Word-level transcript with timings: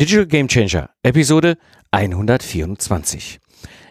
Digital 0.00 0.24
Game 0.24 0.48
Changer, 0.48 0.88
Episode 1.02 1.58
124. 1.90 3.38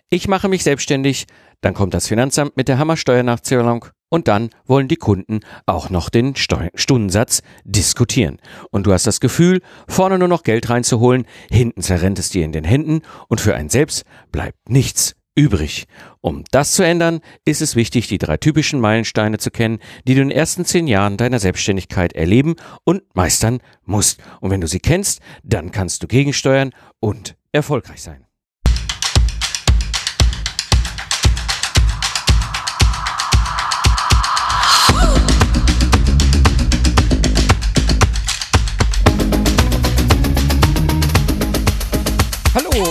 Ich 0.10 0.28
mache 0.28 0.50
mich 0.50 0.64
selbstständig, 0.64 1.28
dann 1.62 1.76
kommt 1.76 1.94
das 1.94 2.08
Finanzamt 2.08 2.58
mit 2.58 2.68
der 2.68 2.80
Hammersteuernachzahlung 2.80 3.86
und 4.10 4.28
dann 4.28 4.50
wollen 4.66 4.88
die 4.88 4.96
Kunden 4.96 5.42
auch 5.68 5.92
noch 5.92 6.10
den 6.10 6.36
Steu 6.36 6.70
Stundensatz 6.74 7.44
diskutieren. 7.64 8.40
Und 8.72 8.88
du 8.88 8.94
hast 8.94 9.06
das 9.06 9.20
Gefühl, 9.20 9.62
vorne 9.88 10.18
nur 10.18 10.28
noch 10.28 10.42
Geld 10.42 10.72
reinzuholen, 10.72 11.28
hinten 11.52 11.84
zerrennt 11.84 12.18
es 12.18 12.32
dir 12.32 12.44
in 12.44 12.54
den 12.54 12.64
Händen 12.64 13.04
und 13.28 13.40
für 13.40 13.54
einen 13.54 13.70
selbst 13.70 14.04
bleibt 14.32 14.68
nichts 14.68 15.14
übrig. 15.40 15.88
Um 16.22 16.44
das 16.52 16.74
zu 16.74 16.84
ändern, 16.84 17.22
ist 17.46 17.62
es 17.62 17.76
wichtig, 17.76 18.08
die 18.08 18.18
drei 18.18 18.38
typischen 18.38 18.80
Meilensteine 18.82 19.38
zu 19.38 19.52
kennen, 19.52 19.80
die 20.06 20.16
du 20.16 20.22
in 20.22 20.30
den 20.30 20.38
ersten 20.38 20.66
zehn 20.66 20.86
Jahren 20.86 21.18
deiner 21.18 21.40
Selbstständigkeit 21.40 22.14
erleben 22.14 22.56
und 22.84 23.04
meistern 23.16 23.60
musst. 23.86 24.22
Und 24.42 24.52
wenn 24.52 24.62
du 24.62 24.68
sie 24.68 24.80
kennst, 24.80 25.22
dann 25.44 25.72
kannst 25.72 26.04
du 26.04 26.08
gegensteuern 26.08 26.72
und 27.00 27.38
erfolgreich 27.54 28.02
sein. 28.02 28.29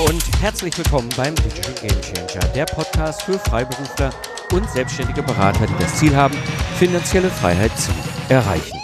Und 0.09 0.25
herzlich 0.41 0.77
willkommen 0.79 1.11
beim 1.17 1.35
Digital 1.35 1.75
Game 1.83 2.01
Changer, 2.01 2.49
der 2.55 2.65
Podcast 2.65 3.23
für 3.23 3.39
Freiberufler 3.39 4.11
und 4.53 4.69
selbstständige 4.71 5.23
Berater, 5.23 5.67
die 5.67 5.83
das 5.83 5.97
Ziel 5.97 6.17
haben, 6.17 6.35
finanzielle 6.79 7.29
Freiheit 7.29 7.71
zu 7.79 7.91
erreichen. 8.31 8.79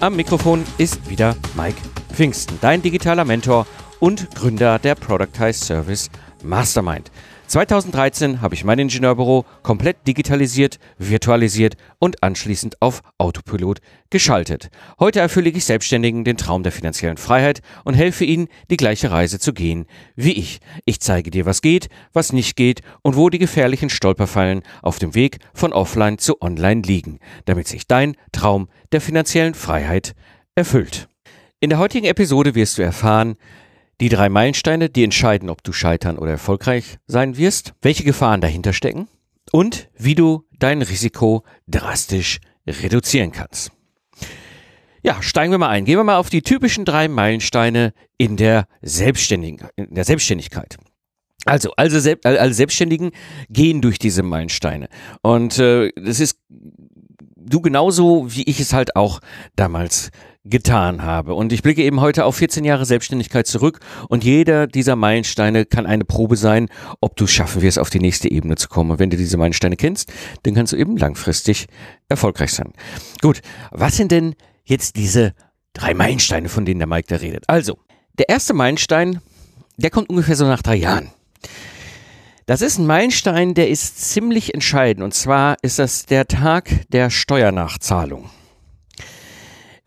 Am 0.00 0.16
Mikrofon 0.16 0.64
ist 0.76 1.08
wieder 1.08 1.34
Mike 1.54 1.80
Pfingsten, 2.12 2.58
dein 2.60 2.82
digitaler 2.82 3.24
Mentor 3.24 3.66
und 4.00 4.34
Gründer 4.34 4.78
der 4.78 4.96
Productize 4.96 5.64
Service 5.64 6.10
Mastermind. 6.42 7.10
2013 7.48 8.40
habe 8.42 8.54
ich 8.54 8.64
mein 8.64 8.78
Ingenieurbüro 8.78 9.44
komplett 9.62 10.06
digitalisiert, 10.06 10.78
virtualisiert 10.98 11.76
und 11.98 12.22
anschließend 12.22 12.82
auf 12.82 13.02
Autopilot 13.18 13.78
geschaltet. 14.10 14.68
Heute 14.98 15.20
erfülle 15.20 15.50
ich 15.50 15.64
Selbstständigen 15.64 16.24
den 16.24 16.36
Traum 16.36 16.64
der 16.64 16.72
finanziellen 16.72 17.16
Freiheit 17.16 17.60
und 17.84 17.94
helfe 17.94 18.24
ihnen, 18.24 18.48
die 18.70 18.76
gleiche 18.76 19.12
Reise 19.12 19.38
zu 19.38 19.52
gehen 19.52 19.86
wie 20.16 20.32
ich. 20.32 20.58
Ich 20.84 21.00
zeige 21.00 21.30
dir, 21.30 21.46
was 21.46 21.62
geht, 21.62 21.88
was 22.12 22.32
nicht 22.32 22.56
geht 22.56 22.80
und 23.02 23.16
wo 23.16 23.30
die 23.30 23.38
gefährlichen 23.38 23.90
Stolperfallen 23.90 24.62
auf 24.82 24.98
dem 24.98 25.14
Weg 25.14 25.38
von 25.54 25.72
offline 25.72 26.18
zu 26.18 26.42
online 26.42 26.82
liegen, 26.82 27.20
damit 27.44 27.68
sich 27.68 27.86
dein 27.86 28.16
Traum 28.32 28.68
der 28.90 29.00
finanziellen 29.00 29.54
Freiheit 29.54 30.14
erfüllt. 30.56 31.08
In 31.60 31.70
der 31.70 31.78
heutigen 31.78 32.06
Episode 32.06 32.54
wirst 32.54 32.76
du 32.76 32.82
erfahren, 32.82 33.36
die 34.00 34.08
drei 34.08 34.28
Meilensteine, 34.28 34.90
die 34.90 35.04
entscheiden, 35.04 35.48
ob 35.48 35.62
du 35.62 35.72
scheitern 35.72 36.18
oder 36.18 36.32
erfolgreich 36.32 36.98
sein 37.06 37.36
wirst, 37.36 37.74
welche 37.82 38.04
Gefahren 38.04 38.40
dahinter 38.40 38.72
stecken 38.72 39.08
und 39.52 39.88
wie 39.96 40.14
du 40.14 40.44
dein 40.58 40.82
Risiko 40.82 41.44
drastisch 41.66 42.40
reduzieren 42.66 43.32
kannst. 43.32 43.72
Ja, 45.02 45.22
steigen 45.22 45.52
wir 45.52 45.58
mal 45.58 45.68
ein. 45.68 45.84
Gehen 45.84 45.98
wir 45.98 46.04
mal 46.04 46.16
auf 46.16 46.30
die 46.30 46.42
typischen 46.42 46.84
drei 46.84 47.06
Meilensteine 47.06 47.94
in 48.18 48.36
der, 48.36 48.66
Selbstständigen, 48.82 49.68
in 49.76 49.94
der 49.94 50.04
Selbstständigkeit. 50.04 50.76
Also, 51.44 51.70
also, 51.76 52.16
alle 52.24 52.54
Selbstständigen 52.54 53.12
gehen 53.48 53.80
durch 53.80 54.00
diese 54.00 54.24
Meilensteine. 54.24 54.88
Und 55.22 55.60
äh, 55.60 55.92
das 55.94 56.18
ist 56.18 56.40
du 56.48 57.60
genauso, 57.60 58.26
wie 58.34 58.42
ich 58.42 58.58
es 58.58 58.72
halt 58.72 58.96
auch 58.96 59.20
damals 59.54 60.10
getan 60.48 61.02
habe. 61.02 61.34
Und 61.34 61.52
ich 61.52 61.62
blicke 61.62 61.82
eben 61.82 62.00
heute 62.00 62.24
auf 62.24 62.36
14 62.36 62.64
Jahre 62.64 62.84
Selbstständigkeit 62.84 63.46
zurück 63.46 63.80
und 64.08 64.24
jeder 64.24 64.66
dieser 64.66 64.96
Meilensteine 64.96 65.64
kann 65.64 65.86
eine 65.86 66.04
Probe 66.04 66.36
sein, 66.36 66.68
ob 67.00 67.16
du 67.16 67.24
es 67.24 67.32
schaffen 67.32 67.62
wirst, 67.62 67.78
auf 67.78 67.90
die 67.90 68.00
nächste 68.00 68.30
Ebene 68.30 68.56
zu 68.56 68.68
kommen. 68.68 68.90
Und 68.90 68.98
wenn 68.98 69.10
du 69.10 69.16
diese 69.16 69.36
Meilensteine 69.36 69.76
kennst, 69.76 70.12
dann 70.42 70.54
kannst 70.54 70.72
du 70.72 70.76
eben 70.76 70.96
langfristig 70.96 71.66
erfolgreich 72.08 72.52
sein. 72.52 72.72
Gut, 73.20 73.40
was 73.70 73.96
sind 73.96 74.12
denn 74.12 74.34
jetzt 74.64 74.96
diese 74.96 75.34
drei 75.72 75.94
Meilensteine, 75.94 76.48
von 76.48 76.64
denen 76.64 76.80
der 76.80 76.88
Mike 76.88 77.08
da 77.08 77.16
redet? 77.16 77.44
Also, 77.48 77.78
der 78.18 78.28
erste 78.28 78.54
Meilenstein, 78.54 79.20
der 79.76 79.90
kommt 79.90 80.08
ungefähr 80.08 80.36
so 80.36 80.46
nach 80.46 80.62
drei 80.62 80.76
Jahren. 80.76 81.10
Das 82.46 82.62
ist 82.62 82.78
ein 82.78 82.86
Meilenstein, 82.86 83.54
der 83.54 83.68
ist 83.68 84.00
ziemlich 84.00 84.54
entscheidend. 84.54 85.02
Und 85.02 85.12
zwar 85.14 85.56
ist 85.62 85.80
das 85.80 86.06
der 86.06 86.28
Tag 86.28 86.88
der 86.90 87.10
Steuernachzahlung. 87.10 88.30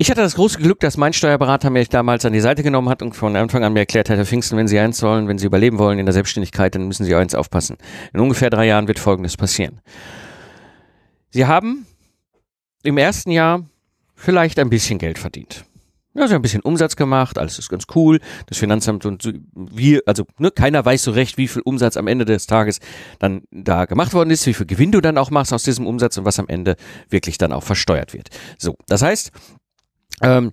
Ich 0.02 0.10
hatte 0.10 0.22
das 0.22 0.36
große 0.36 0.60
Glück, 0.60 0.80
dass 0.80 0.96
mein 0.96 1.12
Steuerberater 1.12 1.70
mich 1.70 1.90
damals 1.90 2.24
an 2.24 2.32
die 2.32 2.40
Seite 2.40 2.64
genommen 2.64 2.88
hat 2.88 3.02
und 3.02 3.18
von 3.18 3.36
Anfang 3.36 3.66
an 3.66 3.74
mir 3.74 3.80
erklärt 3.80 4.10
hat, 4.10 4.16
Herr 4.16 4.26
Pfingsten, 4.26 4.58
wenn 4.58 4.70
Sie 4.70 4.80
eins 4.80 5.04
wollen, 5.04 5.28
wenn 5.28 5.38
Sie 5.38 5.46
überleben 5.46 5.78
wollen 5.78 6.00
in 6.00 6.06
der 6.06 6.14
Selbstständigkeit, 6.14 6.74
dann 6.74 6.88
müssen 6.88 7.04
Sie 7.04 7.14
eins 7.16 7.36
aufpassen. 7.36 7.76
In 8.14 8.22
ungefähr 8.22 8.50
drei 8.50 8.66
Jahren 8.66 8.88
wird 8.88 8.98
Folgendes 8.98 9.36
passieren. 9.36 9.82
Sie 11.32 11.46
haben 11.46 11.86
im 12.82 12.98
ersten 12.98 13.32
Jahr 13.32 13.66
vielleicht 14.16 14.58
ein 14.60 14.70
bisschen 14.70 15.00
Geld 15.00 15.20
verdient. 15.20 15.66
Ja, 16.14 16.28
sie 16.28 16.34
haben 16.34 16.40
ein 16.40 16.44
bisschen 16.44 16.62
Umsatz 16.62 16.96
gemacht, 16.96 17.38
alles 17.38 17.60
ist 17.60 17.70
ganz 17.70 17.84
cool. 17.94 18.20
Das 18.48 18.58
Finanzamt 18.58 19.06
und 19.06 19.32
wir, 19.54 20.02
also 20.06 20.26
ne, 20.38 20.50
keiner 20.50 20.84
weiß 20.84 21.04
so 21.04 21.12
recht, 21.12 21.38
wie 21.38 21.48
viel 21.48 21.62
Umsatz 21.62 21.98
am 21.98 22.08
Ende 22.08 22.26
des 22.26 22.48
Tages 22.48 22.80
dann 23.20 23.44
da 23.52 23.86
gemacht 23.86 24.14
worden 24.14 24.32
ist, 24.32 24.46
wie 24.48 24.54
viel 24.54 24.66
Gewinn 24.66 24.92
du 24.92 25.02
dann 25.02 25.18
auch 25.18 25.30
machst 25.30 25.54
aus 25.54 25.64
diesem 25.64 25.86
Umsatz 25.86 26.18
und 26.18 26.26
was 26.26 26.40
am 26.40 26.48
Ende 26.48 26.78
wirklich 27.10 27.38
dann 27.38 27.52
auch 27.52 27.64
versteuert 27.64 28.14
wird. 28.14 28.30
So, 28.58 28.76
das 28.88 29.02
heißt, 29.02 29.32
ähm, 30.22 30.52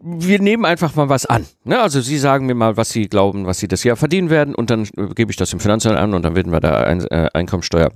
wir 0.00 0.40
nehmen 0.40 0.64
einfach 0.64 0.94
mal 0.94 1.08
was 1.08 1.26
an. 1.26 1.46
Ne? 1.64 1.80
Also 1.80 2.00
Sie 2.00 2.18
sagen 2.18 2.46
mir 2.46 2.54
mal, 2.54 2.76
was 2.76 2.90
Sie 2.90 3.08
glauben, 3.08 3.46
was 3.46 3.58
Sie 3.58 3.68
das 3.68 3.84
Jahr 3.84 3.96
verdienen 3.96 4.30
werden 4.30 4.54
und 4.54 4.70
dann 4.70 4.84
gebe 5.14 5.30
ich 5.30 5.36
das 5.36 5.52
im 5.52 5.60
Finanzamt 5.60 5.96
an 5.96 6.14
und 6.14 6.22
dann 6.22 6.36
werden 6.36 6.52
wir 6.52 6.60
da 6.60 6.82
ein, 6.84 7.04
äh, 7.06 7.28
Einkommensteuer 7.32 7.90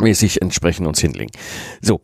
mäßig 0.00 0.42
entsprechend 0.42 0.86
uns 0.86 1.00
hinlegen. 1.00 1.30
So, 1.80 2.00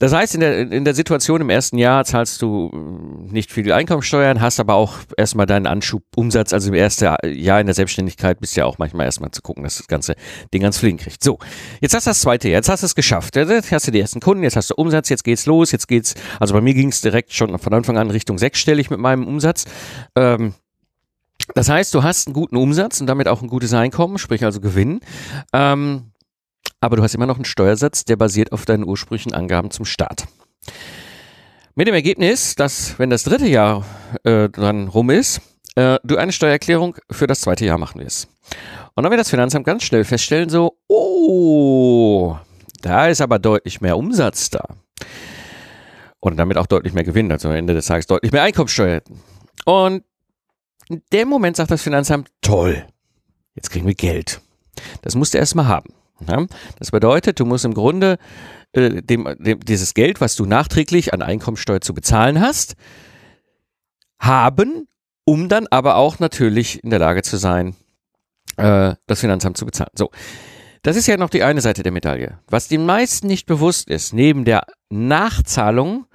das 0.00 0.14
heißt, 0.14 0.34
in 0.34 0.40
der, 0.40 0.72
in 0.72 0.84
der 0.86 0.94
Situation 0.94 1.42
im 1.42 1.50
ersten 1.50 1.76
Jahr 1.76 2.06
zahlst 2.06 2.40
du 2.40 2.70
äh, 2.72 3.32
nicht 3.32 3.52
viel 3.52 3.70
Einkommensteuern, 3.70 4.40
hast 4.40 4.58
aber 4.58 4.74
auch 4.74 4.94
erstmal 5.18 5.44
deinen 5.44 5.66
Anschubumsatz, 5.66 6.54
also 6.54 6.68
im 6.68 6.74
ersten 6.74 7.04
Jahr 7.04 7.60
in 7.60 7.66
der 7.66 7.74
Selbstständigkeit 7.74 8.40
bist 8.40 8.56
ja 8.56 8.64
auch 8.64 8.78
manchmal 8.78 9.04
erstmal 9.04 9.30
zu 9.30 9.42
gucken, 9.42 9.62
dass 9.62 9.76
das 9.76 9.88
ganze 9.88 10.14
Ding 10.54 10.62
ganz 10.62 10.78
fliegen 10.78 10.96
kriegt. 10.96 11.22
So, 11.22 11.38
jetzt 11.82 11.94
hast 11.94 12.06
du 12.06 12.10
das 12.10 12.20
zweite 12.22 12.48
Jahr, 12.48 12.58
jetzt 12.58 12.70
hast 12.70 12.82
du 12.82 12.86
es 12.86 12.94
geschafft. 12.94 13.36
Jetzt 13.36 13.72
hast 13.72 13.86
du 13.86 13.90
die 13.90 14.00
ersten 14.00 14.20
Kunden, 14.20 14.42
jetzt 14.42 14.56
hast 14.56 14.70
du 14.70 14.74
Umsatz, 14.74 15.10
jetzt 15.10 15.22
geht's 15.22 15.44
los, 15.44 15.70
jetzt 15.70 15.86
geht's, 15.86 16.14
also 16.38 16.54
bei 16.54 16.62
mir 16.62 16.72
ging 16.72 16.88
es 16.88 17.02
direkt 17.02 17.34
schon 17.34 17.58
von 17.58 17.74
Anfang 17.74 17.98
an 17.98 18.10
Richtung 18.10 18.38
sechsstellig 18.38 18.88
mit 18.88 19.00
meinem 19.00 19.28
Umsatz. 19.28 19.66
Ähm, 20.16 20.54
das 21.54 21.68
heißt, 21.68 21.92
du 21.94 22.02
hast 22.02 22.26
einen 22.26 22.34
guten 22.34 22.56
Umsatz 22.56 23.00
und 23.00 23.06
damit 23.06 23.28
auch 23.28 23.42
ein 23.42 23.48
gutes 23.48 23.74
Einkommen, 23.74 24.16
sprich 24.18 24.44
also 24.44 24.60
Gewinn. 24.60 25.00
Ähm, 25.52 26.12
aber 26.80 26.96
du 26.96 27.02
hast 27.02 27.14
immer 27.14 27.26
noch 27.26 27.36
einen 27.36 27.44
Steuersatz, 27.44 28.04
der 28.04 28.16
basiert 28.16 28.52
auf 28.52 28.64
deinen 28.64 28.84
ursprünglichen 28.84 29.34
Angaben 29.34 29.70
zum 29.70 29.84
Start. 29.84 30.26
Mit 31.74 31.86
dem 31.86 31.94
Ergebnis, 31.94 32.54
dass 32.54 32.98
wenn 32.98 33.10
das 33.10 33.22
dritte 33.24 33.46
Jahr 33.46 33.84
äh, 34.24 34.48
dann 34.48 34.88
rum 34.88 35.10
ist, 35.10 35.40
äh, 35.76 35.98
du 36.02 36.16
eine 36.16 36.32
Steuererklärung 36.32 36.96
für 37.10 37.26
das 37.26 37.40
zweite 37.40 37.64
Jahr 37.64 37.78
machen 37.78 38.00
wirst. 38.00 38.28
Und 38.94 39.04
dann 39.04 39.10
wird 39.10 39.20
das 39.20 39.30
Finanzamt 39.30 39.64
ganz 39.64 39.84
schnell 39.84 40.04
feststellen, 40.04 40.48
so, 40.48 40.76
oh, 40.88 42.36
da 42.82 43.08
ist 43.08 43.20
aber 43.20 43.38
deutlich 43.38 43.80
mehr 43.80 43.96
Umsatz 43.96 44.50
da. 44.50 44.64
Und 46.18 46.36
damit 46.36 46.58
auch 46.58 46.66
deutlich 46.66 46.92
mehr 46.92 47.04
Gewinn, 47.04 47.30
also 47.30 47.48
am 47.48 47.54
Ende 47.54 47.72
des 47.72 47.86
Tages 47.86 48.06
deutlich 48.06 48.32
mehr 48.32 48.42
Einkommensteuer. 48.42 49.00
Und 49.64 50.04
in 50.88 51.02
dem 51.12 51.28
Moment 51.28 51.56
sagt 51.56 51.70
das 51.70 51.82
Finanzamt, 51.82 52.28
toll, 52.42 52.84
jetzt 53.54 53.70
kriegen 53.70 53.86
wir 53.86 53.94
Geld. 53.94 54.40
Das 55.02 55.14
musst 55.14 55.34
du 55.34 55.38
erstmal 55.38 55.68
haben. 55.68 55.94
Ja? 56.28 56.46
Das 56.78 56.90
bedeutet, 56.90 57.40
du 57.40 57.44
musst 57.44 57.64
im 57.64 57.74
Grunde 57.74 58.18
äh, 58.72 59.02
dem, 59.02 59.28
dem, 59.38 59.60
dieses 59.60 59.94
Geld, 59.94 60.20
was 60.20 60.36
du 60.36 60.46
nachträglich 60.46 61.12
an 61.12 61.22
Einkommensteuer 61.22 61.80
zu 61.80 61.94
bezahlen 61.94 62.40
hast, 62.40 62.74
haben, 64.20 64.86
um 65.24 65.48
dann 65.48 65.66
aber 65.68 65.96
auch 65.96 66.18
natürlich 66.18 66.84
in 66.84 66.90
der 66.90 66.98
Lage 66.98 67.22
zu 67.22 67.36
sein, 67.36 67.74
äh, 68.56 68.94
das 69.06 69.20
Finanzamt 69.20 69.56
zu 69.56 69.66
bezahlen. 69.66 69.90
So. 69.94 70.10
Das 70.82 70.96
ist 70.96 71.06
ja 71.06 71.16
noch 71.18 71.30
die 71.30 71.42
eine 71.42 71.60
Seite 71.60 71.82
der 71.82 71.92
Medaille. 71.92 72.38
Was 72.48 72.68
den 72.68 72.86
meisten 72.86 73.26
nicht 73.26 73.46
bewusst 73.46 73.90
ist, 73.90 74.14
neben 74.14 74.46
der 74.46 74.62
Nachzahlung 74.88 76.06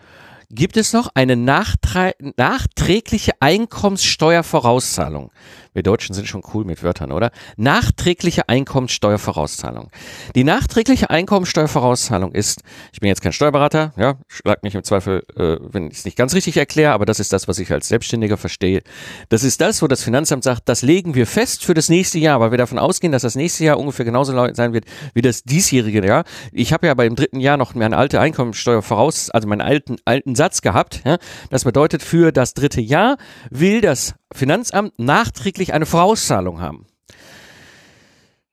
gibt 0.50 0.78
es 0.78 0.94
noch 0.94 1.10
eine 1.14 1.36
nachträgliche 1.36 3.34
Einkommenssteuervorauszahlung. 3.40 5.32
Wir 5.76 5.84
Deutschen 5.84 6.16
sind 6.16 6.28
schon 6.28 6.42
cool 6.54 6.64
mit 6.64 6.84
Wörtern, 6.84 7.12
oder? 7.12 7.32
Nachträgliche 7.58 8.48
Einkommenssteuervorauszahlung. 8.48 9.92
Die 10.34 10.46
nachträgliche 10.46 11.10
Einkommenssteuervorauszahlung 11.10 12.32
ist, 12.32 12.62
ich 12.94 13.02
bin 13.02 13.10
jetzt 13.10 13.22
kein 13.22 13.34
Steuerberater, 13.34 13.94
ja, 13.98 14.16
schlag 14.30 14.64
mich 14.64 14.74
im 14.74 14.86
Zweifel, 14.86 15.24
äh, 15.36 15.58
wenn 15.62 15.88
ich 15.88 15.98
es 15.98 16.06
nicht 16.06 16.18
ganz 16.18 16.34
richtig 16.34 16.56
erkläre, 16.56 16.94
aber 16.94 17.06
das 17.06 17.20
ist 17.20 17.34
das, 17.34 17.50
was 17.50 17.60
ich 17.60 17.72
als 17.74 17.90
Selbstständiger 17.90 18.38
verstehe. 18.38 18.84
Das 19.28 19.44
ist 19.44 19.60
das, 19.60 19.82
wo 19.82 19.88
das 19.88 20.02
Finanzamt 20.02 20.46
sagt, 20.46 20.70
das 20.70 20.82
legen 20.82 21.14
wir 21.14 21.28
fest 21.28 21.66
für 21.66 21.74
das 21.74 21.90
nächste 21.90 22.20
Jahr, 22.20 22.40
weil 22.40 22.52
wir 22.52 22.58
davon 22.58 22.80
ausgehen, 22.80 23.12
dass 23.12 23.24
das 23.24 23.36
nächste 23.36 23.66
Jahr 23.66 23.78
ungefähr 23.78 24.06
genauso 24.06 24.32
sein 24.54 24.72
wird 24.72 24.86
wie 25.14 25.22
das 25.22 25.44
diesjährige 25.44 26.08
Jahr. 26.08 26.24
Ich 26.54 26.72
habe 26.72 26.88
ja 26.88 26.94
beim 26.94 27.18
dritten 27.18 27.42
Jahr 27.42 27.58
noch 27.58 27.76
meine 27.76 27.98
alte 27.98 28.22
Einkommenssteuer 28.22 28.82
voraus, 28.82 29.30
also 29.30 29.46
meinen 29.50 29.62
alten, 29.62 29.98
alten 30.06 30.36
Satz 30.36 30.62
gehabt. 30.62 31.02
Ja? 31.04 31.18
Das 31.50 31.66
bedeutet, 31.66 32.02
für 32.02 32.32
das 32.32 32.54
dritte 32.54 32.80
Jahr 32.80 33.18
will 33.50 33.82
das 33.82 34.16
Finanzamt 34.34 34.98
nachträglich 34.98 35.74
eine 35.74 35.86
Vorauszahlung 35.86 36.60
haben. 36.60 36.86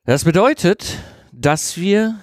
Das 0.05 0.25
bedeutet, 0.25 0.99
dass 1.33 1.77
wir 1.77 2.19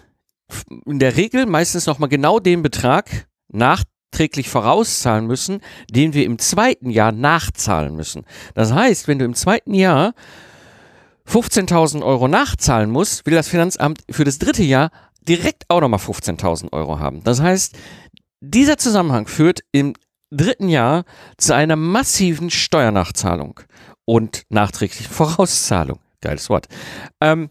in 0.85 0.99
der 0.99 1.15
Regel 1.15 1.45
meistens 1.45 1.85
nochmal 1.85 2.09
genau 2.09 2.39
den 2.39 2.61
Betrag 2.61 3.27
nachträglich 3.47 4.49
vorauszahlen 4.49 5.27
müssen, 5.27 5.61
den 5.89 6.13
wir 6.13 6.25
im 6.25 6.39
zweiten 6.39 6.89
Jahr 6.89 7.11
nachzahlen 7.11 7.95
müssen. 7.95 8.25
Das 8.53 8.73
heißt, 8.73 9.07
wenn 9.07 9.19
du 9.19 9.25
im 9.25 9.33
zweiten 9.33 9.73
Jahr 9.73 10.13
15.000 11.27 12.03
Euro 12.03 12.27
nachzahlen 12.27 12.89
musst, 12.89 13.25
will 13.25 13.35
das 13.35 13.47
Finanzamt 13.47 14.03
für 14.09 14.23
das 14.23 14.39
dritte 14.39 14.63
Jahr 14.63 14.91
direkt 15.27 15.65
auch 15.69 15.81
nochmal 15.81 15.99
15.000 15.99 16.73
Euro 16.73 16.99
haben. 16.99 17.23
Das 17.23 17.39
heißt, 17.39 17.77
dieser 18.41 18.77
Zusammenhang 18.77 19.27
führt 19.27 19.61
im 19.71 19.93
dritten 20.31 20.69
Jahr 20.69 21.05
zu 21.37 21.55
einer 21.55 21.75
massiven 21.75 22.49
Steuernachzahlung 22.49 23.59
und 24.05 24.43
nachträglichen 24.49 25.11
Vorauszahlung. 25.11 25.99
Geiles 26.21 26.49
Wort. 26.49 26.67
Ähm, 27.21 27.49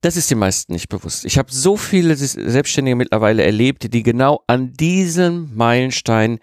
das 0.00 0.16
ist 0.16 0.30
den 0.30 0.38
meisten 0.38 0.72
nicht 0.72 0.88
bewusst. 0.88 1.24
Ich 1.24 1.38
habe 1.38 1.50
so 1.50 1.76
viele 1.76 2.14
Selbstständige 2.16 2.96
mittlerweile 2.96 3.42
erlebt, 3.44 3.92
die 3.92 4.02
genau 4.02 4.42
an 4.46 4.72
diesem 4.74 5.54
Meilenstein 5.56 6.38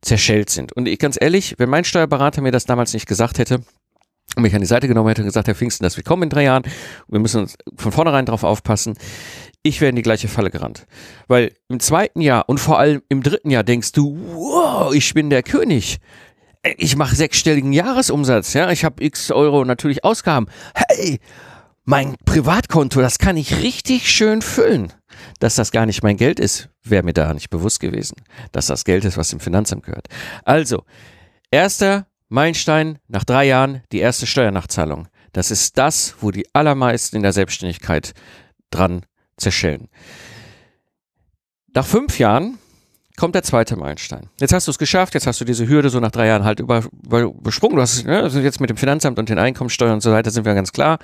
zerschellt 0.00 0.50
sind. 0.50 0.72
Und 0.72 0.88
ich 0.88 0.98
ganz 0.98 1.18
ehrlich, 1.20 1.54
wenn 1.58 1.68
mein 1.68 1.84
Steuerberater 1.84 2.40
mir 2.40 2.50
das 2.50 2.64
damals 2.64 2.92
nicht 2.92 3.06
gesagt 3.06 3.38
hätte, 3.38 3.60
mich 4.36 4.54
an 4.54 4.60
die 4.60 4.66
Seite 4.66 4.88
genommen 4.88 5.08
hätte 5.08 5.22
und 5.22 5.28
gesagt, 5.28 5.46
Herr 5.46 5.54
Pfingsten, 5.54 5.84
das 5.84 5.96
wird 5.96 6.06
kommen 6.06 6.24
in 6.24 6.30
drei 6.30 6.44
Jahren, 6.44 6.64
wir 7.08 7.20
müssen 7.20 7.42
uns 7.42 7.56
von 7.76 7.92
vornherein 7.92 8.26
darauf 8.26 8.44
aufpassen, 8.44 8.94
ich 9.62 9.80
wäre 9.80 9.90
in 9.90 9.96
die 9.96 10.02
gleiche 10.02 10.28
Falle 10.28 10.50
gerannt. 10.50 10.86
Weil 11.26 11.52
im 11.68 11.80
zweiten 11.80 12.20
Jahr 12.20 12.48
und 12.48 12.58
vor 12.58 12.78
allem 12.78 13.02
im 13.08 13.22
dritten 13.22 13.50
Jahr 13.50 13.64
denkst 13.64 13.92
du, 13.92 14.18
wow, 14.34 14.92
ich 14.92 15.14
bin 15.14 15.30
der 15.30 15.42
König. 15.42 15.98
Ich 16.76 16.96
mache 16.96 17.14
sechsstelligen 17.14 17.72
Jahresumsatz, 17.72 18.54
ja, 18.54 18.70
ich 18.70 18.84
habe 18.84 19.02
x 19.02 19.30
Euro 19.30 19.64
natürlich 19.64 20.04
Ausgaben. 20.04 20.46
Hey, 20.74 21.20
mein 21.84 22.16
Privatkonto, 22.24 23.00
das 23.00 23.18
kann 23.18 23.36
ich 23.36 23.62
richtig 23.62 24.10
schön 24.10 24.40
füllen. 24.40 24.92
Dass 25.38 25.54
das 25.54 25.70
gar 25.72 25.86
nicht 25.86 26.02
mein 26.02 26.16
Geld 26.16 26.40
ist, 26.40 26.70
wäre 26.82 27.02
mir 27.02 27.12
da 27.12 27.32
nicht 27.34 27.50
bewusst 27.50 27.80
gewesen. 27.80 28.16
Dass 28.52 28.66
das 28.66 28.84
Geld 28.84 29.04
ist, 29.04 29.16
was 29.16 29.30
dem 29.30 29.40
Finanzamt 29.40 29.84
gehört. 29.84 30.08
Also, 30.44 30.84
erster 31.50 32.06
Meilenstein, 32.34 32.98
nach 33.08 33.24
drei 33.24 33.46
Jahren 33.46 33.82
die 33.92 34.00
erste 34.00 34.26
Steuernachzahlung. 34.26 35.08
Das 35.32 35.50
ist 35.50 35.78
das, 35.78 36.16
wo 36.20 36.30
die 36.30 36.46
allermeisten 36.52 37.16
in 37.16 37.22
der 37.22 37.32
Selbstständigkeit 37.32 38.12
dran 38.70 39.06
zerschellen. 39.36 39.88
Nach 41.74 41.86
fünf 41.86 42.18
Jahren 42.18 42.58
kommt 43.16 43.34
der 43.34 43.42
zweite 43.42 43.76
Meilenstein. 43.76 44.28
Jetzt 44.40 44.52
hast 44.52 44.66
du 44.66 44.70
es 44.70 44.78
geschafft, 44.78 45.14
jetzt 45.14 45.26
hast 45.26 45.40
du 45.40 45.44
diese 45.44 45.68
Hürde 45.68 45.90
so 45.90 46.00
nach 46.00 46.10
drei 46.10 46.26
Jahren 46.26 46.44
halt 46.44 46.60
über, 46.60 46.84
über, 47.04 47.20
übersprungen. 47.20 47.76
Du 47.76 47.82
hast 47.82 48.04
ne, 48.04 48.20
also 48.20 48.40
jetzt 48.40 48.60
mit 48.60 48.70
dem 48.70 48.76
Finanzamt 48.76 49.18
und 49.18 49.28
den 49.28 49.38
Einkommensteuern 49.38 49.94
und 49.94 50.02
so 50.02 50.12
weiter 50.12 50.30
sind 50.30 50.44
wir 50.44 50.54
ganz 50.54 50.72
klar. 50.72 50.98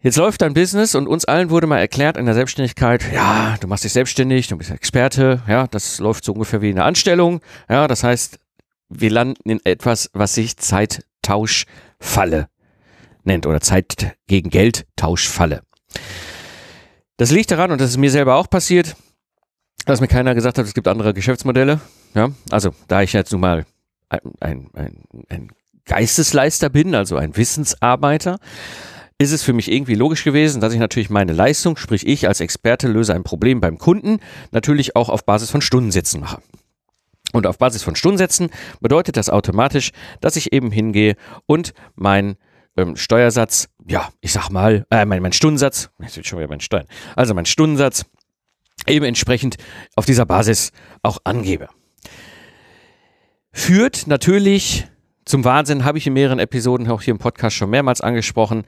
Jetzt 0.00 0.16
läuft 0.16 0.42
dein 0.42 0.54
Business 0.54 0.94
und 0.94 1.08
uns 1.08 1.24
allen 1.24 1.50
wurde 1.50 1.66
mal 1.66 1.78
erklärt 1.78 2.16
in 2.16 2.26
der 2.26 2.34
Selbstständigkeit, 2.34 3.04
ja, 3.12 3.56
du 3.60 3.66
machst 3.66 3.82
dich 3.82 3.92
selbstständig, 3.92 4.46
du 4.46 4.56
bist 4.56 4.70
Experte, 4.70 5.42
ja, 5.48 5.66
das 5.66 5.98
läuft 5.98 6.24
so 6.24 6.32
ungefähr 6.32 6.62
wie 6.62 6.70
eine 6.70 6.84
Anstellung, 6.84 7.40
ja, 7.68 7.88
das 7.88 8.04
heißt, 8.04 8.38
wir 8.88 9.10
landen 9.10 9.50
in 9.50 9.60
etwas, 9.64 10.10
was 10.12 10.34
sich 10.34 10.56
Zeittauschfalle 10.56 12.48
nennt 13.24 13.46
oder 13.46 13.60
Zeit 13.60 14.16
gegen 14.26 14.50
Geld 14.50 14.86
Tauschfalle. 14.96 15.62
Das 17.16 17.30
liegt 17.30 17.50
daran, 17.50 17.70
und 17.70 17.80
das 17.80 17.90
ist 17.90 17.96
mir 17.96 18.10
selber 18.10 18.36
auch 18.36 18.48
passiert, 18.48 18.96
dass 19.86 20.00
mir 20.00 20.08
keiner 20.08 20.34
gesagt 20.34 20.58
hat, 20.58 20.66
es 20.66 20.74
gibt 20.74 20.88
andere 20.88 21.14
Geschäftsmodelle. 21.14 21.80
Ja, 22.14 22.30
also 22.50 22.74
da 22.88 23.02
ich 23.02 23.12
jetzt 23.12 23.32
nun 23.32 23.40
mal 23.40 23.66
ein, 24.08 24.20
ein, 24.40 24.70
ein, 24.74 25.02
ein 25.28 25.50
Geistesleister 25.84 26.68
bin, 26.68 26.94
also 26.94 27.16
ein 27.16 27.36
Wissensarbeiter, 27.36 28.38
ist 29.18 29.32
es 29.32 29.42
für 29.42 29.52
mich 29.52 29.70
irgendwie 29.70 29.94
logisch 29.94 30.24
gewesen, 30.24 30.60
dass 30.60 30.74
ich 30.74 30.78
natürlich 30.78 31.08
meine 31.08 31.32
Leistung, 31.32 31.76
sprich 31.76 32.06
ich 32.06 32.28
als 32.28 32.40
Experte 32.40 32.88
löse 32.88 33.14
ein 33.14 33.24
Problem 33.24 33.60
beim 33.60 33.78
Kunden, 33.78 34.18
natürlich 34.50 34.94
auch 34.94 35.08
auf 35.08 35.24
Basis 35.24 35.50
von 35.50 35.62
Stundensätzen 35.62 36.20
mache. 36.20 36.42
Und 37.32 37.46
auf 37.46 37.58
Basis 37.58 37.82
von 37.82 37.96
Stundensätzen 37.96 38.50
bedeutet 38.80 39.16
das 39.16 39.30
automatisch, 39.30 39.90
dass 40.20 40.36
ich 40.36 40.52
eben 40.52 40.70
hingehe 40.70 41.16
und 41.46 41.74
mein 41.94 42.36
ähm, 42.76 42.96
Steuersatz, 42.96 43.68
ja, 43.86 44.08
ich 44.20 44.32
sag 44.32 44.50
mal, 44.50 44.86
äh, 44.90 45.04
mein, 45.04 45.22
mein 45.22 45.32
Stundensatz, 45.32 45.90
jetzt 46.00 46.16
wird 46.16 46.26
schon 46.26 46.38
wieder 46.38 46.48
mein 46.48 46.60
Steuern, 46.60 46.86
also 47.14 47.34
mein 47.34 47.46
Stundensatz 47.46 48.04
eben 48.86 49.04
entsprechend 49.04 49.56
auf 49.96 50.06
dieser 50.06 50.26
Basis 50.26 50.72
auch 51.02 51.18
angebe. 51.24 51.68
Führt 53.52 54.06
natürlich 54.06 54.86
zum 55.24 55.44
Wahnsinn, 55.44 55.84
habe 55.84 55.98
ich 55.98 56.06
in 56.06 56.12
mehreren 56.12 56.38
Episoden 56.38 56.88
auch 56.88 57.02
hier 57.02 57.12
im 57.12 57.18
Podcast 57.18 57.56
schon 57.56 57.70
mehrmals 57.70 58.00
angesprochen, 58.00 58.64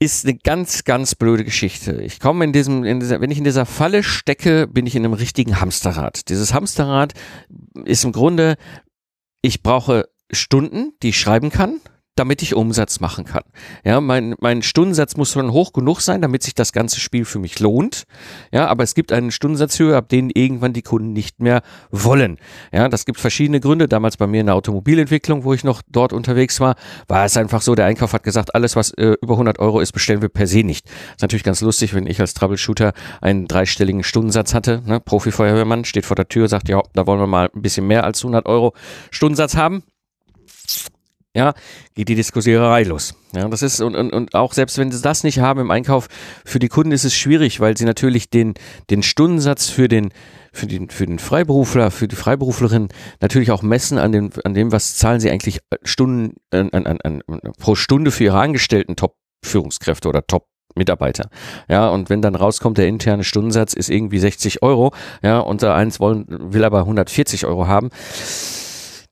ist 0.00 0.24
eine 0.24 0.36
ganz, 0.36 0.84
ganz 0.84 1.14
blöde 1.14 1.44
Geschichte. 1.44 2.00
Ich 2.02 2.20
komme 2.20 2.44
in 2.44 2.52
diesem, 2.52 2.84
in 2.84 3.00
dieser, 3.00 3.20
wenn 3.20 3.30
ich 3.30 3.38
in 3.38 3.44
dieser 3.44 3.66
Falle 3.66 4.02
stecke, 4.02 4.66
bin 4.66 4.86
ich 4.86 4.94
in 4.94 5.04
einem 5.04 5.14
richtigen 5.14 5.60
Hamsterrad. 5.60 6.28
Dieses 6.28 6.54
Hamsterrad 6.54 7.14
ist 7.84 8.04
im 8.04 8.12
Grunde, 8.12 8.56
ich 9.42 9.62
brauche 9.62 10.08
Stunden, 10.30 10.92
die 11.02 11.08
ich 11.08 11.18
schreiben 11.18 11.50
kann 11.50 11.80
damit 12.18 12.42
ich 12.42 12.54
Umsatz 12.54 13.00
machen 13.00 13.24
kann. 13.24 13.42
Ja, 13.84 14.00
mein, 14.00 14.34
mein 14.40 14.62
Stundensatz 14.62 15.16
muss 15.16 15.32
schon 15.32 15.52
hoch 15.52 15.72
genug 15.72 16.00
sein, 16.00 16.22
damit 16.22 16.42
sich 16.42 16.54
das 16.54 16.72
ganze 16.72 17.00
Spiel 17.00 17.24
für 17.24 17.38
mich 17.38 17.60
lohnt. 17.60 18.04
Ja, 18.52 18.66
aber 18.66 18.82
es 18.82 18.94
gibt 18.94 19.12
einen 19.12 19.30
Stundensatzhöhe, 19.30 19.96
ab 19.96 20.08
denen 20.08 20.30
irgendwann 20.30 20.72
die 20.72 20.82
Kunden 20.82 21.12
nicht 21.12 21.40
mehr 21.40 21.62
wollen. 21.90 22.38
Ja, 22.72 22.88
das 22.88 23.04
gibt 23.04 23.20
verschiedene 23.20 23.60
Gründe. 23.60 23.88
Damals 23.88 24.16
bei 24.16 24.26
mir 24.26 24.40
in 24.40 24.46
der 24.46 24.54
Automobilentwicklung, 24.54 25.44
wo 25.44 25.54
ich 25.54 25.64
noch 25.64 25.82
dort 25.88 26.12
unterwegs 26.12 26.60
war, 26.60 26.74
war 27.06 27.24
es 27.24 27.36
einfach 27.36 27.62
so, 27.62 27.74
der 27.74 27.86
Einkauf 27.86 28.12
hat 28.12 28.22
gesagt, 28.22 28.54
alles 28.54 28.76
was 28.76 28.90
äh, 28.92 29.16
über 29.22 29.34
100 29.34 29.58
Euro 29.58 29.80
ist, 29.80 29.92
bestellen 29.92 30.22
wir 30.22 30.28
per 30.28 30.46
se 30.46 30.64
nicht. 30.64 30.86
ist 30.86 31.22
natürlich 31.22 31.44
ganz 31.44 31.60
lustig, 31.60 31.94
wenn 31.94 32.06
ich 32.06 32.20
als 32.20 32.34
Troubleshooter 32.34 32.92
einen 33.20 33.46
dreistelligen 33.46 34.02
Stundensatz 34.02 34.54
hatte. 34.54 34.82
Ne? 34.84 35.00
Profi-Feuerwehrmann 35.00 35.84
steht 35.84 36.06
vor 36.06 36.16
der 36.16 36.28
Tür, 36.28 36.48
sagt, 36.48 36.68
ja, 36.68 36.82
da 36.94 37.06
wollen 37.06 37.20
wir 37.20 37.26
mal 37.26 37.50
ein 37.54 37.62
bisschen 37.62 37.86
mehr 37.86 38.04
als 38.04 38.22
100 38.22 38.46
Euro 38.46 38.74
Stundensatz 39.10 39.56
haben 39.56 39.82
ja, 41.36 41.54
geht 41.94 42.08
die 42.08 42.14
Diskussionierei 42.14 42.82
los. 42.84 43.14
Ja, 43.32 43.46
das 43.48 43.62
ist, 43.62 43.80
und, 43.80 43.94
und, 43.94 44.12
und 44.12 44.34
auch 44.34 44.52
selbst 44.54 44.78
wenn 44.78 44.90
sie 44.90 45.00
das 45.02 45.24
nicht 45.24 45.40
haben 45.40 45.60
im 45.60 45.70
Einkauf, 45.70 46.08
für 46.44 46.58
die 46.58 46.68
Kunden 46.68 46.92
ist 46.92 47.04
es 47.04 47.14
schwierig, 47.14 47.60
weil 47.60 47.76
sie 47.76 47.84
natürlich 47.84 48.30
den, 48.30 48.54
den 48.90 49.02
Stundensatz 49.02 49.68
für 49.68 49.88
den, 49.88 50.10
für 50.52 50.66
den, 50.66 50.88
für 50.88 51.06
den 51.06 51.18
Freiberufler, 51.18 51.90
für 51.90 52.08
die 52.08 52.16
Freiberuflerin 52.16 52.88
natürlich 53.20 53.50
auch 53.50 53.62
messen 53.62 53.98
an 53.98 54.12
dem, 54.12 54.30
an 54.44 54.54
dem, 54.54 54.72
was 54.72 54.96
zahlen 54.96 55.20
sie 55.20 55.30
eigentlich 55.30 55.60
Stunden, 55.84 56.36
an, 56.50 56.70
an, 56.70 56.98
an, 57.02 57.22
pro 57.58 57.74
Stunde 57.74 58.10
für 58.10 58.24
ihre 58.24 58.40
Angestellten 58.40 58.96
Top-Führungskräfte 58.96 60.08
oder 60.08 60.26
Top 60.26 60.46
Mitarbeiter. 60.74 61.28
Ja, 61.68 61.88
und 61.88 62.08
wenn 62.08 62.22
dann 62.22 62.34
rauskommt, 62.34 62.78
der 62.78 62.88
interne 62.88 63.24
Stundensatz 63.24 63.74
ist 63.74 63.90
irgendwie 63.90 64.18
60 64.18 64.62
Euro, 64.62 64.92
ja, 65.22 65.40
unser 65.40 65.74
eins 65.74 66.00
wollen, 66.00 66.24
will 66.28 66.64
aber 66.64 66.80
140 66.80 67.46
Euro 67.46 67.66
haben, 67.66 67.90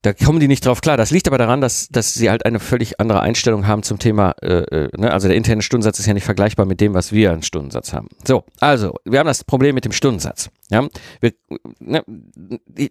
da 0.06 0.12
kommen 0.12 0.38
die 0.38 0.46
nicht 0.46 0.64
drauf 0.64 0.82
klar. 0.82 0.96
Das 0.96 1.10
liegt 1.10 1.26
aber 1.26 1.36
daran, 1.36 1.60
dass, 1.60 1.88
dass 1.88 2.14
sie 2.14 2.30
halt 2.30 2.46
eine 2.46 2.60
völlig 2.60 3.00
andere 3.00 3.20
Einstellung 3.20 3.66
haben 3.66 3.82
zum 3.82 3.98
Thema, 3.98 4.36
äh, 4.40 4.84
äh, 4.84 4.88
ne? 4.96 5.12
also 5.12 5.26
der 5.26 5.36
interne 5.36 5.62
Stundensatz 5.62 5.98
ist 5.98 6.06
ja 6.06 6.14
nicht 6.14 6.22
vergleichbar 6.22 6.64
mit 6.64 6.80
dem, 6.80 6.94
was 6.94 7.10
wir 7.10 7.32
an 7.32 7.42
Stundensatz 7.42 7.92
haben. 7.92 8.06
So, 8.24 8.44
also, 8.60 8.94
wir 9.04 9.18
haben 9.18 9.26
das 9.26 9.42
Problem 9.42 9.74
mit 9.74 9.84
dem 9.84 9.90
Stundensatz. 9.90 10.48
Ja, 10.70 10.86
wir, 11.20 11.32
ne, 11.80 12.04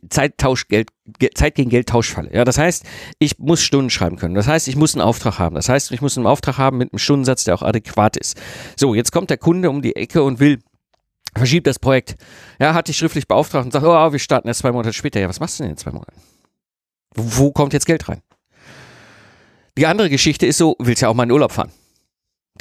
Zeittausch, 0.10 0.68
Geld, 0.68 0.90
Zeit 1.36 1.56
gegen 1.56 1.70
Geld 1.70 1.88
Tauschfalle. 1.88 2.34
Ja, 2.34 2.44
das 2.44 2.58
heißt, 2.58 2.84
ich 3.20 3.40
muss 3.40 3.62
Stunden 3.62 3.90
schreiben 3.90 4.18
können. 4.18 4.36
Das 4.36 4.48
heißt, 4.48 4.68
ich 4.68 4.76
muss 4.76 4.94
einen 4.94 5.02
Auftrag 5.02 5.40
haben. 5.40 5.56
Das 5.56 5.70
heißt, 5.70 5.94
ich 5.94 6.02
muss 6.02 6.18
einen 6.18 6.28
Auftrag 6.28 6.58
haben 6.58 6.78
mit 6.78 6.92
einem 6.92 7.00
Stundensatz, 7.00 7.46
der 7.46 7.56
auch 7.56 7.62
adäquat 7.62 8.18
ist. 8.18 8.38
So, 8.76 8.94
jetzt 8.94 9.14
kommt 9.14 9.30
der 9.30 9.38
Kunde 9.38 9.70
um 9.70 9.82
die 9.82 9.96
Ecke 9.96 10.22
und 10.22 10.42
will 10.42 10.60
verschiebt 11.34 11.66
das 11.66 11.80
Projekt. 11.80 12.18
Ja, 12.60 12.74
hat 12.74 12.90
dich 12.90 12.98
schriftlich 12.98 13.26
beauftragt 13.26 13.64
und 13.64 13.72
sagt, 13.72 13.86
oh, 13.86 14.12
wir 14.12 14.20
starten 14.20 14.50
erst 14.50 14.60
zwei 14.60 14.74
Monate 14.74 14.92
später. 14.92 15.22
Ja, 15.22 15.30
was 15.30 15.40
machst 15.40 15.60
du 15.60 15.64
denn 15.64 15.72
in 15.72 15.78
zwei 15.78 15.92
Monaten? 15.92 16.35
Wo 17.16 17.52
kommt 17.52 17.74
jetzt 17.74 17.86
Geld 17.86 18.08
rein? 18.10 18.22
Die 19.78 19.88
andere 19.88 20.10
Geschichte 20.10 20.46
ist 20.46 20.58
so, 20.58 20.76
willst 20.80 21.02
ja 21.02 21.10
auch 21.10 21.14
mal 21.14 21.24
in 21.24 21.32
Urlaub 21.32 21.52
fahren. 21.52 21.72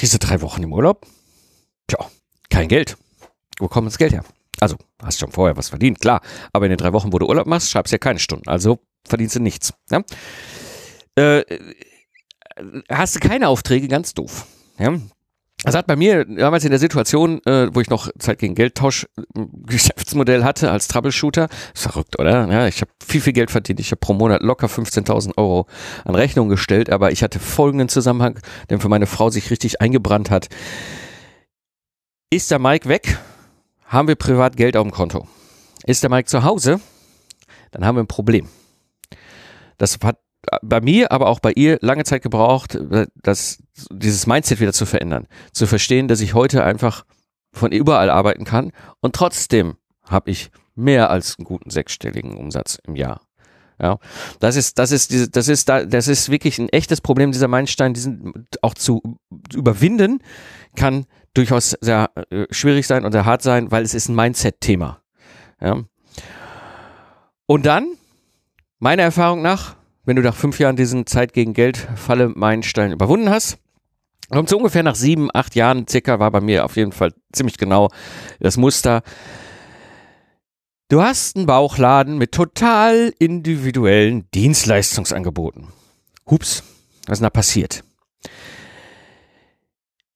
Diese 0.00 0.18
drei 0.18 0.40
Wochen 0.40 0.62
im 0.62 0.72
Urlaub? 0.72 1.06
Tja, 1.86 2.10
kein 2.50 2.68
Geld. 2.68 2.96
Wo 3.58 3.68
kommt 3.68 3.86
das 3.86 3.98
Geld 3.98 4.12
her? 4.12 4.24
Also, 4.60 4.76
hast 5.02 5.20
schon 5.20 5.30
vorher 5.30 5.56
was 5.56 5.68
verdient, 5.68 6.00
klar. 6.00 6.20
Aber 6.52 6.66
in 6.66 6.70
den 6.70 6.78
drei 6.78 6.92
Wochen, 6.92 7.12
wo 7.12 7.18
du 7.18 7.26
Urlaub 7.26 7.46
machst, 7.46 7.70
schreibst 7.70 7.92
ja 7.92 7.98
keine 7.98 8.18
Stunden. 8.18 8.48
Also 8.48 8.78
verdienst 9.06 9.36
du 9.36 9.40
nichts. 9.40 9.72
Ja? 9.90 10.02
Äh, 11.16 11.42
hast 12.88 13.16
du 13.16 13.20
keine 13.20 13.48
Aufträge, 13.48 13.88
ganz 13.88 14.14
doof. 14.14 14.46
Ja? 14.78 14.98
Das 15.64 15.74
hat 15.74 15.86
bei 15.86 15.96
mir 15.96 16.26
damals 16.26 16.64
in 16.64 16.70
der 16.70 16.78
Situation, 16.78 17.40
äh, 17.46 17.74
wo 17.74 17.80
ich 17.80 17.88
noch 17.88 18.10
Zeit 18.18 18.38
gegen 18.38 18.54
Geldtausch 18.54 19.06
Geschäftsmodell 19.34 20.44
hatte 20.44 20.70
als 20.70 20.88
Troubleshooter, 20.88 21.48
verrückt, 21.74 22.18
oder? 22.18 22.46
Ja, 22.52 22.66
ich 22.66 22.82
habe 22.82 22.90
viel, 23.02 23.22
viel 23.22 23.32
Geld 23.32 23.50
verdient. 23.50 23.80
Ich 23.80 23.90
habe 23.90 23.98
pro 23.98 24.12
Monat 24.12 24.42
locker 24.42 24.66
15.000 24.66 25.38
Euro 25.38 25.66
an 26.04 26.14
Rechnung 26.14 26.50
gestellt, 26.50 26.90
aber 26.90 27.12
ich 27.12 27.22
hatte 27.22 27.38
folgenden 27.38 27.88
Zusammenhang, 27.88 28.38
der 28.68 28.78
für 28.78 28.90
meine 28.90 29.06
Frau 29.06 29.30
sich 29.30 29.50
richtig 29.50 29.80
eingebrannt 29.80 30.30
hat. 30.30 30.48
Ist 32.28 32.50
der 32.50 32.58
Mike 32.58 32.86
weg, 32.90 33.18
haben 33.86 34.06
wir 34.06 34.16
privat 34.16 34.58
Geld 34.58 34.76
auf 34.76 34.82
dem 34.82 34.92
Konto. 34.92 35.26
Ist 35.86 36.02
der 36.02 36.10
Mike 36.10 36.28
zu 36.28 36.44
Hause, 36.44 36.78
dann 37.70 37.86
haben 37.86 37.96
wir 37.96 38.02
ein 38.02 38.06
Problem. 38.06 38.48
Das 39.78 39.98
hat 40.02 40.18
bei 40.62 40.80
mir, 40.80 41.12
aber 41.12 41.28
auch 41.28 41.40
bei 41.40 41.52
ihr 41.52 41.78
lange 41.80 42.04
Zeit 42.04 42.22
gebraucht, 42.22 42.74
äh, 42.74 43.06
das, 43.22 43.62
dieses 43.90 44.26
Mindset 44.26 44.60
wieder 44.60 44.72
zu 44.72 44.86
verändern. 44.86 45.26
Zu 45.52 45.66
verstehen, 45.66 46.08
dass 46.08 46.20
ich 46.20 46.34
heute 46.34 46.64
einfach 46.64 47.04
von 47.52 47.72
überall 47.72 48.10
arbeiten 48.10 48.44
kann 48.44 48.72
und 49.00 49.14
trotzdem 49.14 49.76
habe 50.04 50.30
ich 50.30 50.50
mehr 50.74 51.10
als 51.10 51.38
einen 51.38 51.44
guten 51.44 51.70
sechsstelligen 51.70 52.36
Umsatz 52.36 52.78
im 52.84 52.96
Jahr. 52.96 53.20
Ja, 53.80 53.98
das 54.38 54.54
ist, 54.54 54.78
das 54.78 54.92
ist, 54.92 55.10
diese, 55.10 55.28
das 55.28 55.48
ist, 55.48 55.68
das 55.68 56.06
ist 56.06 56.30
wirklich 56.30 56.58
ein 56.58 56.68
echtes 56.68 57.00
Problem 57.00 57.32
dieser 57.32 57.48
Meilenstein, 57.48 57.92
diesen 57.92 58.46
auch 58.62 58.74
zu 58.74 59.02
überwinden, 59.52 60.20
kann 60.76 61.06
durchaus 61.34 61.70
sehr 61.80 62.10
äh, 62.30 62.46
schwierig 62.50 62.86
sein 62.86 63.04
und 63.04 63.12
sehr 63.12 63.24
hart 63.24 63.42
sein, 63.42 63.72
weil 63.72 63.82
es 63.82 63.94
ist 63.94 64.08
ein 64.08 64.14
Mindset-Thema. 64.14 65.00
Ja. 65.60 65.82
Und 67.46 67.66
dann, 67.66 67.94
meiner 68.78 69.02
Erfahrung 69.02 69.42
nach, 69.42 69.74
wenn 70.04 70.16
du 70.16 70.22
nach 70.22 70.34
fünf 70.34 70.58
Jahren 70.58 70.76
diesen 70.76 71.06
Zeit 71.06 71.32
gegen 71.32 71.54
Geld 71.54 71.76
Falle 71.96 72.28
Meilenstein 72.28 72.92
überwunden 72.92 73.30
hast, 73.30 73.58
kommt 74.30 74.48
so 74.48 74.56
ungefähr 74.56 74.82
nach 74.82 74.94
sieben, 74.94 75.28
acht 75.32 75.54
Jahren 75.54 75.86
circa, 75.88 76.18
war 76.18 76.30
bei 76.30 76.40
mir 76.40 76.64
auf 76.64 76.76
jeden 76.76 76.92
Fall 76.92 77.12
ziemlich 77.32 77.58
genau 77.58 77.88
das 78.40 78.56
Muster. 78.56 79.02
Du 80.88 81.02
hast 81.02 81.36
einen 81.36 81.46
Bauchladen 81.46 82.18
mit 82.18 82.32
total 82.32 83.12
individuellen 83.18 84.28
Dienstleistungsangeboten. 84.34 85.68
Hups, 86.30 86.62
was 87.06 87.14
ist 87.14 87.20
denn 87.20 87.24
da 87.24 87.30
passiert? 87.30 87.84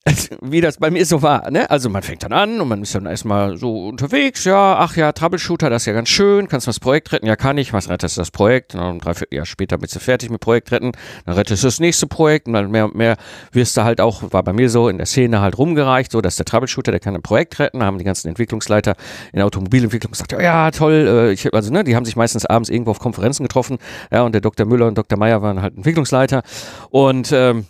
wie 0.43 0.61
das 0.61 0.79
bei 0.79 0.91
mir 0.91 1.05
so 1.05 1.23
war. 1.23 1.51
Ne? 1.51 1.71
Also 1.71 1.91
man 1.91 2.03
fängt 2.03 2.23
dann 2.23 2.33
an 2.33 2.61
und 2.61 2.69
man 2.69 2.83
ist 2.83 2.95
dann 2.95 3.07
erstmal 3.07 3.57
so 3.57 3.89
unterwegs, 3.89 4.45
ja, 4.45 4.77
ach 4.79 4.97
ja, 4.97 5.13
Troubleshooter, 5.13 5.71
das 5.71 5.83
ist 5.83 5.87
ja 5.87 5.93
ganz 5.93 6.09
schön, 6.09 6.49
kannst 6.49 6.67
du 6.67 6.71
das 6.71 6.81
Projekt 6.81 7.13
retten? 7.13 7.27
Ja, 7.27 7.37
kann 7.37 7.59
ich, 7.59 7.73
was 7.73 7.89
rettest 7.89 8.17
du 8.17 8.21
das 8.21 8.31
Projekt? 8.31 8.75
Und 8.75 8.81
dann 8.81 8.99
drei, 8.99 9.15
vier 9.15 9.29
Jahre 9.31 9.47
später 9.47 9.79
bist 9.79 9.95
du 9.95 10.01
fertig 10.01 10.31
mit 10.31 10.41
Projekt 10.41 10.73
retten, 10.73 10.93
dann 11.27 11.35
rettest 11.35 11.63
du 11.63 11.67
das 11.67 11.81
nächste 11.81 12.07
Projekt 12.07 12.47
und 12.47 12.55
dann 12.55 12.71
mehr 12.71 12.87
und 12.87 12.95
mehr 12.95 13.17
wirst 13.53 13.77
du 13.77 13.85
halt 13.85 14.01
auch, 14.01 14.33
war 14.33 14.43
bei 14.43 14.53
mir 14.53 14.71
so, 14.71 14.89
in 14.89 14.99
der 14.99 15.07
Szene 15.07 15.41
halt 15.41 15.59
rumgereicht, 15.59 16.13
so 16.13 16.21
dass 16.21 16.37
der 16.37 16.47
Troubleshooter, 16.47 16.91
der 16.91 17.01
kann 17.01 17.15
ein 17.15 17.23
Projekt 17.23 17.59
retten, 17.59 17.83
haben 17.83 17.99
die 17.99 18.05
ganzen 18.05 18.29
Entwicklungsleiter 18.29 18.95
in 19.33 19.39
der 19.39 19.47
Automobilentwicklung 19.47 20.13
gesagt, 20.13 20.33
ja, 20.33 20.71
toll, 20.71 21.07
äh, 21.09 21.33
ich, 21.33 21.53
also 21.53 21.73
ne, 21.73 21.85
die 21.85 21.97
haben 21.97 22.05
sich 22.05 22.17
meistens 22.17 22.47
abends 22.47 22.71
irgendwo 22.71 22.93
auf 22.93 22.99
Konferenzen 22.99 23.43
getroffen, 23.43 23.79
ja, 24.11 24.23
und 24.23 24.33
der 24.33 24.41
Dr. 24.41 24.67
Müller 24.67 24.87
und 24.87 24.97
Dr. 24.97 25.19
Meyer 25.19 25.43
waren 25.43 25.61
halt 25.61 25.77
Entwicklungsleiter 25.77 26.43
und 26.91 27.31
ähm, 27.33 27.67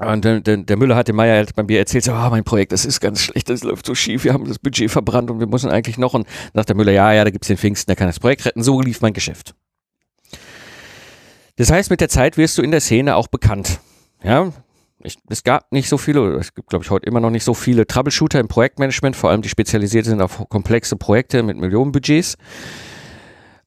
und 0.00 0.24
der, 0.24 0.40
der, 0.40 0.56
der 0.56 0.76
Müller 0.76 0.96
hat 0.96 1.08
dem 1.08 1.16
Meier 1.16 1.36
halt 1.36 1.54
bei 1.54 1.62
mir 1.62 1.78
erzählt, 1.78 2.04
so, 2.04 2.12
ah, 2.12 2.28
mein 2.30 2.42
Projekt, 2.42 2.72
das 2.72 2.84
ist 2.84 3.00
ganz 3.00 3.20
schlecht, 3.20 3.48
das 3.48 3.62
läuft 3.62 3.86
so 3.86 3.94
schief, 3.94 4.24
wir 4.24 4.32
haben 4.32 4.44
das 4.46 4.58
Budget 4.58 4.90
verbrannt 4.90 5.30
und 5.30 5.38
wir 5.38 5.46
müssen 5.46 5.70
eigentlich 5.70 5.98
noch. 5.98 6.14
Und 6.14 6.26
sagt 6.52 6.68
der 6.68 6.76
Müller, 6.76 6.92
ja, 6.92 7.12
ja, 7.12 7.24
da 7.24 7.30
gibt's 7.30 7.48
den 7.48 7.56
Pfingsten, 7.56 7.88
der 7.88 7.96
kann 7.96 8.08
das 8.08 8.18
Projekt 8.18 8.44
retten. 8.44 8.62
So 8.62 8.80
lief 8.80 9.00
mein 9.00 9.12
Geschäft. 9.12 9.54
Das 11.56 11.70
heißt, 11.70 11.90
mit 11.90 12.00
der 12.00 12.08
Zeit 12.08 12.36
wirst 12.36 12.58
du 12.58 12.62
in 12.62 12.72
der 12.72 12.80
Szene 12.80 13.14
auch 13.14 13.28
bekannt. 13.28 13.78
Ja, 14.24 14.52
ich, 14.98 15.18
es 15.28 15.44
gab 15.44 15.70
nicht 15.70 15.88
so 15.88 15.98
viele, 15.98 16.36
es 16.36 16.54
gibt, 16.54 16.70
glaube 16.70 16.84
ich, 16.84 16.90
heute 16.90 17.06
immer 17.06 17.20
noch 17.20 17.30
nicht 17.30 17.44
so 17.44 17.54
viele 17.54 17.86
Troubleshooter 17.86 18.40
im 18.40 18.48
Projektmanagement, 18.48 19.14
vor 19.14 19.30
allem 19.30 19.42
die 19.42 19.48
spezialisiert 19.48 20.06
sind 20.06 20.20
auf 20.20 20.48
komplexe 20.48 20.96
Projekte 20.96 21.42
mit 21.44 21.56
Millionenbudgets. 21.56 22.36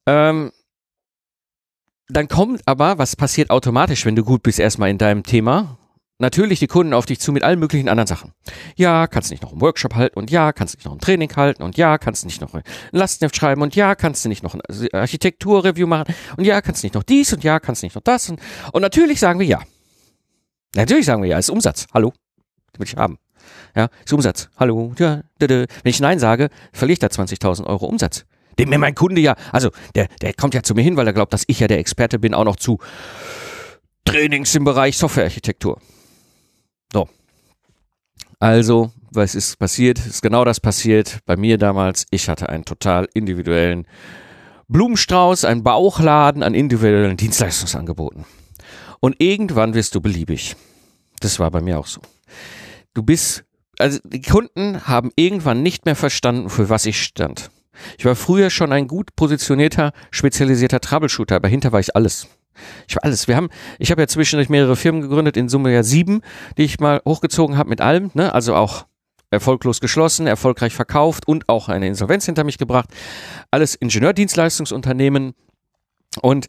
Ähm, 0.04 0.52
dann 2.08 2.28
kommt 2.28 2.62
aber, 2.66 2.98
was 2.98 3.16
passiert 3.16 3.50
automatisch, 3.50 4.04
wenn 4.04 4.16
du 4.16 4.24
gut 4.24 4.42
bist 4.42 4.58
erstmal 4.58 4.90
in 4.90 4.98
deinem 4.98 5.22
Thema 5.22 5.78
natürlich 6.18 6.58
die 6.58 6.66
Kunden 6.66 6.94
auf 6.94 7.06
dich 7.06 7.20
zu 7.20 7.32
mit 7.32 7.42
allen 7.42 7.58
möglichen 7.58 7.88
anderen 7.88 8.06
Sachen. 8.06 8.32
Ja, 8.76 9.06
kannst 9.06 9.30
du 9.30 9.34
nicht 9.34 9.42
noch 9.42 9.52
einen 9.52 9.60
Workshop 9.60 9.94
halten 9.94 10.18
und 10.18 10.30
ja, 10.30 10.52
kannst 10.52 10.74
du 10.74 10.78
nicht 10.78 10.84
noch 10.84 10.92
ein 10.92 10.98
Training 10.98 11.34
halten 11.34 11.62
und 11.62 11.76
ja, 11.76 11.96
kannst 11.98 12.22
du 12.22 12.26
nicht 12.26 12.40
noch 12.40 12.54
ein 12.54 12.62
Lastenheft 12.90 13.36
schreiben 13.36 13.62
und 13.62 13.76
ja, 13.76 13.94
kannst 13.94 14.24
du 14.24 14.28
nicht 14.28 14.42
noch 14.42 14.54
ein 14.54 14.60
Architekturreview 14.92 15.86
machen 15.86 16.14
und 16.36 16.44
ja, 16.44 16.60
kannst 16.60 16.82
du 16.82 16.86
nicht 16.86 16.94
noch 16.94 17.04
dies 17.04 17.32
und 17.32 17.44
ja, 17.44 17.60
kannst 17.60 17.82
du 17.82 17.86
nicht 17.86 17.94
noch 17.94 18.02
das 18.02 18.28
und, 18.28 18.40
und 18.72 18.82
natürlich 18.82 19.20
sagen 19.20 19.38
wir 19.38 19.46
ja. 19.46 19.60
Natürlich 20.74 21.06
sagen 21.06 21.22
wir 21.22 21.30
ja, 21.30 21.38
ist 21.38 21.50
Umsatz. 21.50 21.86
Hallo, 21.94 22.12
den 22.74 22.80
will 22.80 22.86
ich 22.86 22.96
haben. 22.96 23.18
Ja, 23.74 23.88
ist 24.04 24.12
Umsatz. 24.12 24.50
Hallo, 24.58 24.92
ja, 24.98 25.22
Wenn 25.38 25.68
ich 25.84 26.00
Nein 26.00 26.18
sage, 26.18 26.50
verliere 26.72 26.94
ich 26.94 26.98
da 26.98 27.06
20.000 27.06 27.64
Euro 27.64 27.86
Umsatz. 27.86 28.26
Den 28.58 28.68
mir 28.68 28.78
mein 28.78 28.96
Kunde 28.96 29.20
ja, 29.20 29.36
also 29.52 29.70
der, 29.94 30.08
der 30.20 30.34
kommt 30.34 30.52
ja 30.52 30.64
zu 30.64 30.74
mir 30.74 30.82
hin, 30.82 30.96
weil 30.96 31.06
er 31.06 31.12
glaubt, 31.12 31.32
dass 31.32 31.44
ich 31.46 31.60
ja 31.60 31.68
der 31.68 31.78
Experte 31.78 32.18
bin, 32.18 32.34
auch 32.34 32.44
noch 32.44 32.56
zu 32.56 32.78
Trainings 34.04 34.54
im 34.56 34.64
Bereich 34.64 34.98
Softwarearchitektur. 34.98 35.80
So. 36.92 37.08
Also, 38.40 38.92
was 39.10 39.34
ist 39.34 39.58
passiert? 39.58 39.98
Ist 39.98 40.22
genau 40.22 40.44
das 40.44 40.60
passiert 40.60 41.18
bei 41.26 41.36
mir 41.36 41.58
damals. 41.58 42.06
Ich 42.10 42.28
hatte 42.28 42.48
einen 42.48 42.64
total 42.64 43.08
individuellen 43.14 43.86
Blumenstrauß, 44.68 45.44
einen 45.44 45.62
Bauchladen 45.62 46.42
an 46.42 46.54
individuellen 46.54 47.16
Dienstleistungsangeboten. 47.16 48.24
Und 49.00 49.16
irgendwann 49.18 49.74
wirst 49.74 49.94
du 49.94 50.00
beliebig. 50.00 50.56
Das 51.20 51.38
war 51.38 51.50
bei 51.50 51.60
mir 51.60 51.78
auch 51.78 51.86
so. 51.86 52.00
Du 52.94 53.02
bist, 53.02 53.44
also 53.78 53.98
die 54.04 54.22
Kunden 54.22 54.86
haben 54.86 55.10
irgendwann 55.16 55.62
nicht 55.62 55.84
mehr 55.84 55.96
verstanden, 55.96 56.50
für 56.50 56.68
was 56.68 56.86
ich 56.86 57.02
stand. 57.02 57.50
Ich 57.96 58.04
war 58.04 58.16
früher 58.16 58.50
schon 58.50 58.72
ein 58.72 58.88
gut 58.88 59.14
positionierter, 59.16 59.92
spezialisierter 60.10 60.80
Troubleshooter, 60.80 61.36
aber 61.36 61.48
hinter 61.48 61.72
war 61.72 61.80
ich 61.80 61.94
alles. 61.94 62.28
Ich 62.88 62.96
war 62.96 63.04
alles. 63.04 63.28
Wir 63.28 63.36
haben, 63.36 63.48
ich 63.78 63.90
habe 63.90 64.00
ja 64.00 64.08
zwischendurch 64.08 64.48
mehrere 64.48 64.76
Firmen 64.76 65.00
gegründet, 65.02 65.36
in 65.36 65.48
Summe 65.48 65.72
ja 65.72 65.82
sieben, 65.82 66.22
die 66.56 66.64
ich 66.64 66.80
mal 66.80 67.00
hochgezogen 67.06 67.56
habe 67.56 67.68
mit 67.68 67.80
allem, 67.80 68.10
ne? 68.14 68.34
Also 68.34 68.54
auch 68.54 68.86
erfolglos 69.30 69.80
geschlossen, 69.80 70.26
erfolgreich 70.26 70.74
verkauft 70.74 71.28
und 71.28 71.48
auch 71.48 71.68
eine 71.68 71.86
Insolvenz 71.86 72.24
hinter 72.24 72.44
mich 72.44 72.58
gebracht. 72.58 72.88
Alles 73.50 73.74
Ingenieurdienstleistungsunternehmen 73.74 75.34
und 76.22 76.46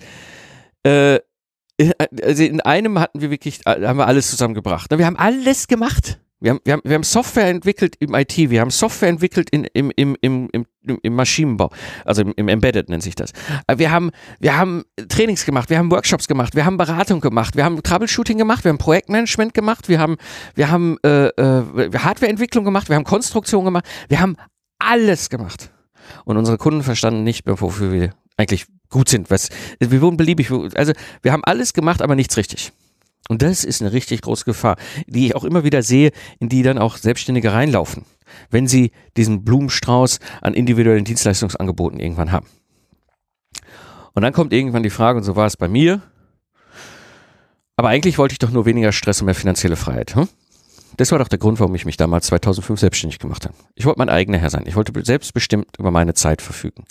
äh, 0.83 1.19
also 2.23 2.43
in 2.43 2.61
einem 2.61 2.99
hatten 2.99 3.21
wir 3.21 3.29
wirklich, 3.29 3.61
haben 3.65 3.97
wir 3.97 4.07
alles 4.07 4.29
zusammengebracht. 4.29 4.91
Wir 4.91 5.05
haben 5.05 5.17
alles 5.17 5.67
gemacht. 5.67 6.19
Wir 6.41 6.51
haben, 6.51 6.59
wir, 6.63 6.73
haben, 6.73 6.81
wir 6.85 6.95
haben 6.95 7.03
Software 7.03 7.47
entwickelt 7.47 7.95
im 7.99 8.13
IT, 8.13 8.37
wir 8.37 8.61
haben 8.61 8.71
Software 8.71 9.09
entwickelt 9.09 9.49
in, 9.49 9.65
im, 9.73 9.91
im, 9.95 10.15
im, 10.21 10.49
im, 10.51 10.65
im 11.01 11.13
Maschinenbau, 11.13 11.69
also 12.05 12.21
im, 12.21 12.33
im 12.37 12.47
Embedded 12.47 12.87
nennt 12.87 13.03
sich 13.03 13.15
das. 13.15 13.33
Wir 13.75 13.91
haben, 13.91 14.11
wir 14.39 14.57
haben 14.57 14.83
Trainings 15.09 15.45
gemacht, 15.45 15.69
wir 15.69 15.77
haben 15.77 15.91
Workshops 15.91 16.29
gemacht, 16.29 16.55
wir 16.55 16.65
haben 16.65 16.77
Beratung 16.77 17.19
gemacht, 17.19 17.57
wir 17.57 17.65
haben 17.65 17.83
Troubleshooting 17.83 18.37
gemacht, 18.37 18.63
wir 18.63 18.69
haben 18.69 18.77
Projektmanagement 18.77 19.53
gemacht, 19.53 19.89
wir 19.89 19.99
haben, 19.99 20.15
wir 20.55 20.71
haben 20.71 20.97
äh, 21.03 21.27
äh, 21.27 21.91
Hardwareentwicklung 21.97 22.63
gemacht, 22.63 22.87
wir 22.87 22.95
haben 22.95 23.03
Konstruktion 23.03 23.65
gemacht, 23.65 23.85
wir 24.07 24.21
haben 24.21 24.37
alles 24.79 25.29
gemacht. 25.29 25.71
Und 26.23 26.37
unsere 26.37 26.57
Kunden 26.57 26.83
verstanden 26.83 27.23
nicht, 27.23 27.43
wofür 27.45 27.91
wir 27.91 28.13
eigentlich 28.37 28.65
gut 28.89 29.09
sind. 29.09 29.29
Was, 29.29 29.49
wir 29.79 30.01
wurden 30.01 30.15
beliebig, 30.15 30.49
also 30.75 30.93
wir 31.21 31.33
haben 31.33 31.43
alles 31.43 31.73
gemacht, 31.73 32.01
aber 32.01 32.15
nichts 32.15 32.37
richtig. 32.37 32.71
Und 33.29 33.43
das 33.43 33.63
ist 33.63 33.81
eine 33.81 33.93
richtig 33.93 34.21
große 34.21 34.43
Gefahr, 34.43 34.75
die 35.05 35.27
ich 35.27 35.35
auch 35.35 35.43
immer 35.43 35.63
wieder 35.63 35.83
sehe, 35.83 36.11
in 36.39 36.49
die 36.49 36.63
dann 36.63 36.79
auch 36.79 36.97
Selbstständige 36.97 37.53
reinlaufen, 37.53 38.05
wenn 38.49 38.67
sie 38.67 38.91
diesen 39.15 39.45
Blumenstrauß 39.45 40.19
an 40.41 40.55
individuellen 40.55 41.05
Dienstleistungsangeboten 41.05 41.99
irgendwann 41.99 42.31
haben. 42.31 42.47
Und 44.15 44.23
dann 44.23 44.33
kommt 44.33 44.51
irgendwann 44.51 44.83
die 44.83 44.89
Frage, 44.89 45.19
und 45.19 45.23
so 45.23 45.35
war 45.35 45.45
es 45.45 45.57
bei 45.57 45.67
mir, 45.67 46.01
aber 47.77 47.89
eigentlich 47.89 48.17
wollte 48.17 48.33
ich 48.33 48.39
doch 48.39 48.49
nur 48.49 48.65
weniger 48.65 48.91
Stress 48.91 49.21
und 49.21 49.25
mehr 49.25 49.35
finanzielle 49.35 49.75
Freiheit. 49.75 50.15
Hm? 50.15 50.27
Das 50.97 51.11
war 51.11 51.19
doch 51.19 51.27
der 51.27 51.39
Grund, 51.39 51.59
warum 51.59 51.75
ich 51.75 51.85
mich 51.85 51.97
damals 51.97 52.25
2005 52.25 52.79
selbstständig 52.79 53.19
gemacht 53.19 53.45
habe. 53.45 53.55
Ich 53.75 53.85
wollte 53.85 53.99
mein 53.99 54.09
eigener 54.09 54.39
Herr 54.39 54.49
sein. 54.49 54.65
Ich 54.65 54.75
wollte 54.75 54.91
selbstbestimmt 55.05 55.77
über 55.77 55.91
meine 55.91 56.15
Zeit 56.15 56.41
verfügen. 56.41 56.83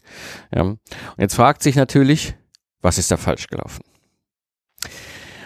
Ja. 0.54 0.62
Und 0.62 0.78
jetzt 1.18 1.34
fragt 1.34 1.62
sich 1.62 1.74
natürlich, 1.74 2.34
was 2.80 2.96
ist 2.96 3.10
da 3.10 3.16
falsch 3.16 3.48
gelaufen? 3.48 3.82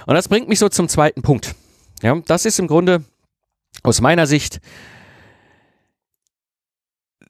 Und 0.07 0.15
das 0.15 0.29
bringt 0.29 0.49
mich 0.49 0.59
so 0.59 0.69
zum 0.69 0.89
zweiten 0.89 1.23
Punkt. 1.23 1.55
Ja, 2.03 2.21
das 2.27 2.45
ist 2.45 2.59
im 2.59 2.67
Grunde 2.67 3.05
aus 3.83 4.01
meiner 4.01 4.27
Sicht 4.27 4.61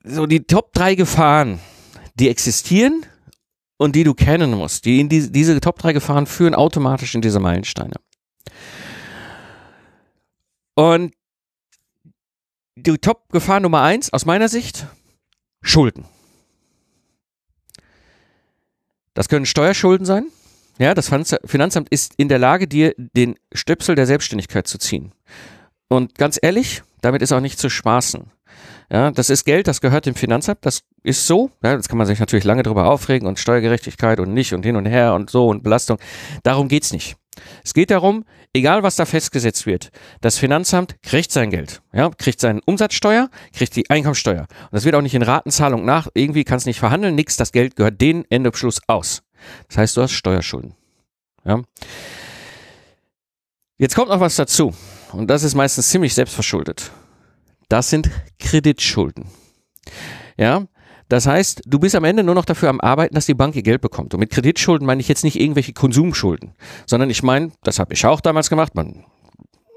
so 0.03 0.25
die 0.25 0.43
Top 0.43 0.73
drei 0.73 0.95
Gefahren, 0.95 1.59
die 2.15 2.29
existieren 2.29 3.05
und 3.77 3.95
die 3.95 4.03
du 4.03 4.13
kennen 4.13 4.51
musst. 4.51 4.85
Die 4.85 4.99
in 4.99 5.09
die, 5.09 5.31
diese 5.31 5.59
Top 5.61 5.79
drei 5.79 5.93
Gefahren 5.93 6.25
führen 6.25 6.55
automatisch 6.55 7.15
in 7.15 7.21
diese 7.21 7.39
Meilensteine. 7.39 7.95
Und 10.75 11.13
die 12.75 12.97
Top-Gefahr 12.97 13.59
Nummer 13.59 13.81
eins 13.81 14.11
aus 14.11 14.25
meiner 14.25 14.49
Sicht, 14.49 14.87
Schulden. 15.61 16.05
Das 19.13 19.29
können 19.29 19.45
Steuerschulden 19.45 20.05
sein. 20.05 20.25
Ja, 20.79 20.93
das 20.93 21.11
Finanzamt 21.45 21.89
ist 21.89 22.13
in 22.17 22.29
der 22.29 22.39
Lage, 22.39 22.67
dir 22.67 22.93
den 22.97 23.35
Stöpsel 23.53 23.95
der 23.95 24.07
Selbstständigkeit 24.07 24.67
zu 24.67 24.77
ziehen. 24.77 25.13
Und 25.87 26.15
ganz 26.15 26.39
ehrlich, 26.41 26.81
damit 27.01 27.21
ist 27.21 27.31
auch 27.31 27.39
nicht 27.39 27.59
zu 27.59 27.69
spaßen. 27.69 28.31
Ja, 28.91 29.11
das 29.11 29.29
ist 29.29 29.45
Geld, 29.45 29.67
das 29.67 29.81
gehört 29.81 30.05
dem 30.05 30.15
Finanzamt, 30.15 30.65
das 30.65 30.81
ist 31.03 31.25
so. 31.25 31.51
Ja, 31.63 31.73
jetzt 31.73 31.89
kann 31.89 31.97
man 31.97 32.07
sich 32.07 32.19
natürlich 32.19 32.43
lange 32.43 32.63
darüber 32.63 32.89
aufregen 32.89 33.27
und 33.27 33.39
Steuergerechtigkeit 33.39 34.19
und 34.19 34.33
nicht 34.33 34.53
und 34.53 34.63
hin 34.63 34.75
und 34.75 34.85
her 34.85 35.13
und 35.13 35.29
so 35.29 35.47
und 35.47 35.63
Belastung. 35.63 35.99
Darum 36.43 36.67
geht's 36.67 36.91
nicht. 36.91 37.15
Es 37.63 37.73
geht 37.73 37.89
darum, 37.89 38.25
egal 38.53 38.83
was 38.83 38.95
da 38.95 39.05
festgesetzt 39.05 39.65
wird, 39.65 39.89
das 40.21 40.37
Finanzamt 40.37 41.01
kriegt 41.01 41.31
sein 41.31 41.49
Geld, 41.49 41.81
ja, 41.91 42.09
kriegt 42.09 42.39
seine 42.39 42.61
Umsatzsteuer, 42.65 43.29
kriegt 43.53 43.75
die 43.75 43.89
Einkommensteuer. 43.89 44.41
Und 44.41 44.73
das 44.73 44.85
wird 44.85 44.93
auch 44.93 45.01
nicht 45.01 45.15
in 45.15 45.23
Ratenzahlung 45.23 45.83
nach, 45.85 46.07
irgendwie 46.13 46.43
kann 46.43 46.57
es 46.57 46.65
nicht 46.65 46.79
verhandeln, 46.79 47.15
nix, 47.15 47.35
das 47.35 47.51
Geld 47.51 47.75
gehört 47.75 47.99
den 48.01 48.25
Ende 48.29 48.51
Schluss 48.53 48.81
aus. 48.87 49.23
Das 49.67 49.77
heißt, 49.77 49.97
du 49.97 50.01
hast 50.01 50.11
Steuerschulden. 50.11 50.75
Ja. 51.45 51.61
Jetzt 53.77 53.95
kommt 53.95 54.09
noch 54.09 54.19
was 54.19 54.35
dazu. 54.35 54.73
Und 55.11 55.27
das 55.27 55.43
ist 55.43 55.55
meistens 55.55 55.89
ziemlich 55.89 56.13
selbstverschuldet. 56.13 56.91
Das 57.69 57.89
sind 57.89 58.09
Kreditschulden. 58.39 59.25
Ja, 60.37 60.65
das 61.09 61.27
heißt, 61.27 61.61
du 61.65 61.79
bist 61.79 61.95
am 61.95 62.05
Ende 62.05 62.23
nur 62.23 62.35
noch 62.35 62.45
dafür 62.45 62.69
am 62.69 62.81
Arbeiten, 62.81 63.13
dass 63.13 63.25
die 63.25 63.33
Bank 63.33 63.55
ihr 63.55 63.61
Geld 63.61 63.81
bekommt. 63.81 64.13
Und 64.13 64.19
mit 64.19 64.31
Kreditschulden 64.31 64.85
meine 64.85 65.01
ich 65.01 65.07
jetzt 65.07 65.23
nicht 65.23 65.39
irgendwelche 65.39 65.73
Konsumschulden, 65.73 66.55
sondern 66.87 67.09
ich 67.09 67.23
meine, 67.23 67.51
das 67.63 67.79
habe 67.79 67.93
ich 67.93 68.05
auch 68.05 68.21
damals 68.21 68.49
gemacht, 68.49 68.73
man 68.75 69.05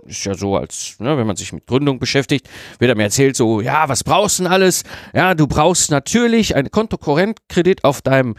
ist 0.06 0.25
ja 0.25 0.34
so, 0.34 0.56
als 0.56 0.96
ne, 0.98 1.16
wenn 1.16 1.26
man 1.26 1.36
sich 1.36 1.52
mit 1.52 1.66
Gründung 1.66 1.98
beschäftigt, 1.98 2.48
wird 2.78 2.88
er 2.88 2.96
mir 2.96 3.04
erzählt, 3.04 3.36
so, 3.36 3.60
ja, 3.60 3.88
was 3.88 4.04
brauchst 4.04 4.38
du 4.38 4.44
denn 4.44 4.52
alles? 4.52 4.84
Ja, 5.14 5.34
du 5.34 5.46
brauchst 5.46 5.90
natürlich 5.90 6.56
einen 6.56 6.70
Kontokorrentkredit 6.70 7.84
auf 7.84 8.02
deinem 8.02 8.36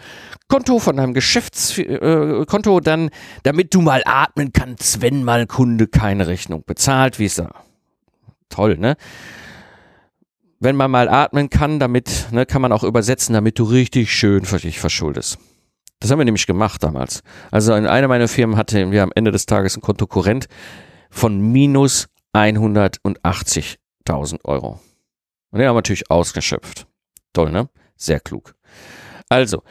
Konto 0.47 0.79
von 0.79 0.97
deinem 0.97 1.13
Geschäftskonto, 1.13 2.77
äh, 2.77 2.81
dann, 2.81 3.09
damit 3.43 3.73
du 3.73 3.81
mal 3.81 4.01
atmen 4.05 4.53
kannst, 4.53 5.01
wenn 5.01 5.23
mal 5.23 5.45
Kunde 5.47 5.87
keine 5.87 6.27
Rechnung 6.27 6.63
bezahlt, 6.65 7.19
wie 7.19 7.25
es 7.25 7.35
da. 7.35 7.49
Toll, 8.49 8.77
ne? 8.77 8.95
Wenn 10.59 10.75
man 10.75 10.89
mal 10.89 11.07
atmen 11.07 11.49
kann, 11.49 11.79
damit, 11.79 12.27
ne, 12.31 12.45
kann 12.45 12.61
man 12.61 12.71
auch 12.71 12.83
übersetzen, 12.83 13.33
damit 13.33 13.59
du 13.59 13.63
richtig 13.63 14.11
schön 14.11 14.45
für 14.45 14.57
dich 14.57 14.79
verschuldest. 14.79 15.37
Das 15.99 16.11
haben 16.11 16.19
wir 16.19 16.25
nämlich 16.25 16.47
gemacht 16.47 16.83
damals. 16.83 17.23
Also 17.51 17.73
in 17.73 17.87
einer 17.87 18.07
meiner 18.07 18.27
Firmen 18.27 18.55
hatte 18.55 18.91
wir 18.91 19.03
am 19.03 19.11
Ende 19.15 19.31
des 19.31 19.45
Tages 19.45 19.75
ein 19.77 19.81
Kontokorrent, 19.81 20.47
von 21.17 21.39
minus 21.39 22.07
180.000 22.33 24.45
Euro. 24.45 24.79
Und 25.49 25.59
den 25.59 25.67
haben 25.67 25.73
wir 25.73 25.79
natürlich 25.79 26.11
ausgeschöpft. 26.11 26.85
Toll, 27.33 27.51
ne? 27.51 27.69
Sehr 27.95 28.19
klug. 28.19 28.53
Also, 29.27 29.63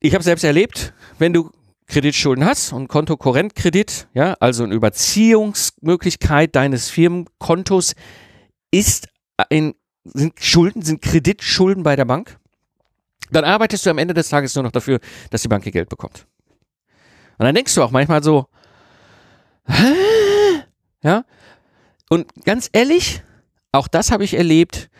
ich 0.00 0.12
habe 0.12 0.22
selbst 0.22 0.44
erlebt, 0.44 0.92
wenn 1.18 1.32
du 1.32 1.50
Kreditschulden 1.86 2.44
hast 2.44 2.74
und 2.74 2.88
Kontokorrentkredit, 2.88 4.08
ja, 4.12 4.36
also 4.38 4.64
eine 4.64 4.74
Überziehungsmöglichkeit 4.74 6.54
deines 6.54 6.90
Firmenkontos 6.90 7.94
ist 8.70 9.08
ein, 9.48 9.74
sind 10.04 10.34
Schulden, 10.40 10.82
sind 10.82 11.00
Kreditschulden 11.00 11.82
bei 11.82 11.96
der 11.96 12.04
Bank, 12.04 12.38
dann 13.30 13.44
arbeitest 13.44 13.86
du 13.86 13.90
am 13.90 13.98
Ende 13.98 14.12
des 14.12 14.28
Tages 14.28 14.54
nur 14.54 14.64
noch 14.64 14.72
dafür, 14.72 15.00
dass 15.30 15.40
die 15.40 15.48
Bank 15.48 15.64
ihr 15.64 15.72
Geld 15.72 15.88
bekommt. 15.88 16.26
Und 17.38 17.46
dann 17.46 17.54
denkst 17.54 17.74
du 17.74 17.82
auch 17.82 17.90
manchmal 17.90 18.22
so, 18.22 18.46
ja. 21.02 21.24
Und 22.08 22.26
ganz 22.44 22.68
ehrlich, 22.72 23.22
auch 23.72 23.88
das 23.88 24.10
habe 24.10 24.24
ich 24.24 24.34
erlebt, 24.34 24.90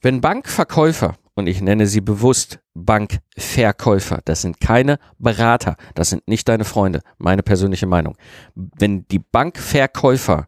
wenn 0.00 0.20
Bankverkäufer, 0.20 1.16
und 1.34 1.48
ich 1.48 1.60
nenne 1.60 1.86
sie 1.86 2.00
bewusst 2.00 2.60
Bankverkäufer, 2.74 4.20
das 4.24 4.42
sind 4.42 4.60
keine 4.60 4.98
Berater, 5.18 5.76
das 5.94 6.10
sind 6.10 6.26
nicht 6.28 6.48
deine 6.48 6.64
Freunde, 6.64 7.02
meine 7.18 7.42
persönliche 7.42 7.86
Meinung. 7.86 8.16
Wenn 8.54 9.06
die 9.08 9.18
Bankverkäufer 9.18 10.46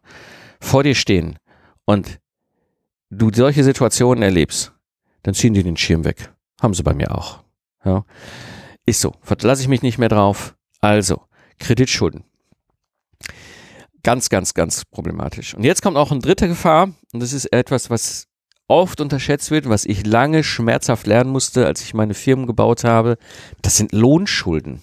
vor 0.61 0.83
dir 0.83 0.95
stehen 0.95 1.37
und 1.85 2.19
du 3.09 3.31
solche 3.33 3.63
Situationen 3.63 4.23
erlebst, 4.23 4.71
dann 5.23 5.33
ziehen 5.33 5.53
die 5.53 5.63
den 5.63 5.77
Schirm 5.77 6.05
weg. 6.05 6.31
Haben 6.61 6.73
sie 6.73 6.83
bei 6.83 6.93
mir 6.93 7.15
auch. 7.15 7.43
Ja. 7.83 8.05
Ist 8.85 9.01
so. 9.01 9.13
Verlasse 9.21 9.61
ich 9.61 9.67
mich 9.67 9.81
nicht 9.81 9.97
mehr 9.97 10.09
drauf. 10.09 10.55
Also, 10.81 11.21
Kreditschulden. 11.59 12.23
Ganz, 14.03 14.29
ganz, 14.29 14.53
ganz 14.53 14.85
problematisch. 14.85 15.53
Und 15.53 15.63
jetzt 15.63 15.81
kommt 15.81 15.97
auch 15.97 16.11
eine 16.11 16.21
dritte 16.21 16.47
Gefahr, 16.47 16.89
und 17.13 17.19
das 17.21 17.33
ist 17.33 17.51
etwas, 17.51 17.89
was 17.89 18.27
oft 18.67 19.01
unterschätzt 19.01 19.51
wird, 19.51 19.67
was 19.67 19.85
ich 19.85 20.05
lange 20.05 20.43
schmerzhaft 20.43 21.07
lernen 21.07 21.31
musste, 21.31 21.65
als 21.65 21.81
ich 21.81 21.93
meine 21.93 22.13
Firmen 22.13 22.45
gebaut 22.45 22.83
habe. 22.83 23.17
Das 23.61 23.75
sind 23.75 23.91
Lohnschulden. 23.91 24.81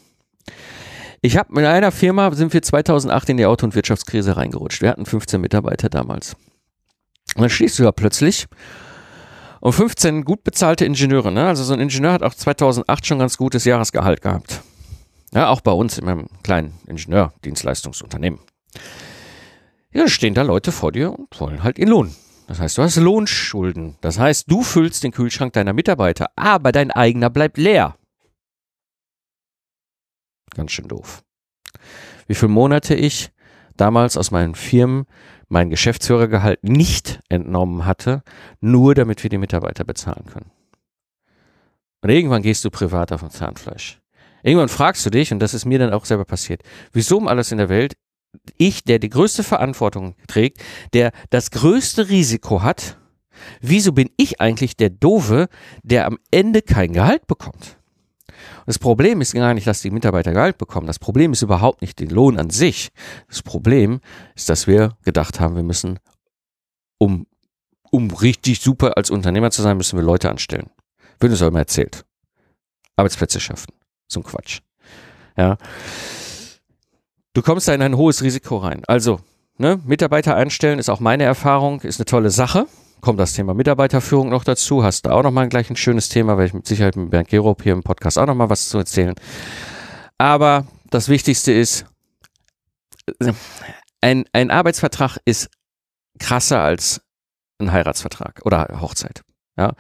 Ich 1.23 1.37
habe 1.37 1.53
mit 1.55 1.65
einer 1.65 1.93
Firma, 1.93 2.31
sind 2.33 2.53
wir 2.53 2.63
2008 2.63 3.31
in 3.31 3.37
die 3.37 3.47
Auto- 3.47 3.65
und 3.65 3.75
Wirtschaftskrise 3.75 4.37
reingerutscht. 4.37 4.83
Wir 4.83 4.91
hatten 4.91 5.07
15 5.07 5.41
Mitarbeiter 5.41 5.89
damals. 5.89 6.37
Und 7.35 7.43
dann 7.43 7.51
stehst 7.51 7.79
du 7.79 7.85
da 7.85 7.93
plötzlich 7.93 8.47
und 9.61 9.73
15 9.73 10.25
gut 10.25 10.45
bezahlte 10.45 10.85
Ingenieure. 10.85 11.33
Ne? 11.33 11.47
Also 11.47 11.65
so 11.65 11.73
ein 11.73 11.81
Ingenieur 11.81 12.13
hat 12.13 12.23
auch 12.23 12.35
2008 12.35 13.07
schon 13.07 13.19
ganz 13.19 13.37
gutes 13.37 13.65
Jahresgehalt 13.65 14.21
gehabt. 14.21 14.63
Ja, 15.33 15.49
auch 15.49 15.61
bei 15.61 15.73
uns 15.73 15.99
in 15.99 16.05
meinem 16.05 16.27
kleinen 16.43 16.75
Ingenieurdienstleistungsunternehmen. 16.87 18.39
Ja, 19.97 20.09
stehen 20.09 20.35
da 20.35 20.43
Leute 20.43 20.73
vor 20.73 20.93
dir 20.93 21.19
und 21.19 21.41
wollen 21.41 21.63
halt 21.63 21.79
ihren 21.79 21.89
Lohn. 21.89 22.15
Das 22.49 22.61
heißt, 22.61 22.77
du 22.77 22.83
hast 22.83 22.97
Lohnschulden. 22.97 23.97
Das 24.03 24.19
heißt, 24.19 24.45
du 24.47 24.61
füllst 24.63 25.03
den 25.03 25.11
Kühlschrank 25.11 25.55
deiner 25.55 25.73
Mitarbeiter, 25.73 26.27
aber 26.37 26.71
dein 26.71 26.91
eigener 26.91 27.31
bleibt 27.31 27.57
leer. 27.57 27.97
Ganz 30.55 30.73
schön 30.73 30.87
doof. 30.87 31.23
Wie 32.27 32.35
viele 32.35 32.53
Monate 32.53 32.95
ich 32.95 33.31
damals 33.79 34.19
aus 34.19 34.31
meinen 34.31 34.55
Firmen 34.55 35.07
mein 35.49 35.71
Geschäftsführergehalt 35.71 36.63
nicht 36.63 37.21
entnommen 37.31 37.87
hatte, 37.87 38.23
nur 38.61 38.95
damit 38.95 39.23
wir 39.23 39.31
die 39.31 39.39
Mitarbeiter 39.39 39.85
bezahlen 39.85 40.27
können. 40.27 40.51
Und 42.03 42.11
irgendwann 42.11 42.43
gehst 42.43 42.67
du 42.67 42.71
privat 42.71 43.13
auf 43.13 43.23
ein 43.23 43.31
Zahnfleisch. 43.31 44.03
Irgendwann 44.43 44.69
fragst 44.69 45.07
du 45.07 45.11
dich, 45.11 45.33
und 45.33 45.39
das 45.39 45.55
ist 45.55 45.65
mir 45.65 45.79
dann 45.79 45.95
auch 45.95 46.05
selber 46.05 46.27
passiert, 46.27 46.63
wieso 46.93 47.17
um 47.17 47.29
alles 47.29 47.51
in 47.51 47.57
der 47.57 47.71
Welt 47.71 47.95
ich, 48.57 48.85
der 48.85 48.99
die 48.99 49.09
größte 49.09 49.43
Verantwortung 49.43 50.15
trägt, 50.27 50.63
der 50.93 51.13
das 51.31 51.51
größte 51.51 52.09
Risiko 52.09 52.63
hat, 52.63 52.99
wieso 53.61 53.93
bin 53.93 54.11
ich 54.17 54.41
eigentlich 54.41 54.77
der 54.77 54.91
Dove, 54.91 55.49
der 55.83 56.07
am 56.07 56.19
Ende 56.31 56.63
kein 56.63 56.93
Gehalt 56.93 57.27
bekommt? 57.27 57.77
Das 58.67 58.79
Problem 58.79 59.21
ist 59.21 59.33
gar 59.33 59.55
nicht, 59.55 59.67
dass 59.67 59.83
die 59.83 59.91
Mitarbeiter 59.91 60.33
Gehalt 60.33 60.59
bekommen. 60.59 60.87
Das 60.87 60.99
Problem 60.99 61.33
ist 61.33 61.43
überhaupt 61.43 61.83
nicht 61.83 62.01
den 62.01 62.11
Lohn 62.11 62.39
an 62.39 62.51
sich. 62.51 62.91
Das 63.29 63.43
Problem 63.43 64.01
ist, 64.35 64.49
dass 64.49 64.67
wir 64.67 64.97
gedacht 65.05 65.41
haben, 65.41 65.55
wir 65.55 65.63
müssen, 65.63 65.99
um, 66.99 67.27
um 67.91 68.11
richtig 68.11 68.61
super 68.61 68.97
als 68.97 69.11
Unternehmer 69.11 69.51
zu 69.51 69.63
sein, 69.63 69.77
müssen 69.77 69.97
wir 69.97 70.05
Leute 70.05 70.31
anstellen. 70.31 70.71
Wird 71.21 71.33
uns 71.33 71.43
auch 71.43 71.49
immer 71.49 71.61
erzählt. 71.61 72.05
Arbeitsplätze 72.97 73.41
schaffen. 73.41 73.73
So 74.09 74.21
ein 74.21 74.25
Quatsch. 74.25 74.61
Ja. 75.37 75.57
Du 77.37 77.43
kommst 77.43 77.69
da 77.69 77.75
in 77.75 77.83
ein 77.83 77.99
hohes 77.99 78.23
Risiko 78.23 78.57
rein. 78.57 78.83
Also, 78.87 79.21
ne, 79.59 79.79
Mitarbeiter 79.85 80.35
einstellen 80.37 80.79
ist 80.79 80.89
auch 80.89 81.01
meine 81.01 81.25
Erfahrung, 81.25 81.83
ist 81.83 82.01
eine 82.01 82.07
tolle 82.07 82.31
Sache. 82.31 82.67
Kommt 83.03 83.21
das 83.21 83.35
Thema 83.35 83.53
Mitarbeiterführung 83.53 84.31
noch 84.31 84.43
dazu, 84.43 84.83
hast 84.83 85.05
du 85.05 85.11
auch 85.11 85.23
noch 85.23 85.33
mal 85.33 85.47
gleich 85.47 85.69
ein 85.69 85.77
schönes 85.77 86.09
Thema, 86.09 86.39
weil 86.39 86.47
ich 86.47 86.55
mit 86.55 86.67
Sicherheit 86.67 86.97
mit 86.97 87.11
Bernd 87.11 87.29
Gerob 87.29 87.63
hier 87.63 87.75
im 87.75 87.83
Podcast 87.83 88.19
auch 88.19 88.25
noch 88.25 88.35
mal 88.35 88.49
was 88.49 88.71
zu 88.71 88.79
erzählen. 88.79 89.15
Aber 90.17 90.67
das 90.89 91.11
Wichtigste 91.11 91.53
ist, 91.53 91.85
ein, 94.01 94.25
ein 94.33 94.51
Arbeitsvertrag 94.51 95.19
ist 95.27 95.51
krasser 96.19 96.63
als 96.63 97.03
ein 97.59 97.71
Heiratsvertrag 97.71 98.41
oder 98.47 98.81
Hochzeit. 98.81 99.25
Ja. 99.59 99.75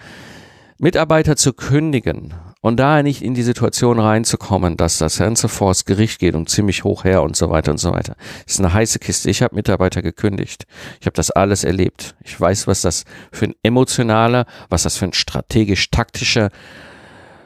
Mitarbeiter 0.79 1.37
zu 1.37 1.53
kündigen 1.53 2.35
und 2.61 2.77
da 2.77 3.03
nicht 3.03 3.23
in 3.23 3.35
die 3.35 3.43
Situation 3.43 3.99
reinzukommen, 3.99 4.77
dass 4.77 4.99
das 4.99 5.19
Ganze 5.19 5.49
vor 5.49 5.71
das 5.71 5.85
Gericht 5.85 6.19
geht 6.19 6.35
und 6.35 6.51
ziemlich 6.51 6.85
hoch 6.85 7.05
her 7.05 7.23
und 7.23 7.35
so 7.35 7.49
weiter 7.49 7.71
und 7.71 7.79
so 7.79 7.93
weiter. 7.93 8.17
Ist 8.47 8.59
eine 8.59 8.75
heiße 8.75 8.99
Kiste. 8.99 9.31
Ich 9.31 9.43
habe 9.43 9.55
Mitarbeiter 9.55 10.03
gekündigt. 10.03 10.67
Ich 11.01 11.07
habe 11.07 11.15
das 11.15 11.31
alles 11.31 11.65
erlebt. 11.65 12.15
Ich 12.23 12.39
weiß, 12.39 12.67
was 12.67 12.83
das 12.83 13.05
für 13.33 13.47
ein 13.47 13.55
emotionaler, 13.63 14.47
was 14.69 14.83
das 14.83 14.97
für 14.99 15.07
ein 15.07 15.15
strategisch-taktischer 15.15 16.51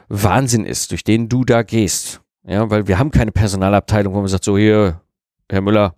Wahnsinn 0.09 0.65
ist, 0.65 0.91
durch 0.91 1.05
den 1.05 1.29
du 1.29 1.45
da 1.45 1.63
gehst. 1.63 2.19
Ja, 2.43 2.69
weil 2.69 2.87
wir 2.87 2.99
haben 2.99 3.11
keine 3.11 3.31
Personalabteilung, 3.31 4.13
wo 4.13 4.19
man 4.19 4.27
sagt, 4.27 4.43
so 4.43 4.57
hier, 4.57 4.99
Herr 5.49 5.61
Müller, 5.61 5.95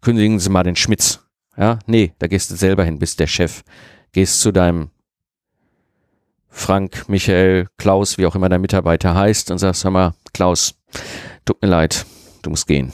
kündigen 0.00 0.38
Sie 0.38 0.48
mal 0.48 0.62
den 0.62 0.76
Schmitz. 0.76 1.20
Ja, 1.58 1.78
nee, 1.86 2.14
da 2.18 2.26
gehst 2.26 2.50
du 2.50 2.54
selber 2.54 2.84
hin, 2.84 2.98
bist 2.98 3.20
der 3.20 3.26
Chef. 3.26 3.62
Gehst 4.12 4.40
zu 4.40 4.50
deinem 4.50 4.90
Frank, 6.50 7.08
Michael, 7.08 7.68
Klaus, 7.78 8.18
wie 8.18 8.26
auch 8.26 8.34
immer 8.34 8.48
dein 8.48 8.60
Mitarbeiter 8.60 9.14
heißt, 9.14 9.50
und 9.50 9.58
sagst, 9.58 9.84
hör 9.84 9.90
mal, 9.90 10.14
Klaus, 10.34 10.74
tut 11.44 11.62
mir 11.62 11.68
leid, 11.68 12.04
du 12.42 12.50
musst 12.50 12.66
gehen. 12.66 12.92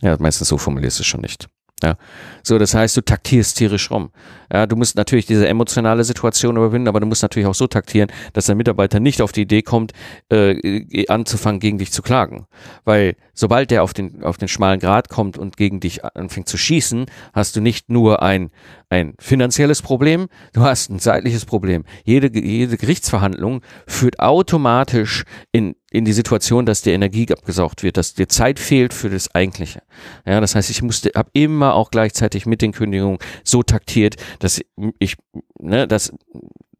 Ja, 0.00 0.16
meistens 0.18 0.48
so 0.48 0.58
formulierst 0.58 0.98
du 0.98 1.02
es 1.02 1.06
schon 1.06 1.20
nicht. 1.20 1.48
Ja. 1.82 1.96
So, 2.42 2.58
das 2.58 2.74
heißt, 2.74 2.96
du 2.96 3.00
taktierst 3.00 3.56
tierisch 3.56 3.90
rum. 3.90 4.10
Ja, 4.52 4.66
du 4.66 4.76
musst 4.76 4.96
natürlich 4.96 5.26
diese 5.26 5.48
emotionale 5.48 6.04
Situation 6.04 6.56
überwinden, 6.56 6.88
aber 6.88 7.00
du 7.00 7.06
musst 7.06 7.22
natürlich 7.22 7.46
auch 7.46 7.54
so 7.54 7.66
taktieren, 7.66 8.10
dass 8.32 8.46
der 8.46 8.54
Mitarbeiter 8.54 9.00
nicht 9.00 9.22
auf 9.22 9.32
die 9.32 9.42
Idee 9.42 9.62
kommt, 9.62 9.92
äh, 10.30 11.06
anzufangen, 11.08 11.60
gegen 11.60 11.78
dich 11.78 11.92
zu 11.92 12.02
klagen. 12.02 12.46
Weil 12.84 13.16
sobald 13.32 13.70
der 13.70 13.82
auf 13.82 13.94
den, 13.94 14.22
auf 14.22 14.36
den 14.36 14.48
schmalen 14.48 14.80
Grad 14.80 15.08
kommt 15.08 15.38
und 15.38 15.56
gegen 15.56 15.80
dich 15.80 16.04
anfängt 16.04 16.48
zu 16.48 16.58
schießen, 16.58 17.06
hast 17.32 17.56
du 17.56 17.60
nicht 17.60 17.88
nur 17.88 18.22
ein, 18.22 18.50
ein 18.90 19.14
finanzielles 19.18 19.82
Problem, 19.82 20.28
du 20.52 20.62
hast 20.62 20.90
ein 20.90 20.98
zeitliches 20.98 21.44
Problem. 21.44 21.84
Jede, 22.04 22.36
jede 22.38 22.76
Gerichtsverhandlung 22.76 23.62
führt 23.86 24.18
automatisch 24.18 25.24
in, 25.52 25.76
in 25.90 26.04
die 26.04 26.12
Situation, 26.12 26.66
dass 26.66 26.82
dir 26.82 26.92
Energie 26.92 27.26
abgesaugt 27.30 27.82
wird, 27.84 27.96
dass 27.96 28.14
dir 28.14 28.28
Zeit 28.28 28.58
fehlt 28.58 28.92
für 28.92 29.08
das 29.08 29.34
Eigentliche. 29.34 29.82
Ja, 30.26 30.40
das 30.40 30.56
heißt, 30.56 30.70
ich 30.70 30.82
musste, 30.82 31.12
habe 31.14 31.30
immer 31.32 31.74
auch 31.74 31.90
gleichzeitig 31.90 32.46
mit 32.46 32.62
den 32.62 32.72
Kündigungen 32.72 33.18
so 33.44 33.62
taktiert, 33.62 34.16
dass 34.40 34.60
ich, 34.98 35.16
ne, 35.60 35.86
dass 35.86 36.12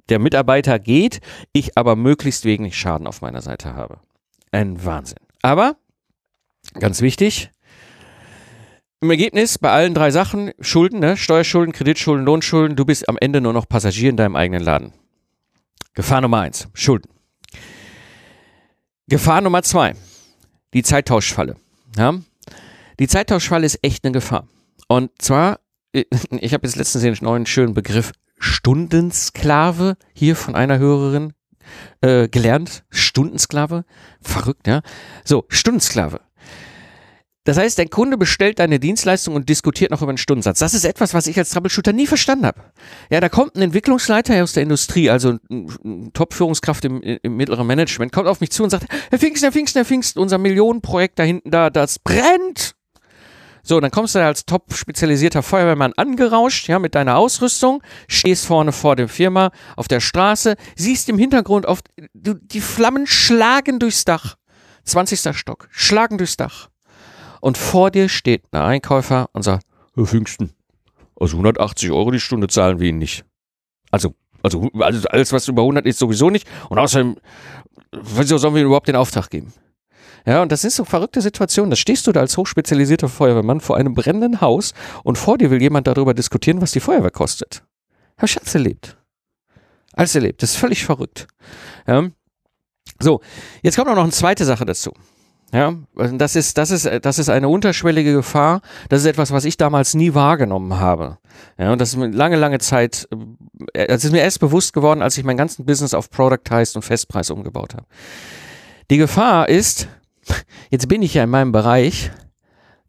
der 0.09 0.19
Mitarbeiter 0.19 0.81
geht, 0.81 1.21
ich 1.53 1.79
aber 1.79 1.95
möglichst 1.95 2.45
wenig 2.45 2.77
Schaden 2.77 3.07
auf 3.07 3.23
meiner 3.23 3.41
Seite 3.41 3.75
habe. 3.75 4.01
Ein 4.51 4.85
Wahnsinn. 4.85 5.19
Aber 5.43 5.77
Ganz 6.75 7.01
wichtig. 7.01 7.51
Im 9.03 9.11
Ergebnis 9.11 9.57
bei 9.57 9.71
allen 9.71 9.95
drei 9.95 10.11
Sachen, 10.11 10.53
Schulden, 10.61 11.01
ne? 11.01 11.17
Steuerschulden, 11.17 11.73
Kreditschulden, 11.73 12.27
Lohnschulden, 12.27 12.77
du 12.77 12.85
bist 12.85 13.09
am 13.09 13.17
Ende 13.19 13.41
nur 13.41 13.55
noch 13.55 13.67
Passagier 13.67 14.11
in 14.11 14.19
deinem 14.19 14.37
eigenen 14.37 14.63
Laden. 14.63 14.93
Gefahr 15.95 16.21
Nummer 16.21 16.41
eins, 16.41 16.69
Schulden. 16.75 17.09
Gefahr 19.09 19.41
Nummer 19.41 19.63
zwei, 19.63 19.95
die 20.75 20.83
Zeittauschfalle. 20.83 21.57
Ja? 21.97 22.15
Die 22.99 23.09
Zeittauschfalle 23.09 23.65
ist 23.65 23.79
echt 23.81 24.05
eine 24.05 24.13
Gefahr. 24.13 24.47
Und 24.87 25.11
zwar, 25.19 25.61
ich 25.95 26.53
habe 26.53 26.67
jetzt 26.67 26.77
letztens 26.77 27.03
den 27.03 27.17
neuen 27.23 27.47
schönen 27.47 27.73
Begriff 27.73 28.13
Stundensklave 28.39 29.97
hier 30.13 30.37
von 30.37 30.55
einer 30.55 30.79
Hörerin 30.79 31.33
äh, 32.03 32.29
gelernt. 32.29 32.85
Stundensklave. 32.91 33.87
Verrückt, 34.21 34.67
ja. 34.67 34.83
So, 35.25 35.47
Stundensklave. 35.49 36.21
Das 37.45 37.57
heißt, 37.57 37.79
dein 37.79 37.89
Kunde 37.89 38.19
bestellt 38.19 38.59
deine 38.59 38.79
Dienstleistung 38.79 39.35
und 39.35 39.49
diskutiert 39.49 39.91
noch 39.91 40.03
über 40.03 40.11
einen 40.11 40.19
Stundensatz. 40.19 40.59
Das 40.59 40.75
ist 40.75 40.85
etwas, 40.85 41.15
was 41.15 41.27
ich 41.27 41.39
als 41.39 41.51
Troubleshooter 41.51 41.95
nie 41.95 42.07
verstanden 42.07 42.45
habe. 42.45 42.61
Ja, 43.11 43.21
da 43.21 43.31
kommt 43.31 43.57
ein 43.57 43.63
Entwicklungsleiter 43.63 44.43
aus 44.43 44.53
der 44.53 44.63
Industrie, 44.63 45.09
also 45.09 45.39
ein 45.51 46.11
Top-Führungskraft 46.13 46.85
im, 46.85 47.01
im, 47.01 47.37
mittleren 47.37 47.67
Management, 47.67 48.13
kommt 48.13 48.29
auf 48.29 48.41
mich 48.41 48.51
zu 48.51 48.63
und 48.63 48.71
sagt, 48.71 48.85
Herr 49.11 49.19
Pfingsten, 49.19 49.47
Herr 49.47 49.53
Pfingsten, 49.53 49.79
Herr 49.79 49.87
Pfingsten, 49.87 50.19
unser 50.21 50.37
Millionenprojekt 50.37 51.19
da 51.19 51.23
hinten, 51.23 51.51
da, 51.51 51.71
das 51.71 51.99
brennt. 51.99 52.75
So, 53.63 53.81
dann 53.81 53.91
kommst 53.91 54.15
du 54.15 54.25
als 54.25 54.45
top 54.45 54.75
spezialisierter 54.75 55.43
Feuerwehrmann 55.43 55.95
angerauscht, 55.97 56.69
ja, 56.69 56.79
mit 56.79 56.95
deiner 56.95 57.17
Ausrüstung, 57.17 57.83
stehst 58.09 58.45
vorne 58.45 58.73
vor 58.73 58.97
der 58.97 59.09
Firma 59.09 59.51
auf 59.77 59.89
der 59.89 60.01
Straße, 60.01 60.57
siehst 60.77 61.09
im 61.09 61.19
Hintergrund 61.19 61.65
oft, 61.65 61.89
die 62.13 62.61
Flammen 62.61 63.07
schlagen 63.07 63.79
durchs 63.79 64.05
Dach. 64.05 64.37
20. 64.85 65.37
Stock, 65.37 65.69
schlagen 65.71 66.19
durchs 66.19 66.37
Dach 66.37 66.70
und 67.41 67.59
vor 67.59 67.91
dir 67.91 68.09
steht 68.09 68.45
ein 68.53 68.61
Einkäufer 68.61 69.29
und 69.33 69.43
sagt, 69.43 69.65
Herr 69.95 70.07
Pfingsten, 70.07 70.51
also 71.19 71.37
180 71.37 71.91
Euro 71.91 72.11
die 72.11 72.21
Stunde 72.21 72.49
zahlen 72.49 72.81
wir 72.81 72.89
Ihnen 72.89 72.99
nicht. 72.99 73.25
Also, 73.91 74.15
also, 74.43 74.71
also 74.79 75.09
alles, 75.09 75.33
was 75.33 75.49
über 75.49 75.63
100 75.63 75.85
ist, 75.87 75.99
sowieso 75.99 76.31
nicht. 76.31 76.49
Und 76.69 76.79
außerdem, 76.79 77.17
wieso 77.93 78.39
sollen 78.39 78.55
wir 78.55 78.63
überhaupt 78.63 78.89
den 78.89 78.97
Auftrag 78.97 79.29
geben? 79.31 79.53
Ja, 80.27 80.43
und 80.43 80.53
das 80.53 80.65
ist 80.65 80.77
so 80.77 80.85
verrückte 80.85 81.21
Situation. 81.21 81.71
Da 81.71 81.77
stehst 81.77 82.07
du 82.07 82.13
da 82.13 82.21
als 82.21 82.37
hochspezialisierter 82.37 83.09
Feuerwehrmann 83.09 83.61
vor 83.61 83.77
einem 83.77 83.95
brennenden 83.95 84.41
Haus 84.41 84.75
und 85.03 85.17
vor 85.17 85.39
dir 85.39 85.51
will 85.51 85.63
jemand 85.63 85.87
darüber 85.87 86.15
diskutieren, 86.15 86.61
was 86.61 86.73
die 86.73 86.81
Feuerwehr 86.81 87.11
kostet. 87.11 87.63
Hab 88.19 88.29
ich 88.29 88.39
alles 88.39 88.55
erlebt. 88.55 88.97
Alles 89.93 90.15
erlebt. 90.15 90.43
Das 90.43 90.51
ist 90.51 90.57
völlig 90.57 90.85
verrückt. 90.85 91.27
Ja. 91.87 92.09
So, 92.99 93.21
jetzt 93.63 93.77
kommt 93.77 93.89
auch 93.89 93.95
noch 93.95 94.03
eine 94.03 94.13
zweite 94.13 94.45
Sache 94.45 94.67
dazu. 94.67 94.93
Ja, 95.53 95.75
das 95.95 96.37
ist, 96.37 96.59
das 96.59 96.71
ist, 96.71 96.89
das 97.03 97.19
ist 97.19 97.29
eine 97.29 97.49
unterschwellige 97.49 98.13
Gefahr. 98.13 98.61
Das 98.89 99.01
ist 99.01 99.07
etwas, 99.07 99.33
was 99.33 99.45
ich 99.45 99.57
damals 99.57 99.95
nie 99.95 100.15
wahrgenommen 100.15 100.79
habe. 100.79 101.19
Ja, 101.59 101.73
und 101.73 101.81
das 101.81 101.91
ist 101.91 101.97
mir 101.97 102.09
lange, 102.09 102.37
lange 102.37 102.59
Zeit, 102.59 103.09
äh, 103.73 103.89
das 103.89 104.05
ist 104.05 104.13
mir 104.13 104.23
erst 104.23 104.39
bewusst 104.39 104.73
geworden, 104.73 105.03
als 105.03 105.19
ich 105.19 105.25
mein 105.25 105.37
ganzen 105.37 105.67
Business 105.67 105.93
auf 105.93 106.09
Productized 106.11 106.77
und 106.77 106.83
Festpreis 106.83 107.31
umgebaut 107.31 107.75
habe. 107.75 107.87
Die 108.91 108.97
Gefahr 108.97 109.49
ist, 109.49 109.89
jetzt 110.71 110.89
bin 110.89 111.03
ich 111.03 111.15
ja 111.15 111.25
in 111.25 111.31
meinem 111.31 111.51
Bereich 111.51 112.13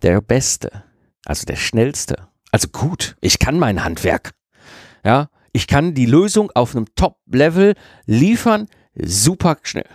der 0.04 0.22
Beste, 0.22 0.84
also 1.26 1.46
der 1.46 1.56
Schnellste. 1.56 2.28
Also 2.52 2.68
gut, 2.68 3.16
ich 3.22 3.40
kann 3.40 3.58
mein 3.58 3.84
Handwerk. 3.84 4.32
Ja, 5.04 5.30
ich 5.52 5.66
kann 5.66 5.96
die 5.96 6.06
Lösung 6.06 6.52
auf 6.54 6.76
einem 6.76 6.86
Top-Level 6.96 7.74
liefern, 8.06 8.68
super 8.94 9.58
schnell. 9.64 9.90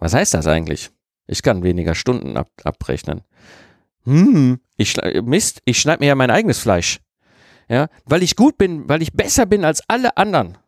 Was 0.00 0.14
heißt 0.14 0.34
das 0.34 0.46
eigentlich? 0.46 0.90
Ich 1.26 1.42
kann 1.42 1.62
weniger 1.62 1.94
Stunden 1.94 2.36
ab 2.36 2.48
abrechnen. 2.64 3.22
Hm, 4.04 4.60
ich 4.76 4.96
Mist, 5.22 5.62
ich 5.64 5.80
schneide 5.80 6.00
mir 6.00 6.08
ja 6.08 6.14
mein 6.14 6.30
eigenes 6.30 6.58
Fleisch. 6.58 7.00
Ja, 7.68 7.88
weil 8.04 8.22
ich 8.22 8.36
gut 8.36 8.58
bin, 8.58 8.88
weil 8.88 9.00
ich 9.00 9.14
besser 9.14 9.46
bin 9.46 9.64
als 9.64 9.82
alle 9.88 10.16
anderen. 10.18 10.58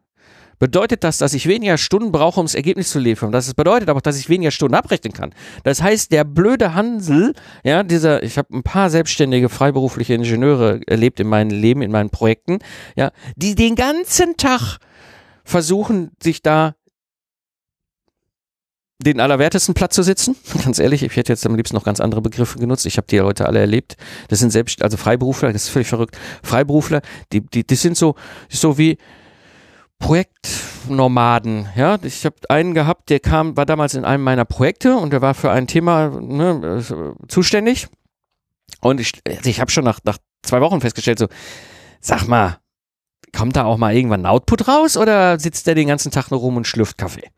Bedeutet 0.59 1.05
das, 1.05 1.19
dass 1.19 1.35
ich 1.35 1.47
weniger 1.47 1.77
Stunden 1.77 2.13
brauche, 2.13 2.41
um 2.41 2.47
das 2.47 2.55
Ergebnis 2.55 2.89
zu 2.89 2.99
liefern? 2.99 3.31
Das 3.31 3.53
bedeutet 3.53 3.91
aber, 3.91 4.01
dass 4.01 4.19
ich 4.19 4.31
weniger 4.31 4.51
Stunden 4.51 4.75
abrechnen 4.75 5.13
kann. 5.13 5.35
Das 5.65 5.83
heißt, 5.83 6.11
der 6.13 6.25
blöde 6.25 6.75
Hansel, 6.75 7.35
ja, 7.63 7.83
dieser, 7.83 8.23
ich 8.23 8.39
habe 8.39 8.57
ein 8.57 8.63
paar 8.63 8.89
selbstständige 8.89 9.51
freiberufliche 9.51 10.15
Ingenieure 10.15 10.81
erlebt 10.87 11.21
in 11.21 11.27
meinem 11.27 11.51
Leben, 11.51 11.83
in 11.83 11.91
meinen 11.91 12.09
Projekten, 12.09 12.61
ja, 12.97 13.11
die 13.37 13.55
den 13.55 13.75
ganzen 13.75 14.39
Tag 14.39 14.79
versuchen, 15.45 16.13
sich 16.23 16.41
da 16.41 16.75
den 18.99 19.21
allerwertesten 19.21 19.75
Platz 19.75 19.95
zu 19.95 20.03
sitzen. 20.03 20.37
Ganz 20.65 20.79
ehrlich, 20.79 21.03
ich 21.03 21.17
hätte 21.17 21.33
jetzt 21.33 21.47
am 21.47 21.55
liebsten 21.55 21.77
noch 21.77 21.85
ganz 21.85 22.01
andere 22.01 22.23
Begriffe 22.23 22.59
genutzt. 22.59 22.87
Ich 22.87 22.97
habe 22.97 23.07
die 23.07 23.19
Leute 23.19 23.47
alle 23.47 23.61
erlebt. 23.61 23.97
Das 24.29 24.39
sind 24.39 24.51
selbst, 24.51 24.83
also 24.83 24.97
Freiberufler, 24.97 25.53
das 25.53 25.65
ist 25.65 25.69
völlig 25.69 25.89
verrückt. 25.89 26.17
Freiberufler, 26.43 27.03
die, 27.33 27.41
die, 27.41 27.67
die 27.67 27.75
sind 27.75 27.97
so, 27.97 28.15
so 28.49 28.79
wie 28.79 28.97
Projektnomaden. 29.99 31.69
Ja, 31.77 31.99
ich 32.03 32.25
habe 32.25 32.37
einen 32.49 32.75
gehabt, 32.75 33.11
der 33.11 33.21
kam, 33.21 33.57
war 33.57 33.67
damals 33.67 33.95
in 33.95 34.05
einem 34.05 34.25
meiner 34.25 34.45
Projekte 34.45 34.97
und 34.97 35.13
der 35.13 35.23
war 35.23 35.35
für 35.35 35.51
ein 35.51 35.67
Thema 35.67 36.09
ne, 36.21 36.83
zuständig. 37.29 37.89
Und 38.81 39.01
ich, 39.01 39.13
also 39.27 39.49
ich 39.49 39.61
habe 39.61 39.71
schon 39.71 39.85
nach, 39.85 40.01
nach 40.05 40.19
zwei 40.43 40.61
Wochen 40.61 40.81
festgestellt, 40.81 41.19
so, 41.19 41.29
sag 42.01 42.27
mal, 42.27 42.59
kommt 43.35 43.57
da 43.57 43.65
auch 43.65 43.77
mal 43.77 43.95
irgendwann 43.95 44.23
ein 44.23 44.27
Output 44.27 44.69
raus 44.69 44.97
oder 44.97 45.39
sitzt 45.39 45.67
der 45.67 45.75
den 45.75 45.89
ganzen 45.89 46.11
Tag 46.11 46.31
nur 46.31 46.41
rum 46.41 46.57
und 46.57 46.67
schlürft 46.67 46.99
Kaffee? 46.99 47.29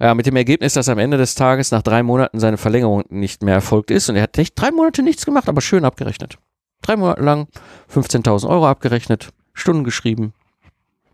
Ja, 0.00 0.14
mit 0.14 0.26
dem 0.26 0.36
Ergebnis, 0.36 0.74
dass 0.74 0.88
am 0.88 0.98
Ende 0.98 1.16
des 1.16 1.34
Tages 1.34 1.72
nach 1.72 1.82
drei 1.82 2.02
Monaten 2.02 2.38
seine 2.38 2.56
Verlängerung 2.56 3.04
nicht 3.08 3.42
mehr 3.42 3.54
erfolgt 3.54 3.90
ist. 3.90 4.08
Und 4.08 4.16
er 4.16 4.22
hat 4.22 4.38
echt 4.38 4.60
drei 4.60 4.70
Monate 4.70 5.02
nichts 5.02 5.26
gemacht, 5.26 5.48
aber 5.48 5.60
schön 5.60 5.84
abgerechnet. 5.84 6.38
Drei 6.82 6.96
Monate 6.96 7.22
lang 7.22 7.48
15.000 7.92 8.48
Euro 8.48 8.68
abgerechnet, 8.68 9.30
Stunden 9.52 9.82
geschrieben, 9.82 10.32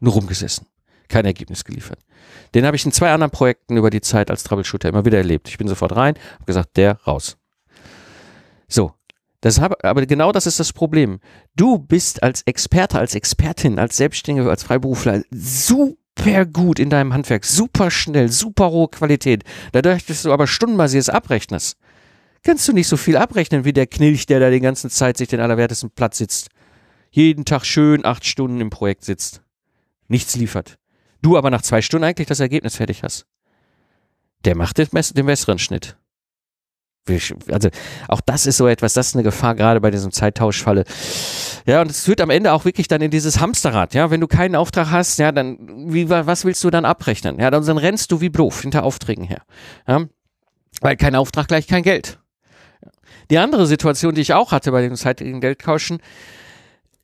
nur 0.01 0.13
rumgesessen. 0.13 0.67
Kein 1.09 1.25
Ergebnis 1.25 1.65
geliefert. 1.65 1.99
Den 2.55 2.67
habe 2.67 2.77
ich 2.77 2.85
in 2.85 2.93
zwei 2.93 3.11
anderen 3.13 3.31
Projekten 3.31 3.77
über 3.77 3.91
die 3.91 4.01
Zeit 4.01 4.31
als 4.31 4.43
Troubleshooter 4.45 4.89
immer 4.89 5.05
wieder 5.05 5.19
erlebt. 5.19 5.49
Ich 5.49 5.59
bin 5.59 5.69
sofort 5.69 5.97
rein, 5.97 6.15
habe 6.35 6.45
gesagt, 6.45 6.77
der 6.77 6.99
raus. 7.07 7.39
So, 8.69 8.93
das 9.41 9.61
hab, 9.61 9.83
aber 9.85 10.05
genau 10.07 10.33
das 10.33 10.47
ist 10.47 10.61
das 10.61 10.73
Problem. 10.73 11.21
Du 11.55 11.79
bist 11.79 12.23
als 12.23 12.43
Experte, 12.43 12.99
als 12.99 13.15
Expertin, 13.15 13.79
als 13.79 13.97
Selbstständige, 13.97 14.51
als 14.51 14.63
Freiberufler 14.63 15.23
super 15.31 16.04
super 16.19 16.47
gut 16.47 16.79
in 16.79 16.91
deinem 16.91 17.13
Handwerk, 17.13 17.45
super 17.45 17.91
schnell, 17.91 18.31
super 18.31 18.71
hohe 18.71 18.89
Qualität. 18.89 19.45
Dadurch, 19.73 20.07
dass 20.07 20.23
du 20.23 20.33
aber 20.33 20.47
stundenbasiertes 20.47 21.09
abrechnest, 21.09 21.77
kannst 22.43 22.67
du 22.69 22.73
nicht 22.73 22.89
so 22.89 22.97
viel 22.97 23.17
abrechnen 23.17 23.65
wie 23.65 23.73
der 23.73 23.87
Knilch, 23.87 24.27
der 24.27 24.41
da 24.41 24.51
die 24.51 24.61
ganze 24.61 24.89
Zeit 24.91 25.17
sich 25.17 25.29
den 25.29 25.41
allerwertesten 25.41 25.91
Platz 25.91 26.19
sitzt. 26.19 26.49
Jeden 27.11 27.45
Tag 27.45 27.65
schön 27.65 28.05
acht 28.05 28.25
Stunden 28.25 28.61
im 28.61 28.71
Projekt 28.71 29.05
sitzt. 29.05 29.43
Nichts 30.09 30.37
liefert. 30.37 30.79
Du 31.23 31.37
aber 31.37 31.51
nach 31.51 31.63
zwei 31.63 31.81
Stunden 31.81 32.05
eigentlich 32.05 32.29
das 32.29 32.41
Ergebnis 32.41 32.77
fertig 32.77 33.03
hast. 33.03 33.27
Der 34.45 34.57
macht 34.57 34.79
den, 34.79 34.89
den 34.93 35.27
besseren 35.27 35.59
Schnitt. 35.59 35.97
Also 37.07 37.69
auch 38.09 38.21
das 38.23 38.47
ist 38.47 38.57
so 38.57 38.67
etwas, 38.67 38.95
das 38.95 39.09
ist 39.09 39.15
eine 39.15 39.25
Gefahr 39.25 39.55
gerade 39.55 39.81
bei 39.81 39.91
diesem 39.91 40.11
Zeittauschfalle. 40.11 40.85
Ja, 41.67 41.83
und 41.83 41.91
es 41.91 42.05
führt 42.05 42.21
am 42.21 42.31
Ende 42.31 42.53
auch 42.53 42.65
wirklich 42.65 42.89
dann 42.89 43.03
in 43.03 43.11
dieses 43.11 43.41
Hamsterrad. 43.41 43.93
Ja, 43.93 44.11
wenn 44.11 44.21
du 44.21 44.27
keinen 44.27 44.57
Auftrag 44.57 44.91
hast, 44.91 45.19
ja, 45.19 45.31
dann 45.31 45.59
wie 45.93 46.09
was 46.09 46.45
willst 46.45 46.65
du 46.65 46.71
dann 46.71 46.85
abrechnen? 46.85 47.39
Ja, 47.39 47.51
dann, 47.51 47.65
rennst 47.79 48.11
du 48.11 48.21
wie 48.21 48.31
doof 48.31 48.63
hinter 48.63 48.85
Aufträgen 48.85 49.25
her. 49.25 49.43
Ja, 49.87 50.07
weil 50.81 50.97
kein 50.97 51.15
Auftrag 51.15 51.49
gleich 51.49 51.67
kein 51.67 51.83
Geld. 51.83 52.19
Die 53.31 53.39
andere 53.39 53.67
Situation, 53.67 54.15
die 54.15 54.21
ich 54.21 54.33
auch 54.33 54.53
hatte 54.53 54.71
bei 54.73 54.83
dem 54.83 54.97
zeitigen 54.97 55.41
Geldtauschen, 55.41 55.99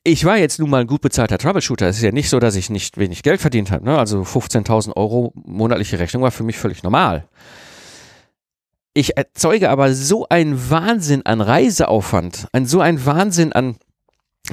ich 0.02 0.24
war 0.24 0.38
jetzt 0.38 0.58
nun 0.58 0.70
mal 0.70 0.80
ein 0.80 0.86
gut 0.86 1.02
bezahlter 1.02 1.36
Troubleshooter. 1.36 1.86
Es 1.86 1.96
ist 1.96 2.02
ja 2.02 2.12
nicht 2.12 2.30
so, 2.30 2.38
dass 2.38 2.56
ich 2.56 2.70
nicht 2.70 2.96
wenig 2.96 3.22
Geld 3.22 3.40
verdient 3.40 3.70
habe. 3.70 3.84
Ne? 3.84 3.98
Also 3.98 4.22
15.000 4.22 4.96
Euro 4.96 5.32
monatliche 5.34 5.98
Rechnung 5.98 6.22
war 6.22 6.30
für 6.30 6.42
mich 6.42 6.56
völlig 6.56 6.82
normal. 6.82 7.28
Ich 8.92 9.16
erzeuge 9.16 9.70
aber 9.70 9.94
so 9.94 10.28
einen 10.28 10.70
Wahnsinn 10.70 11.24
an 11.24 11.40
Reiseaufwand, 11.40 12.48
ein, 12.52 12.66
so 12.66 12.80
ein 12.80 13.04
Wahnsinn 13.06 13.52
an, 13.52 13.76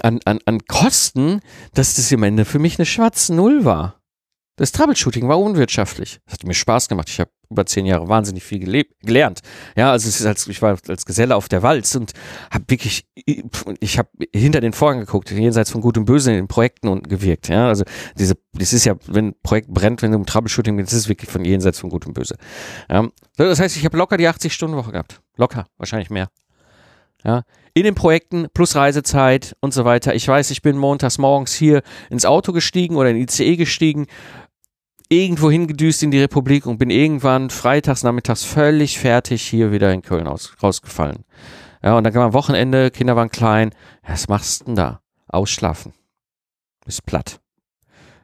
an, 0.02 0.20
an, 0.26 0.40
an 0.46 0.60
Kosten, 0.68 1.42
dass 1.74 1.96
das 1.96 2.14
am 2.14 2.24
Ende 2.24 2.46
für 2.46 2.60
mich 2.60 2.78
eine 2.78 2.86
schwarze 2.86 3.34
Null 3.34 3.66
war. 3.66 4.00
Das 4.58 4.72
Troubleshooting 4.72 5.28
war 5.28 5.40
unwirtschaftlich. 5.40 6.20
Das 6.26 6.34
hat 6.34 6.44
mir 6.44 6.56
Spaß 6.56 6.90
gemacht. 6.90 7.10
Ich 7.10 7.20
habe 7.20 7.30
über 7.50 7.66
zehn 7.68 7.86
Jahre 7.86 8.10
wahnsinnig 8.10 8.44
viel 8.44 8.60
gelernt. 8.60 9.42
Ja, 9.78 9.92
also 9.92 10.10
es 10.10 10.20
ist 10.20 10.26
als, 10.26 10.48
ich 10.48 10.62
war 10.64 10.78
als 10.88 11.06
Geselle 11.06 11.36
auf 11.36 11.48
der 11.48 11.62
Walz 11.62 11.96
und 11.96 12.14
habe 12.52 12.66
wirklich, 12.68 13.08
ich 13.16 13.98
habe 14.00 14.10
hinter 14.34 14.60
den 14.60 14.74
Vorhang 14.74 15.00
geguckt, 15.00 15.30
jenseits 15.30 15.70
von 15.70 15.82
Gut 15.82 15.98
und 15.98 16.06
Böse 16.06 16.32
in 16.32 16.38
den 16.38 16.48
Projekten 16.48 16.88
und 16.88 17.08
gewirkt. 17.08 17.50
Ja, 17.50 17.68
also 17.68 17.86
diese, 18.18 18.36
das 18.54 18.74
ist 18.74 18.86
ja, 18.86 18.96
wenn 19.06 19.28
ein 19.28 19.36
Projekt 19.44 19.70
brennt, 19.70 20.02
wenn 20.02 20.12
du 20.12 20.18
im 20.18 20.26
Troubleshooting 20.26 20.76
bist, 20.76 20.92
ist 20.92 21.00
es 21.00 21.10
wirklich 21.10 21.30
von 21.30 21.46
jenseits 21.46 21.80
von 21.80 21.92
Gut 21.92 22.08
und 22.08 22.14
Böse. 22.14 22.36
Ja, 22.90 23.08
das 23.38 23.60
heißt, 23.60 23.78
ich 23.78 23.86
habe 23.86 23.96
locker 23.96 24.18
die 24.18 24.28
80 24.28 24.52
Stunden 24.52 24.76
Woche 24.76 24.92
gehabt. 24.92 25.22
Locker, 25.38 25.68
wahrscheinlich 25.78 26.10
mehr. 26.10 26.30
Ja, 27.24 27.44
in 27.74 27.84
den 27.84 27.96
Projekten 27.96 28.48
plus 28.54 28.76
Reisezeit 28.76 29.56
und 29.60 29.72
so 29.72 29.86
weiter. 29.86 30.16
Ich 30.16 30.28
weiß, 30.28 30.50
ich 30.50 30.64
bin 30.64 30.78
montags 30.78 31.20
morgens 31.20 31.54
hier 31.54 31.84
ins 32.10 32.26
Auto 32.26 32.52
gestiegen 32.52 32.96
oder 32.96 33.12
in 33.12 33.18
ICE 33.18 33.56
gestiegen 33.56 34.08
irgendwo 35.10 35.50
hingedüst 35.50 36.04
in 36.04 36.12
die 36.12 36.20
Republik 36.20 36.66
und 36.66 36.78
bin 36.78 36.90
irgendwann 36.90 37.50
freitags 37.50 38.04
nachmittags 38.04 38.44
völlig 38.44 39.00
fertig 39.00 39.44
hier 39.44 39.72
wieder 39.72 39.92
in 39.94 40.02
Köln 40.02 40.28
aus, 40.28 40.56
rausgefallen. 40.62 41.24
Ja, 41.84 41.98
und 41.98 42.04
dann 42.04 42.14
kam 42.14 42.24
am 42.24 42.34
Wochenende, 42.34 42.92
Kinder 42.92 43.16
waren 43.16 43.30
klein. 43.30 43.72
Ja, 44.04 44.14
was 44.14 44.28
machst 44.28 44.62
du 44.62 44.66
denn 44.66 44.76
da? 44.76 45.02
Ausschlafen. 45.28 45.94
Ist 46.86 47.06
platt. 47.06 47.40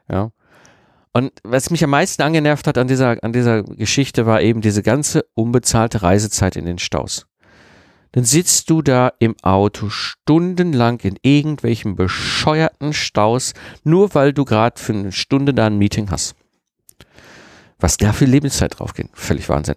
Ja. 0.09 0.31
Und 1.13 1.31
was 1.43 1.69
mich 1.69 1.83
am 1.83 1.91
meisten 1.91 2.23
angenervt 2.23 2.65
hat 2.65 2.77
an 2.77 2.87
dieser, 2.87 3.23
an 3.23 3.33
dieser 3.33 3.63
Geschichte 3.63 4.25
war 4.25 4.41
eben 4.41 4.61
diese 4.61 4.81
ganze 4.81 5.25
unbezahlte 5.35 6.01
Reisezeit 6.01 6.55
in 6.55 6.65
den 6.65 6.79
Staus. 6.79 7.27
Dann 8.13 8.23
sitzt 8.25 8.69
du 8.69 8.81
da 8.81 9.11
im 9.19 9.35
Auto 9.41 9.89
stundenlang 9.89 10.99
in 11.01 11.17
irgendwelchen 11.21 11.95
bescheuerten 11.95 12.93
Staus, 12.93 13.53
nur 13.83 14.13
weil 14.15 14.33
du 14.33 14.45
gerade 14.45 14.79
für 14.79 14.93
eine 14.93 15.11
Stunde 15.11 15.53
da 15.53 15.67
ein 15.67 15.77
Meeting 15.77 16.09
hast. 16.11 16.35
Was 17.83 17.97
da 17.97 18.13
für 18.13 18.23
Lebenszeit 18.23 18.79
draufgeht. 18.79 19.09
Völlig 19.11 19.49
Wahnsinn. 19.49 19.75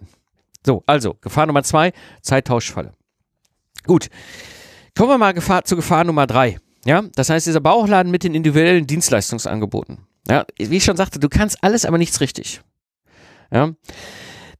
So, 0.65 0.81
also, 0.85 1.15
Gefahr 1.15 1.45
Nummer 1.45 1.63
zwei, 1.63 1.91
Zeittauschfalle. 2.21 2.93
Gut. 3.85 4.07
Kommen 4.97 5.09
wir 5.09 5.17
mal 5.17 5.33
Gefahr, 5.33 5.65
zu 5.65 5.75
Gefahr 5.75 6.05
Nummer 6.05 6.25
drei. 6.25 6.57
Ja, 6.85 7.03
das 7.15 7.29
heißt, 7.29 7.47
dieser 7.47 7.59
Bauchladen 7.59 8.09
mit 8.09 8.23
den 8.23 8.33
individuellen 8.33 8.87
Dienstleistungsangeboten. 8.87 10.07
Ja, 10.25 10.45
wie 10.57 10.77
ich 10.77 10.85
schon 10.85 10.95
sagte, 10.95 11.19
du 11.19 11.27
kannst 11.27 11.61
alles, 11.61 11.83
aber 11.83 11.97
nichts 11.97 12.21
richtig. 12.21 12.61
Ja. 13.51 13.73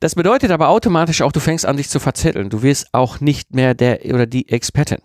Das 0.01 0.15
bedeutet 0.15 0.51
aber 0.51 0.67
automatisch 0.67 1.21
auch, 1.21 1.31
du 1.31 1.39
fängst 1.39 1.65
an, 1.65 1.77
dich 1.77 1.87
zu 1.87 2.01
verzetteln. 2.01 2.49
Du 2.49 2.63
wirst 2.63 2.87
auch 2.91 3.21
nicht 3.21 3.55
mehr 3.55 3.75
der 3.75 4.03
oder 4.13 4.25
die 4.25 4.49
Expertin. 4.49 4.99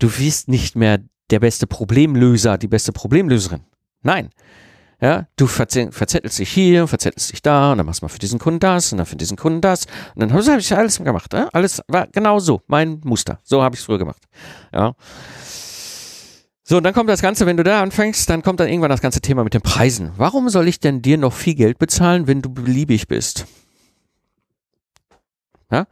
Du 0.00 0.18
wirst 0.18 0.48
nicht 0.48 0.74
mehr 0.74 0.98
der 1.30 1.38
beste 1.38 1.68
Problemlöser, 1.68 2.58
die 2.58 2.66
beste 2.66 2.90
Problemlöserin. 2.90 3.60
Nein. 4.02 4.30
Ja, 5.04 5.26
du 5.36 5.46
verzettelst 5.46 6.38
dich 6.38 6.48
hier, 6.48 6.86
verzettelst 6.86 7.30
dich 7.30 7.42
da, 7.42 7.72
und 7.72 7.76
dann 7.76 7.84
machst 7.84 8.00
du 8.00 8.06
mal 8.06 8.08
für 8.08 8.18
diesen 8.18 8.38
Kunden 8.38 8.58
das 8.58 8.90
und 8.90 8.96
dann 8.96 9.06
für 9.06 9.16
diesen 9.16 9.36
Kunden 9.36 9.60
das. 9.60 9.84
Und 10.14 10.20
dann 10.20 10.32
habe 10.32 10.58
ich 10.58 10.74
alles 10.74 10.96
gemacht. 10.96 11.30
Ja? 11.34 11.50
Alles 11.52 11.82
war 11.88 12.06
genau 12.06 12.38
so, 12.38 12.62
mein 12.68 13.02
Muster. 13.04 13.38
So 13.42 13.62
habe 13.62 13.74
ich 13.74 13.80
es 13.80 13.84
früher 13.84 13.98
gemacht. 13.98 14.22
Ja. 14.72 14.94
So, 16.62 16.78
und 16.78 16.84
dann 16.84 16.94
kommt 16.94 17.10
das 17.10 17.20
Ganze, 17.20 17.44
wenn 17.44 17.58
du 17.58 17.64
da 17.64 17.82
anfängst, 17.82 18.30
dann 18.30 18.40
kommt 18.42 18.60
dann 18.60 18.68
irgendwann 18.68 18.88
das 18.88 19.02
ganze 19.02 19.20
Thema 19.20 19.44
mit 19.44 19.52
den 19.52 19.60
Preisen. 19.60 20.12
Warum 20.16 20.48
soll 20.48 20.68
ich 20.68 20.80
denn 20.80 21.02
dir 21.02 21.18
noch 21.18 21.34
viel 21.34 21.54
Geld 21.54 21.78
bezahlen, 21.78 22.26
wenn 22.26 22.40
du 22.40 22.48
beliebig 22.48 23.06
bist? 23.06 23.44
Ja? 25.70 25.86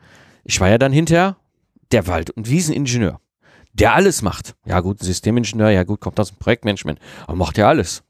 Ich 0.44 0.59
war 0.59 0.70
ja 0.70 0.79
dann 0.79 0.90
hinterher 0.90 1.37
der 1.90 2.07
Wald- 2.07 2.31
und 2.31 2.48
Wieseningenieur, 2.48 3.20
der 3.75 3.92
alles 3.92 4.22
macht. 4.22 4.55
Ja 4.64 4.81
gut, 4.81 5.01
Systemingenieur, 5.01 5.68
ja 5.68 5.85
gut, 5.85 6.01
kommt 6.01 6.18
aus 6.18 6.31
dem 6.31 6.38
Projektmanagement, 6.38 6.98
aber 7.27 7.37
macht 7.37 7.59
ja 7.59 7.68
alles. 7.68 8.03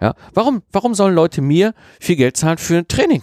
Ja? 0.00 0.14
Warum, 0.32 0.62
warum 0.72 0.94
sollen 0.94 1.14
Leute 1.14 1.42
mir 1.42 1.74
viel 2.00 2.16
Geld 2.16 2.36
zahlen 2.36 2.58
für 2.58 2.78
ein 2.78 2.88
Training? 2.88 3.22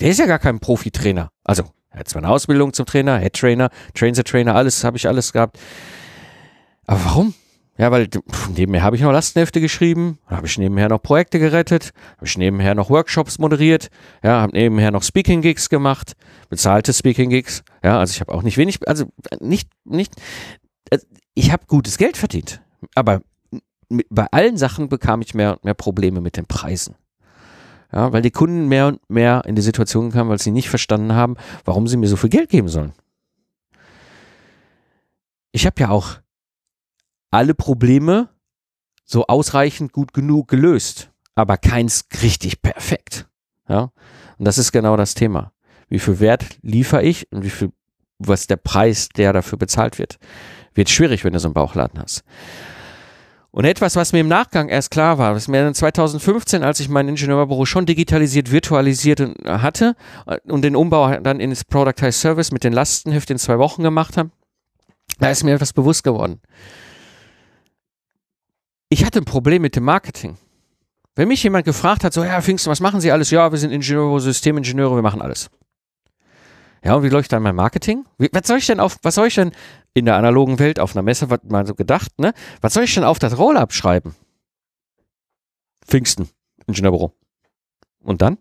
Der 0.00 0.10
ist 0.10 0.18
ja 0.18 0.26
gar 0.26 0.38
kein 0.38 0.60
Profitrainer. 0.60 1.30
Also, 1.44 1.64
er 1.90 2.00
hat 2.00 2.08
zwar 2.08 2.22
eine 2.22 2.32
Ausbildung 2.32 2.72
zum 2.72 2.86
Trainer, 2.86 3.18
Head 3.18 3.34
Trainer, 3.34 3.70
Trains 3.94 4.18
Trainer, 4.24 4.54
alles 4.54 4.82
habe 4.84 4.96
ich 4.96 5.06
alles 5.06 5.32
gehabt. 5.32 5.58
Aber 6.86 7.04
warum? 7.04 7.34
Ja, 7.78 7.90
weil 7.90 8.06
pff, 8.08 8.50
nebenher 8.50 8.82
habe 8.82 8.96
ich 8.96 9.02
noch 9.02 9.12
Lastenhefte 9.12 9.60
geschrieben, 9.60 10.18
habe 10.26 10.46
ich 10.46 10.58
nebenher 10.58 10.88
noch 10.88 11.02
Projekte 11.02 11.38
gerettet, 11.38 11.92
habe 12.16 12.26
ich 12.26 12.36
nebenher 12.36 12.74
noch 12.74 12.90
Workshops 12.90 13.38
moderiert, 13.38 13.88
ja, 14.22 14.42
habe 14.42 14.52
nebenher 14.52 14.90
noch 14.90 15.02
Speaking 15.02 15.40
Gigs 15.40 15.70
gemacht, 15.70 16.12
bezahlte 16.50 16.92
Speaking 16.92 17.30
Gigs, 17.30 17.64
ja, 17.82 17.98
also 17.98 18.12
ich 18.12 18.20
habe 18.20 18.32
auch 18.32 18.42
nicht 18.42 18.58
wenig, 18.58 18.86
also 18.86 19.06
nicht, 19.40 19.70
nicht, 19.84 20.14
also 20.90 21.06
ich 21.34 21.50
habe 21.50 21.64
gutes 21.66 21.96
Geld 21.96 22.18
verdient, 22.18 22.60
aber 22.94 23.22
mit, 23.92 24.06
bei 24.10 24.26
allen 24.30 24.56
Sachen 24.56 24.88
bekam 24.88 25.22
ich 25.22 25.34
mehr 25.34 25.52
und 25.52 25.64
mehr 25.64 25.74
Probleme 25.74 26.20
mit 26.20 26.36
den 26.36 26.46
Preisen. 26.46 26.96
Ja, 27.92 28.12
weil 28.12 28.22
die 28.22 28.30
Kunden 28.30 28.68
mehr 28.68 28.86
und 28.88 29.10
mehr 29.10 29.42
in 29.46 29.54
die 29.54 29.62
Situation 29.62 30.12
kamen, 30.12 30.30
weil 30.30 30.40
sie 30.40 30.50
nicht 30.50 30.70
verstanden 30.70 31.12
haben, 31.12 31.36
warum 31.64 31.86
sie 31.86 31.98
mir 31.98 32.08
so 32.08 32.16
viel 32.16 32.30
Geld 32.30 32.48
geben 32.48 32.68
sollen. 32.68 32.92
Ich 35.52 35.66
habe 35.66 35.78
ja 35.78 35.90
auch 35.90 36.16
alle 37.30 37.54
Probleme 37.54 38.30
so 39.04 39.26
ausreichend 39.26 39.92
gut 39.92 40.14
genug 40.14 40.48
gelöst, 40.48 41.10
aber 41.34 41.58
keins 41.58 42.06
richtig 42.22 42.62
perfekt. 42.62 43.28
Ja? 43.68 43.92
Und 44.38 44.44
das 44.46 44.56
ist 44.56 44.72
genau 44.72 44.96
das 44.96 45.14
Thema. 45.14 45.52
Wie 45.88 45.98
viel 45.98 46.20
Wert 46.20 46.58
liefere 46.62 47.02
ich 47.02 47.30
und 47.30 47.44
wie 47.44 47.50
viel, 47.50 47.72
was 48.18 48.46
der 48.46 48.56
Preis, 48.56 49.10
der 49.10 49.34
dafür 49.34 49.58
bezahlt 49.58 49.98
wird, 49.98 50.18
wird 50.74 50.88
schwierig, 50.88 51.24
wenn 51.24 51.34
du 51.34 51.38
so 51.38 51.48
einen 51.48 51.54
Bauchladen 51.54 52.00
hast. 52.00 52.24
Und 53.52 53.64
etwas, 53.66 53.96
was 53.96 54.12
mir 54.12 54.20
im 54.20 54.28
Nachgang 54.28 54.68
erst 54.68 54.90
klar 54.90 55.18
war, 55.18 55.34
was 55.34 55.46
mir 55.46 55.72
2015, 55.72 56.62
als 56.62 56.80
ich 56.80 56.88
mein 56.88 57.06
Ingenieurbüro 57.06 57.66
schon 57.66 57.86
digitalisiert, 57.86 58.50
virtualisiert 58.50 59.20
hatte 59.46 59.94
und 60.44 60.62
den 60.62 60.74
Umbau 60.74 61.18
dann 61.18 61.38
ins 61.38 61.64
Productized 61.64 62.20
Service 62.20 62.50
mit 62.50 62.64
den 62.64 62.72
Lastenheften 62.72 63.34
in 63.34 63.38
zwei 63.38 63.58
Wochen 63.58 63.82
gemacht 63.82 64.16
habe, 64.16 64.30
da 65.18 65.30
ist 65.30 65.44
mir 65.44 65.54
etwas 65.54 65.74
bewusst 65.74 66.02
geworden 66.02 66.40
ich 68.92 69.06
hatte 69.06 69.20
ein 69.20 69.24
Problem 69.24 69.62
mit 69.62 69.74
dem 69.74 69.84
Marketing. 69.84 70.36
Wenn 71.14 71.28
mich 71.28 71.42
jemand 71.42 71.64
gefragt 71.64 72.04
hat, 72.04 72.12
so, 72.12 72.24
ja, 72.24 72.40
Pfingsten, 72.42 72.70
was 72.70 72.80
machen 72.80 73.00
Sie 73.00 73.10
alles? 73.10 73.30
Ja, 73.30 73.50
wir 73.50 73.58
sind 73.58 73.70
Ingenieure, 73.70 74.20
Systemingenieure, 74.20 74.96
wir 74.96 75.02
machen 75.02 75.22
alles. 75.22 75.50
Ja, 76.84 76.96
und 76.96 77.02
wie 77.02 77.08
läuft 77.08 77.32
dann 77.32 77.42
mein 77.42 77.54
Marketing? 77.54 78.04
Wie, 78.18 78.28
was 78.32 78.46
soll 78.46 78.58
ich 78.58 78.66
denn 78.66 78.80
auf, 78.80 78.96
was 79.02 79.14
soll 79.14 79.28
ich 79.28 79.34
denn 79.34 79.52
in 79.94 80.04
der 80.04 80.16
analogen 80.16 80.58
Welt 80.58 80.80
auf 80.80 80.96
einer 80.96 81.02
Messe, 81.02 81.30
was 81.30 81.40
mal 81.44 81.66
so 81.66 81.74
gedacht, 81.74 82.18
ne? 82.18 82.32
Was 82.60 82.74
soll 82.74 82.84
ich 82.84 82.94
denn 82.94 83.04
auf 83.04 83.18
das 83.18 83.38
Roll-Up 83.38 83.72
schreiben? 83.72 84.14
Pfingsten, 85.86 86.28
Ingenieurbüro. 86.66 87.12
Und 88.02 88.22
dann? 88.22 88.38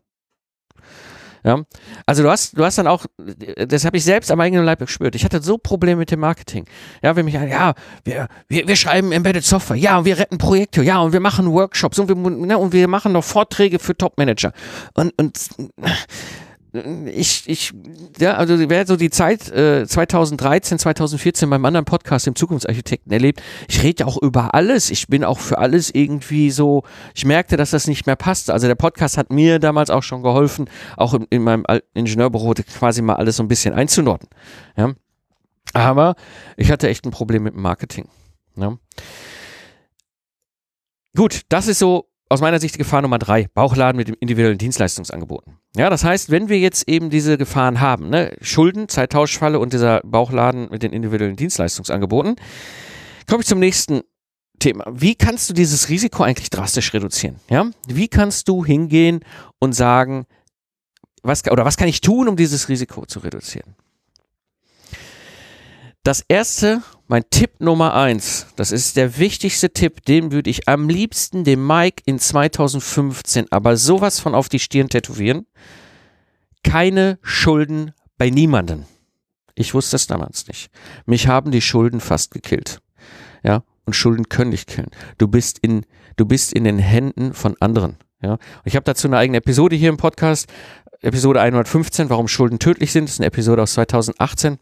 Ja, 1.44 1.64
also 2.06 2.22
du 2.22 2.30
hast, 2.30 2.58
du 2.58 2.64
hast 2.64 2.78
dann 2.78 2.86
auch, 2.86 3.08
das 3.18 3.84
habe 3.84 3.98
ich 3.98 4.04
selbst 4.04 4.30
am 4.32 4.40
eigenen 4.40 4.64
Leib 4.64 4.80
gespürt. 4.80 5.16
Ich 5.16 5.26
hatte 5.26 5.42
so 5.42 5.58
Probleme 5.58 5.98
mit 5.98 6.12
dem 6.12 6.20
Marketing. 6.20 6.66
Ja, 7.02 7.16
wenn 7.16 7.26
mich, 7.26 7.34
ja, 7.34 7.74
wir, 8.04 8.28
wir, 8.48 8.68
wir 8.68 8.76
schreiben 8.76 9.12
Embedded 9.12 9.44
Software, 9.44 9.76
ja, 9.76 9.98
und 9.98 10.06
wir 10.06 10.20
retten 10.20 10.38
Projekte, 10.38 10.84
ja, 10.84 11.00
und 11.00 11.14
wir 11.14 11.20
machen 11.20 11.52
Workshops 11.52 11.98
und 11.98 12.10
wir, 12.10 12.16
ne, 12.16 12.58
und 12.60 12.74
wir 12.74 12.88
machen 12.88 13.14
noch 13.14 13.24
Vorträge 13.24 13.80
für 13.80 13.98
Topmanager. 13.98 14.54
Und, 14.94 15.20
und 15.20 15.36
ich, 16.74 17.50
ich, 17.50 17.74
ja, 18.18 18.36
also 18.36 18.58
wer 18.70 18.88
so 18.88 18.96
die 18.96 19.10
Zeit 19.10 19.50
äh, 19.50 19.86
2013, 19.86 20.80
2014 20.80 21.50
beim 21.50 21.66
anderen 21.66 21.86
Podcast 21.86 22.28
im 22.28 22.36
Zukunftsarchitekten 22.36 23.12
erlebt, 23.12 23.42
ich 23.68 23.84
rede 23.84 24.08
auch 24.08 24.22
über 24.22 24.54
alles. 24.54 24.90
Ich 24.90 25.08
bin 25.08 25.26
auch 25.26 25.40
für 25.40 25.58
alles 25.58 25.94
irgendwie 25.94 26.50
so, 26.50 26.84
ich 27.14 27.26
merkte, 27.26 27.58
dass 27.58 27.72
das 27.72 27.88
nicht 27.88 28.06
mehr 28.06 28.16
passt. 28.16 28.50
Also 28.50 28.68
der 28.68 28.76
Podcast 28.76 29.18
hat 29.18 29.32
mir 29.32 29.60
damals 29.60 29.90
auch 29.90 30.04
schon 30.04 30.24
geholfen, 30.24 30.70
auch 30.96 31.14
in, 31.14 31.28
in 31.30 31.44
meinem 31.44 31.66
Ingenieurbüro 31.94 32.54
quasi 32.54 33.02
mal 33.02 33.16
alles 33.16 33.36
so 33.36 33.44
ein 33.44 33.50
bisschen 33.50 33.74
einzunorden. 33.74 34.30
Ja. 34.78 34.94
Aber 35.74 36.16
ich 36.56 36.72
hatte 36.72 36.88
echt 36.88 37.06
ein 37.06 37.12
Problem 37.12 37.44
mit 37.44 37.54
dem 37.54 37.62
Marketing. 37.62 38.08
Ja. 38.56 38.78
Gut, 41.16 41.42
das 41.50 41.68
ist 41.68 41.80
so 41.80 42.11
aus 42.32 42.40
meiner 42.40 42.60
Sicht 42.60 42.78
Gefahr 42.78 43.02
Nummer 43.02 43.20
drei, 43.20 43.48
Bauchladen 43.54 43.98
mit 43.98 44.08
individuellen 44.08 44.58
Dienstleistungsangeboten. 44.58 45.58
Ja, 45.76 45.90
das 45.90 46.06
heißt, 46.06 46.30
wenn 46.30 46.48
wir 46.48 46.60
jetzt 46.60 46.88
eben 46.88 47.10
diese 47.10 47.38
Gefahren 47.38 47.82
haben, 47.82 48.10
ne, 48.10 48.36
Schulden, 48.42 48.88
Zeittauschfalle 48.88 49.60
und 49.60 49.74
dieser 49.74 50.00
Bauchladen 50.06 50.70
mit 50.72 50.82
den 50.82 50.94
individuellen 50.94 51.36
Dienstleistungsangeboten, 51.36 52.38
komme 53.28 53.42
ich 53.42 53.48
zum 53.48 53.60
nächsten 53.60 54.02
Thema. 54.60 54.86
Wie 54.90 55.16
kannst 55.16 55.50
du 55.50 55.54
dieses 55.54 55.90
Risiko 55.90 56.24
eigentlich 56.24 56.50
drastisch 56.50 56.94
reduzieren? 56.94 57.36
Ja, 57.50 57.70
wie 57.88 58.08
kannst 58.08 58.48
du 58.48 58.64
hingehen 58.64 59.20
und 59.60 59.74
sagen, 59.74 60.26
was, 61.24 61.46
oder 61.52 61.66
was 61.66 61.76
kann 61.76 61.90
ich 61.90 62.00
tun, 62.00 62.30
um 62.30 62.38
dieses 62.38 62.70
Risiko 62.70 63.06
zu 63.06 63.20
reduzieren? 63.20 63.76
Das 66.04 66.26
erste, 66.28 66.82
mein 67.08 67.24
Tipp 67.30 67.60
Nummer 67.60 67.94
eins, 67.94 68.48
das 68.56 68.72
ist 68.72 68.98
der 68.98 69.20
wichtigste 69.20 69.72
Tipp, 69.72 70.04
den 70.06 70.32
würde 70.32 70.50
ich 70.50 70.68
am 70.68 70.90
liebsten 70.90 71.44
dem 71.44 71.68
Mike 71.68 72.02
in 72.08 72.18
2015 72.18 73.52
aber 73.52 73.78
sowas 73.78 74.20
von 74.20 74.34
auf 74.34 74.50
die 74.50 74.58
Stirn 74.58 74.90
tätowieren. 74.90 75.46
Keine 76.64 77.20
Schulden 77.22 77.92
bei 78.18 78.32
niemanden. 78.32 78.88
Ich 79.54 79.76
wusste 79.76 79.96
es 79.96 80.08
damals 80.08 80.48
nicht. 80.48 80.72
Mich 81.06 81.28
haben 81.28 81.52
die 81.52 81.62
Schulden 81.62 82.00
fast 82.00 82.32
gekillt. 82.32 82.82
Ja, 83.44 83.64
und 83.86 83.94
Schulden 83.94 84.28
können 84.28 84.52
dich 84.52 84.66
killen. 84.66 84.90
Du 85.20 85.28
bist 85.28 85.60
in, 85.60 85.86
du 86.16 86.26
bist 86.26 86.52
in 86.52 86.64
den 86.64 86.80
Händen 86.80 87.36
von 87.36 87.56
anderen. 87.60 87.98
Ja, 88.24 88.40
ich 88.66 88.76
habe 88.76 88.86
dazu 88.86 89.08
eine 89.08 89.18
eigene 89.18 89.38
Episode 89.38 89.76
hier 89.76 89.90
im 89.90 89.98
Podcast. 89.98 90.48
Episode 91.02 91.42
115, 91.42 92.10
warum 92.10 92.28
Schulden 92.28 92.58
tödlich 92.58 92.92
sind. 92.92 93.06
Das 93.06 93.14
ist 93.14 93.20
eine 93.20 93.28
Episode 93.28 93.62
aus 93.62 93.74
2018 93.74 94.58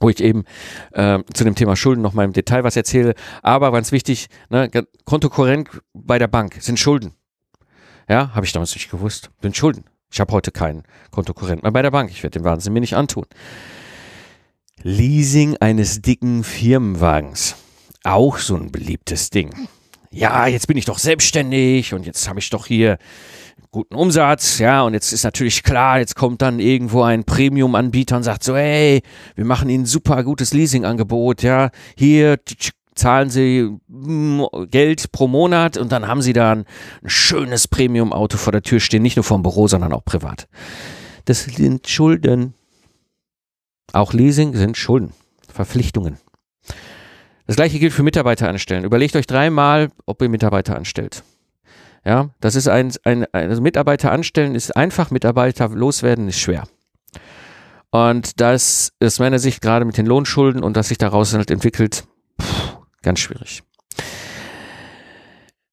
wo 0.00 0.08
ich 0.08 0.20
eben 0.20 0.44
äh, 0.92 1.18
zu 1.32 1.44
dem 1.44 1.54
Thema 1.54 1.76
Schulden 1.76 2.02
noch 2.02 2.12
mal 2.14 2.24
im 2.24 2.32
Detail 2.32 2.64
was 2.64 2.76
erzähle. 2.76 3.14
Aber 3.42 3.72
ganz 3.72 3.92
wichtig, 3.92 4.28
ne, 4.50 4.70
Kontokorrent 5.04 5.68
bei 5.92 6.18
der 6.18 6.28
Bank 6.28 6.56
sind 6.60 6.78
Schulden. 6.78 7.14
Ja, 8.08 8.34
habe 8.34 8.44
ich 8.46 8.52
damals 8.52 8.74
nicht 8.74 8.90
gewusst. 8.90 9.30
Sind 9.40 9.56
Schulden. 9.56 9.84
Ich 10.10 10.20
habe 10.20 10.32
heute 10.32 10.52
keinen 10.52 10.84
Kontokorrent 11.10 11.62
mehr 11.62 11.72
bei 11.72 11.82
der 11.82 11.90
Bank. 11.90 12.10
Ich 12.10 12.22
werde 12.22 12.38
den 12.38 12.44
Wahnsinn 12.44 12.72
mir 12.72 12.80
nicht 12.80 12.94
antun. 12.94 13.24
Leasing 14.82 15.56
eines 15.58 16.02
dicken 16.02 16.44
Firmenwagens. 16.44 17.56
Auch 18.04 18.38
so 18.38 18.54
ein 18.54 18.70
beliebtes 18.70 19.30
Ding. 19.30 19.68
ja, 20.10 20.46
jetzt 20.46 20.66
bin 20.68 20.76
ich 20.76 20.84
doch 20.84 20.98
selbstständig 20.98 21.94
und 21.94 22.06
jetzt 22.06 22.28
habe 22.28 22.38
ich 22.38 22.50
doch 22.50 22.66
hier 22.66 22.98
guten 23.74 23.96
Umsatz, 23.96 24.58
ja, 24.58 24.82
und 24.82 24.94
jetzt 24.94 25.12
ist 25.12 25.24
natürlich 25.24 25.62
klar, 25.62 25.98
jetzt 25.98 26.14
kommt 26.14 26.40
dann 26.42 26.60
irgendwo 26.60 27.02
ein 27.02 27.24
Premium-Anbieter 27.24 28.16
und 28.16 28.22
sagt 28.22 28.44
so, 28.44 28.56
hey, 28.56 29.02
wir 29.34 29.44
machen 29.44 29.68
Ihnen 29.68 29.82
ein 29.82 29.86
super 29.86 30.22
gutes 30.22 30.54
Leasing-Angebot, 30.54 31.42
ja, 31.42 31.70
hier 31.96 32.38
zahlen 32.94 33.30
Sie 33.30 33.68
mm, 33.88 34.44
Geld 34.70 35.10
pro 35.10 35.26
Monat 35.26 35.76
und 35.76 35.90
dann 35.90 36.06
haben 36.06 36.22
Sie 36.22 36.32
da 36.32 36.52
ein, 36.52 36.64
ein 37.02 37.10
schönes 37.10 37.66
Premium-Auto 37.66 38.38
vor 38.38 38.52
der 38.52 38.62
Tür 38.62 38.78
stehen, 38.78 39.02
nicht 39.02 39.16
nur 39.16 39.24
vom 39.24 39.42
Büro, 39.42 39.66
sondern 39.66 39.92
auch 39.92 40.04
privat. 40.04 40.46
Das 41.24 41.44
sind 41.44 41.88
Schulden. 41.88 42.54
Auch 43.92 44.12
Leasing 44.12 44.54
sind 44.54 44.76
Schulden, 44.76 45.12
Verpflichtungen. 45.52 46.18
Das 47.48 47.56
gleiche 47.56 47.80
gilt 47.80 47.92
für 47.92 48.04
Mitarbeiter 48.04 48.48
anstellen. 48.48 48.84
Überlegt 48.84 49.16
euch 49.16 49.26
dreimal, 49.26 49.90
ob 50.06 50.22
ihr 50.22 50.28
Mitarbeiter 50.28 50.76
anstellt. 50.76 51.24
Ja, 52.04 52.30
das 52.40 52.54
ist 52.54 52.68
ein, 52.68 52.92
ein, 53.04 53.26
also 53.32 53.62
Mitarbeiter 53.62 54.12
anstellen 54.12 54.54
ist 54.54 54.76
einfach, 54.76 55.10
Mitarbeiter 55.10 55.68
loswerden 55.68 56.28
ist 56.28 56.38
schwer. 56.38 56.64
Und 57.90 58.40
das 58.40 58.92
ist 58.98 59.20
meiner 59.20 59.38
Sicht 59.38 59.62
gerade 59.62 59.84
mit 59.84 59.96
den 59.96 60.06
Lohnschulden 60.06 60.62
und 60.62 60.76
was 60.76 60.88
sich 60.88 60.98
daraus 60.98 61.32
halt 61.32 61.50
entwickelt, 61.50 62.04
pff, 62.40 62.76
ganz 63.02 63.20
schwierig. 63.20 63.62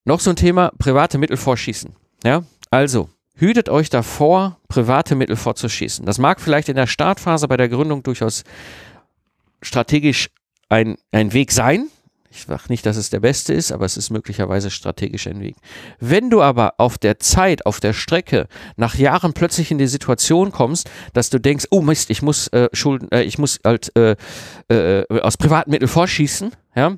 Noch 0.05 0.19
so 0.19 0.29
ein 0.29 0.35
Thema, 0.35 0.71
private 0.77 1.17
Mittel 1.17 1.37
vorschießen. 1.37 1.95
Ja, 2.23 2.43
also, 2.69 3.09
hütet 3.35 3.69
euch 3.69 3.89
davor, 3.89 4.57
private 4.67 5.15
Mittel 5.15 5.35
vorzuschießen. 5.35 6.05
Das 6.05 6.17
mag 6.17 6.39
vielleicht 6.39 6.69
in 6.69 6.75
der 6.75 6.87
Startphase 6.87 7.47
bei 7.47 7.57
der 7.57 7.69
Gründung 7.69 8.03
durchaus 8.03 8.43
strategisch 9.61 10.29
ein, 10.69 10.97
ein 11.11 11.33
Weg 11.33 11.51
sein. 11.51 11.87
Ich 12.33 12.43
sage 12.43 12.63
nicht, 12.69 12.85
dass 12.85 12.95
es 12.95 13.09
der 13.09 13.19
beste 13.19 13.53
ist, 13.53 13.73
aber 13.73 13.85
es 13.85 13.97
ist 13.97 14.09
möglicherweise 14.09 14.71
strategisch 14.71 15.27
ein 15.27 15.41
Weg. 15.41 15.57
Wenn 15.99 16.29
du 16.29 16.41
aber 16.41 16.75
auf 16.77 16.97
der 16.97 17.19
Zeit, 17.19 17.65
auf 17.65 17.81
der 17.81 17.91
Strecke 17.91 18.47
nach 18.77 18.95
Jahren 18.95 19.33
plötzlich 19.33 19.69
in 19.69 19.77
die 19.77 19.87
Situation 19.87 20.53
kommst, 20.53 20.89
dass 21.13 21.29
du 21.29 21.39
denkst, 21.39 21.65
oh 21.71 21.81
Mist, 21.81 22.09
ich 22.09 22.21
muss 22.21 22.47
äh, 22.47 22.69
Schulden, 22.71 23.11
äh, 23.11 23.23
ich 23.23 23.37
muss 23.37 23.59
halt 23.65 23.91
äh, 23.97 24.15
äh, 24.69 25.05
aus 25.19 25.35
privaten 25.35 25.71
Mitteln 25.71 25.89
vorschießen, 25.89 26.55
ja, 26.73 26.97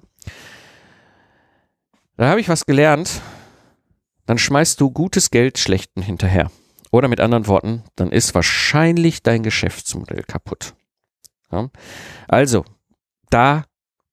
da 2.17 2.29
habe 2.29 2.39
ich 2.39 2.49
was 2.49 2.65
gelernt. 2.65 3.21
Dann 4.25 4.37
schmeißt 4.37 4.79
du 4.79 4.91
gutes 4.91 5.31
Geld 5.31 5.57
schlechten 5.57 6.01
hinterher. 6.01 6.51
Oder 6.91 7.07
mit 7.07 7.19
anderen 7.19 7.47
Worten, 7.47 7.83
dann 7.95 8.11
ist 8.11 8.35
wahrscheinlich 8.35 9.23
dein 9.23 9.41
Geschäftsmodell 9.41 10.23
kaputt. 10.23 10.75
Ja? 11.51 11.69
Also, 12.27 12.63
da 13.31 13.65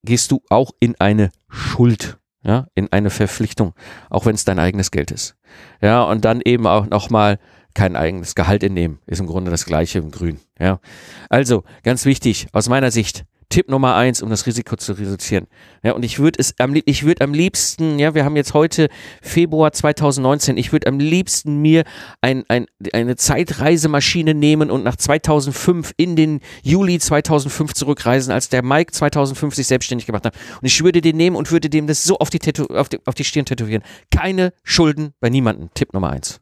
gehst 0.03 0.31
du 0.31 0.43
auch 0.49 0.73
in 0.81 0.95
eine 1.01 1.31
Schuld, 1.49 2.19
ja, 2.43 2.67
in 2.75 2.91
eine 2.93 3.11
Verpflichtung, 3.11 3.75
auch 4.09 4.27
wenn 4.27 4.35
es 4.35 4.45
dein 4.45 4.59
eigenes 4.59 4.91
Geld 4.91 5.11
ist. 5.11 5.37
Ja, 5.81 6.03
und 6.03 6.25
dann 6.25 6.41
eben 6.45 6.67
auch 6.67 6.87
nochmal 6.87 7.39
kein 7.75 7.97
eigenes 7.97 8.35
Gehalt 8.35 8.63
entnehmen, 8.65 8.99
ist 9.07 9.21
im 9.21 9.27
Grunde 9.27 9.51
das 9.51 9.65
gleiche 9.65 9.99
im 9.99 10.11
Grün. 10.11 10.41
Ja, 10.59 10.81
also 11.29 11.65
ganz 11.83 12.05
wichtig 12.05 12.49
aus 12.53 12.69
meiner 12.69 12.91
Sicht, 12.91 13.25
Tipp 13.51 13.69
Nummer 13.69 13.97
eins, 13.97 14.23
um 14.23 14.31
das 14.31 14.47
Risiko 14.47 14.77
zu 14.77 14.93
reduzieren. 14.93 15.49
Ja, 15.83 15.93
und 15.93 16.05
ich 16.05 16.21
würde 16.21 16.39
es 16.39 16.55
am, 16.61 16.75
ich 16.85 17.05
würde 17.05 17.25
am 17.25 17.35
liebsten, 17.35 17.99
ja, 17.99 18.15
wir 18.15 18.25
haben 18.25 18.37
jetzt 18.37 18.55
heute 18.55 18.89
Februar 19.23 19.73
2019, 19.73 20.57
ich 20.57 20.73
würde 20.73 20.87
am 20.87 21.01
liebsten 21.01 21.61
mir 21.61 21.83
ein, 22.21 22.45
ein, 22.49 22.67
eine 22.93 23.17
Zeitreisemaschine 23.17 24.35
nehmen 24.35 24.71
und 24.71 24.85
nach 24.85 24.95
2005 24.95 25.93
in 25.97 26.15
den 26.15 26.41
Juli 26.63 27.01
2005 27.01 27.75
zurückreisen, 27.75 28.33
als 28.33 28.49
der 28.49 28.63
Mike 28.63 28.93
2005 28.93 29.57
sich 29.57 29.67
selbstständig 29.67 30.07
gemacht 30.07 30.25
hat. 30.25 30.37
Und 30.61 30.67
ich 30.67 30.83
würde 30.85 31.01
den 31.01 31.17
nehmen 31.17 31.35
und 31.35 31.51
würde 31.51 31.69
dem 31.69 31.89
das 31.89 32.05
so 32.05 32.19
auf 32.19 32.31
die, 32.31 32.39
Tätow 32.39 32.71
auf 32.71 32.89
die, 32.89 32.99
auf 33.05 33.17
die 33.17 33.25
Stirn 33.25 33.47
tätowieren. 33.47 33.83
Keine 34.13 34.53
Schulden 34.63 35.13
bei 35.19 35.29
niemandem. 35.29 35.71
Tipp 35.75 35.93
Nummer 35.93 36.11
eins. 36.11 36.41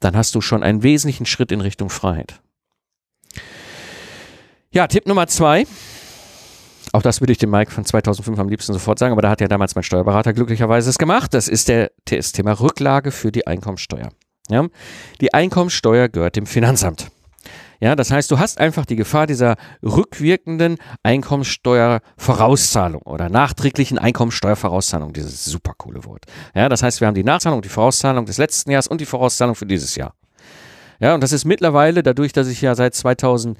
Dann 0.00 0.16
hast 0.16 0.34
du 0.34 0.40
schon 0.40 0.64
einen 0.64 0.82
wesentlichen 0.82 1.26
Schritt 1.26 1.52
in 1.52 1.60
Richtung 1.60 1.90
Freiheit. 1.90 2.40
Ja, 4.72 4.86
Tipp 4.86 5.08
Nummer 5.08 5.26
zwei. 5.26 5.66
Auch 6.92 7.02
das 7.02 7.20
würde 7.20 7.32
ich 7.32 7.38
dem 7.38 7.50
Mike 7.50 7.72
von 7.72 7.84
2005 7.84 8.38
am 8.38 8.48
liebsten 8.48 8.72
sofort 8.72 9.00
sagen, 9.00 9.10
aber 9.10 9.22
da 9.22 9.28
hat 9.28 9.40
ja 9.40 9.48
damals 9.48 9.74
mein 9.74 9.82
Steuerberater 9.82 10.32
glücklicherweise 10.32 10.88
es 10.88 10.96
gemacht. 10.96 11.34
Das 11.34 11.48
ist 11.48 11.68
der, 11.68 11.90
das 12.04 12.30
Thema 12.30 12.52
Rücklage 12.52 13.10
für 13.10 13.32
die 13.32 13.48
Einkommensteuer. 13.48 14.10
Ja? 14.48 14.68
Die 15.20 15.34
Einkommensteuer 15.34 16.08
gehört 16.08 16.36
dem 16.36 16.46
Finanzamt. 16.46 17.10
Ja, 17.80 17.96
das 17.96 18.12
heißt, 18.12 18.30
du 18.30 18.38
hast 18.38 18.60
einfach 18.60 18.86
die 18.86 18.94
Gefahr 18.94 19.26
dieser 19.26 19.56
rückwirkenden 19.82 20.76
Einkommensteuervorauszahlung 21.02 23.02
oder 23.02 23.28
nachträglichen 23.28 23.98
Einkommensteuervorauszahlung, 23.98 25.12
dieses 25.12 25.46
super 25.46 25.72
coole 25.78 26.04
Wort. 26.04 26.26
Ja, 26.54 26.68
das 26.68 26.84
heißt, 26.84 27.00
wir 27.00 27.08
haben 27.08 27.16
die 27.16 27.24
Nachzahlung, 27.24 27.62
die 27.62 27.68
Vorauszahlung 27.68 28.24
des 28.24 28.38
letzten 28.38 28.70
Jahres 28.70 28.86
und 28.86 29.00
die 29.00 29.06
Vorauszahlung 29.06 29.56
für 29.56 29.66
dieses 29.66 29.96
Jahr. 29.96 30.14
Ja, 31.00 31.14
und 31.14 31.24
das 31.24 31.32
ist 31.32 31.44
mittlerweile 31.44 32.04
dadurch, 32.04 32.32
dass 32.32 32.46
ich 32.46 32.60
ja 32.60 32.76
seit 32.76 32.94
2000 32.94 33.58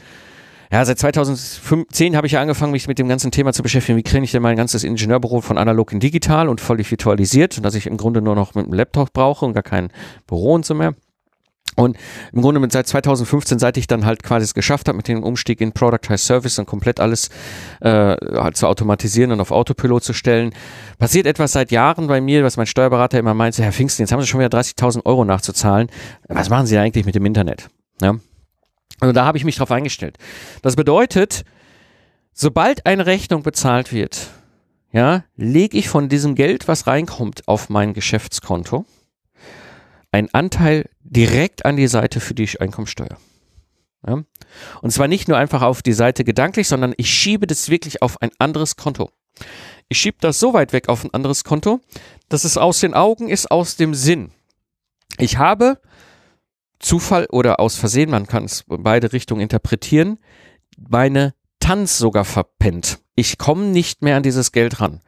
ja, 0.72 0.84
seit 0.84 0.98
2010 0.98 2.16
habe 2.16 2.26
ich 2.26 2.34
ja 2.34 2.40
angefangen, 2.40 2.72
mich 2.72 2.86
mit 2.86 2.98
dem 2.98 3.08
ganzen 3.08 3.30
Thema 3.30 3.52
zu 3.52 3.62
beschäftigen. 3.62 3.98
Wie 3.98 4.02
kriege 4.02 4.22
ich 4.22 4.30
denn 4.30 4.42
mein 4.42 4.56
ganzes 4.56 4.84
Ingenieurbüro 4.84 5.40
von 5.40 5.58
analog 5.58 5.92
in 5.92 6.00
digital 6.00 6.48
und 6.48 6.60
völlig 6.60 6.90
virtualisiert, 6.90 7.64
dass 7.64 7.74
ich 7.74 7.86
im 7.86 7.96
Grunde 7.96 8.22
nur 8.22 8.36
noch 8.36 8.54
mit 8.54 8.66
einem 8.66 8.74
Laptop 8.74 9.12
brauche 9.12 9.44
und 9.44 9.52
gar 9.52 9.64
kein 9.64 9.88
Büro 10.26 10.54
und 10.54 10.64
so 10.64 10.74
mehr. 10.74 10.94
Und 11.76 11.96
im 12.32 12.42
Grunde 12.42 12.60
mit 12.60 12.72
seit 12.72 12.86
2015, 12.86 13.58
seit 13.58 13.76
ich 13.76 13.86
dann 13.86 14.04
halt 14.04 14.22
quasi 14.22 14.44
es 14.44 14.54
geschafft 14.54 14.88
habe 14.88 14.96
mit 14.96 15.08
dem 15.08 15.22
Umstieg 15.22 15.60
in 15.60 15.72
Productized 15.72 16.26
Service 16.26 16.58
und 16.58 16.66
komplett 16.66 17.00
alles 17.00 17.30
äh, 17.80 18.16
halt 18.16 18.56
zu 18.56 18.66
automatisieren 18.66 19.32
und 19.32 19.40
auf 19.40 19.50
Autopilot 19.50 20.04
zu 20.04 20.12
stellen, 20.12 20.52
passiert 20.98 21.26
etwas 21.26 21.52
seit 21.52 21.70
Jahren 21.70 22.06
bei 22.06 22.20
mir, 22.20 22.44
was 22.44 22.56
mein 22.56 22.66
Steuerberater 22.66 23.18
immer 23.18 23.34
meinte, 23.34 23.62
Herr 23.62 23.72
Pfingsten, 23.72 24.02
jetzt 24.02 24.12
haben 24.12 24.20
Sie 24.20 24.26
schon 24.26 24.40
wieder 24.40 24.56
30.000 24.56 25.06
Euro 25.06 25.24
nachzuzahlen. 25.24 25.88
Was 26.28 26.50
machen 26.50 26.66
Sie 26.66 26.76
eigentlich 26.78 27.06
mit 27.06 27.14
dem 27.14 27.24
Internet? 27.24 27.68
Ja? 28.02 28.16
Also 29.00 29.12
da 29.12 29.24
habe 29.24 29.38
ich 29.38 29.44
mich 29.44 29.56
drauf 29.56 29.70
eingestellt. 29.70 30.18
Das 30.62 30.76
bedeutet, 30.76 31.44
sobald 32.32 32.86
eine 32.86 33.06
Rechnung 33.06 33.42
bezahlt 33.42 33.92
wird, 33.92 34.28
ja, 34.92 35.24
lege 35.36 35.78
ich 35.78 35.88
von 35.88 36.08
diesem 36.08 36.34
Geld, 36.34 36.68
was 36.68 36.86
reinkommt, 36.86 37.48
auf 37.48 37.68
mein 37.68 37.94
Geschäftskonto 37.94 38.84
einen 40.12 40.28
Anteil 40.32 40.88
direkt 41.02 41.64
an 41.64 41.76
die 41.76 41.86
Seite 41.86 42.20
für 42.20 42.34
die 42.34 42.48
Einkommensteuer. 42.58 43.16
Ja? 44.06 44.24
Und 44.82 44.90
zwar 44.90 45.08
nicht 45.08 45.28
nur 45.28 45.36
einfach 45.36 45.62
auf 45.62 45.82
die 45.82 45.92
Seite 45.92 46.24
gedanklich, 46.24 46.68
sondern 46.68 46.94
ich 46.96 47.10
schiebe 47.10 47.46
das 47.46 47.68
wirklich 47.68 48.02
auf 48.02 48.20
ein 48.20 48.30
anderes 48.38 48.76
Konto. 48.76 49.10
Ich 49.88 49.98
schiebe 49.98 50.18
das 50.20 50.38
so 50.40 50.52
weit 50.52 50.72
weg 50.72 50.88
auf 50.88 51.04
ein 51.04 51.14
anderes 51.14 51.44
Konto, 51.44 51.80
dass 52.28 52.44
es 52.44 52.56
aus 52.56 52.80
den 52.80 52.94
Augen 52.94 53.28
ist, 53.28 53.50
aus 53.50 53.76
dem 53.76 53.94
Sinn. 53.94 54.32
Ich 55.18 55.38
habe 55.38 55.80
Zufall 56.80 57.26
oder 57.30 57.60
aus 57.60 57.76
Versehen, 57.76 58.10
man 58.10 58.26
kann 58.26 58.44
es 58.44 58.64
beide 58.66 59.12
Richtungen 59.12 59.42
interpretieren, 59.42 60.18
meine 60.76 61.34
Tanz 61.60 61.98
sogar 61.98 62.24
verpennt. 62.24 62.98
Ich 63.14 63.38
komme 63.38 63.66
nicht 63.66 64.02
mehr 64.02 64.16
an 64.16 64.22
dieses 64.22 64.50
Geld 64.50 64.80
ran. 64.80 65.00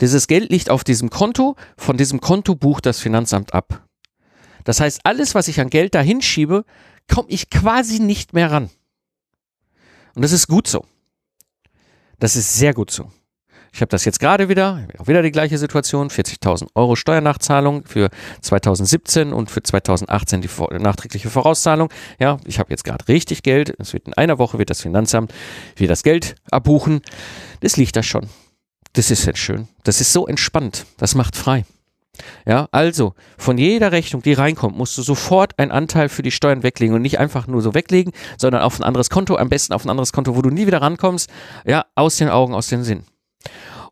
Dieses 0.00 0.28
Geld 0.28 0.50
liegt 0.50 0.70
auf 0.70 0.84
diesem 0.84 1.10
Konto, 1.10 1.56
von 1.76 1.96
diesem 1.96 2.20
Konto 2.20 2.54
bucht 2.54 2.86
das 2.86 3.00
Finanzamt 3.00 3.54
ab. 3.54 3.86
Das 4.64 4.80
heißt, 4.80 5.00
alles, 5.04 5.34
was 5.34 5.48
ich 5.48 5.60
an 5.60 5.70
Geld 5.70 5.94
dahin 5.94 6.22
schiebe, 6.22 6.64
komme 7.12 7.28
ich 7.30 7.50
quasi 7.50 8.00
nicht 8.00 8.34
mehr 8.34 8.50
ran. 8.50 8.70
Und 10.14 10.22
das 10.22 10.32
ist 10.32 10.46
gut 10.46 10.68
so. 10.68 10.84
Das 12.18 12.36
ist 12.36 12.54
sehr 12.54 12.74
gut 12.74 12.90
so. 12.90 13.10
Ich 13.78 13.80
habe 13.80 13.90
das 13.90 14.04
jetzt 14.04 14.18
gerade 14.18 14.48
wieder, 14.48 14.88
auch 14.98 15.06
wieder 15.06 15.22
die 15.22 15.30
gleiche 15.30 15.56
Situation, 15.56 16.08
40.000 16.08 16.66
Euro 16.74 16.96
Steuernachzahlung 16.96 17.84
für 17.86 18.10
2017 18.40 19.32
und 19.32 19.52
für 19.52 19.62
2018 19.62 20.40
die 20.40 20.48
nachträgliche 20.80 21.30
Vorauszahlung. 21.30 21.88
Ja, 22.18 22.38
ich 22.44 22.58
habe 22.58 22.70
jetzt 22.70 22.82
gerade 22.82 23.06
richtig 23.06 23.44
Geld. 23.44 23.72
Es 23.78 23.92
wird 23.92 24.08
in 24.08 24.14
einer 24.14 24.40
Woche 24.40 24.58
wird 24.58 24.70
das 24.70 24.82
Finanzamt 24.82 25.32
wieder 25.76 25.90
das 25.90 26.02
Geld 26.02 26.34
abbuchen. 26.50 27.02
Das 27.60 27.76
liegt 27.76 27.94
da 27.94 28.02
schon. 28.02 28.26
Das 28.94 29.12
ist 29.12 29.26
jetzt 29.26 29.38
schön. 29.38 29.68
Das 29.84 30.00
ist 30.00 30.12
so 30.12 30.26
entspannt. 30.26 30.84
Das 30.96 31.14
macht 31.14 31.36
frei. 31.36 31.64
Ja, 32.46 32.66
also 32.72 33.14
von 33.36 33.58
jeder 33.58 33.92
Rechnung, 33.92 34.22
die 34.22 34.32
reinkommt, 34.32 34.76
musst 34.76 34.98
du 34.98 35.02
sofort 35.02 35.56
einen 35.56 35.70
Anteil 35.70 36.08
für 36.08 36.22
die 36.22 36.32
Steuern 36.32 36.64
weglegen 36.64 36.96
und 36.96 37.02
nicht 37.02 37.20
einfach 37.20 37.46
nur 37.46 37.62
so 37.62 37.74
weglegen, 37.74 38.12
sondern 38.38 38.62
auf 38.62 38.80
ein 38.80 38.82
anderes 38.82 39.08
Konto, 39.08 39.36
am 39.36 39.48
besten 39.48 39.72
auf 39.72 39.84
ein 39.84 39.90
anderes 39.90 40.12
Konto, 40.12 40.34
wo 40.34 40.42
du 40.42 40.50
nie 40.50 40.66
wieder 40.66 40.82
rankommst. 40.82 41.30
Ja, 41.64 41.84
aus 41.94 42.16
den 42.16 42.28
Augen, 42.28 42.54
aus 42.54 42.66
den 42.66 42.82
Sinn. 42.82 43.04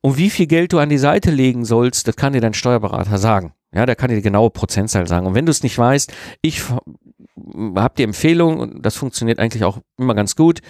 Und 0.00 0.18
wie 0.18 0.30
viel 0.30 0.46
Geld 0.46 0.72
du 0.72 0.78
an 0.78 0.88
die 0.88 0.98
Seite 0.98 1.30
legen 1.30 1.64
sollst, 1.64 2.06
das 2.08 2.16
kann 2.16 2.32
dir 2.32 2.40
dein 2.40 2.54
Steuerberater 2.54 3.18
sagen. 3.18 3.52
Ja, 3.72 3.86
der 3.86 3.96
kann 3.96 4.08
dir 4.08 4.16
die 4.16 4.22
genaue 4.22 4.50
Prozentzahl 4.50 5.06
sagen. 5.06 5.26
Und 5.26 5.34
wenn 5.34 5.46
du 5.46 5.50
es 5.50 5.62
nicht 5.62 5.76
weißt, 5.76 6.12
ich 6.42 6.62
habe 6.68 7.94
die 7.96 8.04
Empfehlung, 8.04 8.58
und 8.58 8.86
das 8.86 8.96
funktioniert 8.96 9.38
eigentlich 9.38 9.64
auch 9.64 9.78
immer 9.98 10.14
ganz 10.14 10.36
gut, 10.36 10.60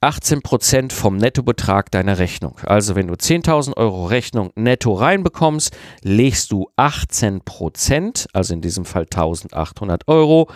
18 0.00 0.42
Prozent 0.42 0.92
vom 0.92 1.16
Nettobetrag 1.16 1.90
deiner 1.90 2.18
Rechnung. 2.18 2.58
Also 2.64 2.94
wenn 2.94 3.06
du 3.06 3.14
10.000 3.14 3.76
Euro 3.76 4.06
Rechnung 4.06 4.50
netto 4.54 4.92
reinbekommst, 4.92 5.74
legst 6.02 6.52
du 6.52 6.68
18 6.76 7.40
Prozent, 7.40 8.26
also 8.32 8.52
in 8.52 8.60
diesem 8.60 8.84
Fall 8.84 9.04
1.800 9.04 10.02
Euro, 10.06 10.50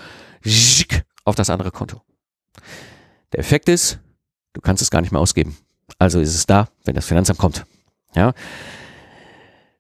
auf 1.25 1.35
das 1.35 1.49
andere 1.49 1.71
Konto. 1.71 2.03
Der 3.33 3.41
Effekt 3.41 3.69
ist, 3.69 4.01
du 4.53 4.61
kannst 4.61 4.83
es 4.83 4.91
gar 4.91 5.01
nicht 5.01 5.13
mehr 5.13 5.21
ausgeben. 5.21 5.57
Also 5.99 6.21
ist 6.21 6.35
es 6.35 6.45
da, 6.45 6.69
wenn 6.85 6.95
das 6.95 7.07
Finanzamt 7.07 7.39
kommt. 7.39 7.65
Ja. 8.15 8.33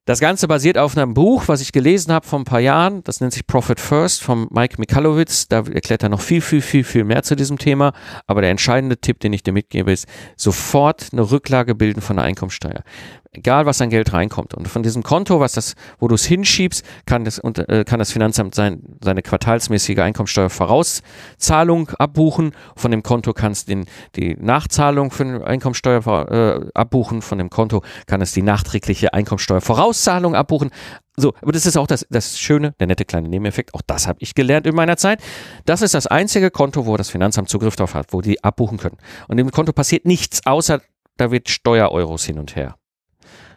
Das 0.08 0.20
Ganze 0.20 0.48
basiert 0.48 0.78
auf 0.78 0.96
einem 0.96 1.12
Buch, 1.12 1.48
was 1.48 1.60
ich 1.60 1.70
gelesen 1.70 2.14
habe 2.14 2.26
vor 2.26 2.38
ein 2.38 2.46
paar 2.46 2.60
Jahren. 2.60 3.04
Das 3.04 3.20
nennt 3.20 3.34
sich 3.34 3.46
Profit 3.46 3.78
First 3.78 4.22
von 4.22 4.48
Mike 4.50 4.76
Mikalowitz. 4.78 5.48
Da 5.48 5.58
erklärt 5.58 6.02
er 6.02 6.08
noch 6.08 6.22
viel, 6.22 6.40
viel, 6.40 6.62
viel, 6.62 6.82
viel 6.82 7.04
mehr 7.04 7.24
zu 7.24 7.36
diesem 7.36 7.58
Thema. 7.58 7.92
Aber 8.26 8.40
der 8.40 8.50
entscheidende 8.50 8.96
Tipp, 8.96 9.20
den 9.20 9.34
ich 9.34 9.42
dir 9.42 9.52
mitgebe, 9.52 9.92
ist 9.92 10.06
sofort 10.34 11.08
eine 11.12 11.30
Rücklage 11.30 11.74
bilden 11.74 12.00
von 12.00 12.16
der 12.16 12.24
Einkommensteuer 12.24 12.84
egal 13.32 13.66
was 13.66 13.80
an 13.80 13.90
Geld 13.90 14.12
reinkommt. 14.12 14.54
Und 14.54 14.68
von 14.68 14.82
diesem 14.82 15.02
Konto, 15.02 15.40
was 15.40 15.52
das, 15.52 15.74
wo 15.98 16.08
du 16.08 16.14
es 16.14 16.24
hinschiebst, 16.24 16.84
kann 17.06 17.24
das, 17.24 17.38
äh, 17.38 17.84
kann 17.84 17.98
das 17.98 18.12
Finanzamt 18.12 18.54
sein, 18.54 18.82
seine 19.02 19.22
quartalsmäßige 19.22 19.98
Einkommensteuervorauszahlung 19.98 21.90
abbuchen. 21.90 22.52
Von 22.76 22.90
dem 22.90 23.02
Konto 23.02 23.32
kannst 23.32 23.68
du 23.68 23.84
die 24.16 24.36
Nachzahlung 24.36 25.10
für 25.10 25.24
die 25.24 25.44
Einkommensteuer 25.44 26.06
äh, 26.30 26.70
abbuchen. 26.74 27.22
Von 27.22 27.38
dem 27.38 27.50
Konto 27.50 27.82
kann 28.06 28.20
es 28.20 28.32
die 28.32 28.42
nachträgliche 28.42 29.12
Einkommensteuervorauszahlung 29.12 30.34
abbuchen. 30.34 30.70
So, 31.16 31.34
aber 31.42 31.50
das 31.50 31.66
ist 31.66 31.76
auch 31.76 31.88
das, 31.88 32.06
das 32.10 32.38
Schöne, 32.38 32.74
der 32.78 32.86
nette 32.86 33.04
kleine 33.04 33.28
Nebeneffekt. 33.28 33.74
Auch 33.74 33.82
das 33.84 34.06
habe 34.06 34.18
ich 34.20 34.36
gelernt 34.36 34.68
in 34.68 34.74
meiner 34.76 34.96
Zeit. 34.96 35.20
Das 35.64 35.82
ist 35.82 35.94
das 35.94 36.06
einzige 36.06 36.52
Konto, 36.52 36.86
wo 36.86 36.96
das 36.96 37.10
Finanzamt 37.10 37.48
Zugriff 37.48 37.74
drauf 37.74 37.94
hat, 37.94 38.12
wo 38.12 38.20
die 38.20 38.42
abbuchen 38.44 38.78
können. 38.78 38.98
Und 39.26 39.38
im 39.38 39.50
Konto 39.50 39.72
passiert 39.72 40.06
nichts, 40.06 40.46
außer 40.46 40.80
da 41.16 41.32
wird 41.32 41.48
Steuereuros 41.48 42.24
hin 42.24 42.38
und 42.38 42.54
her. 42.54 42.76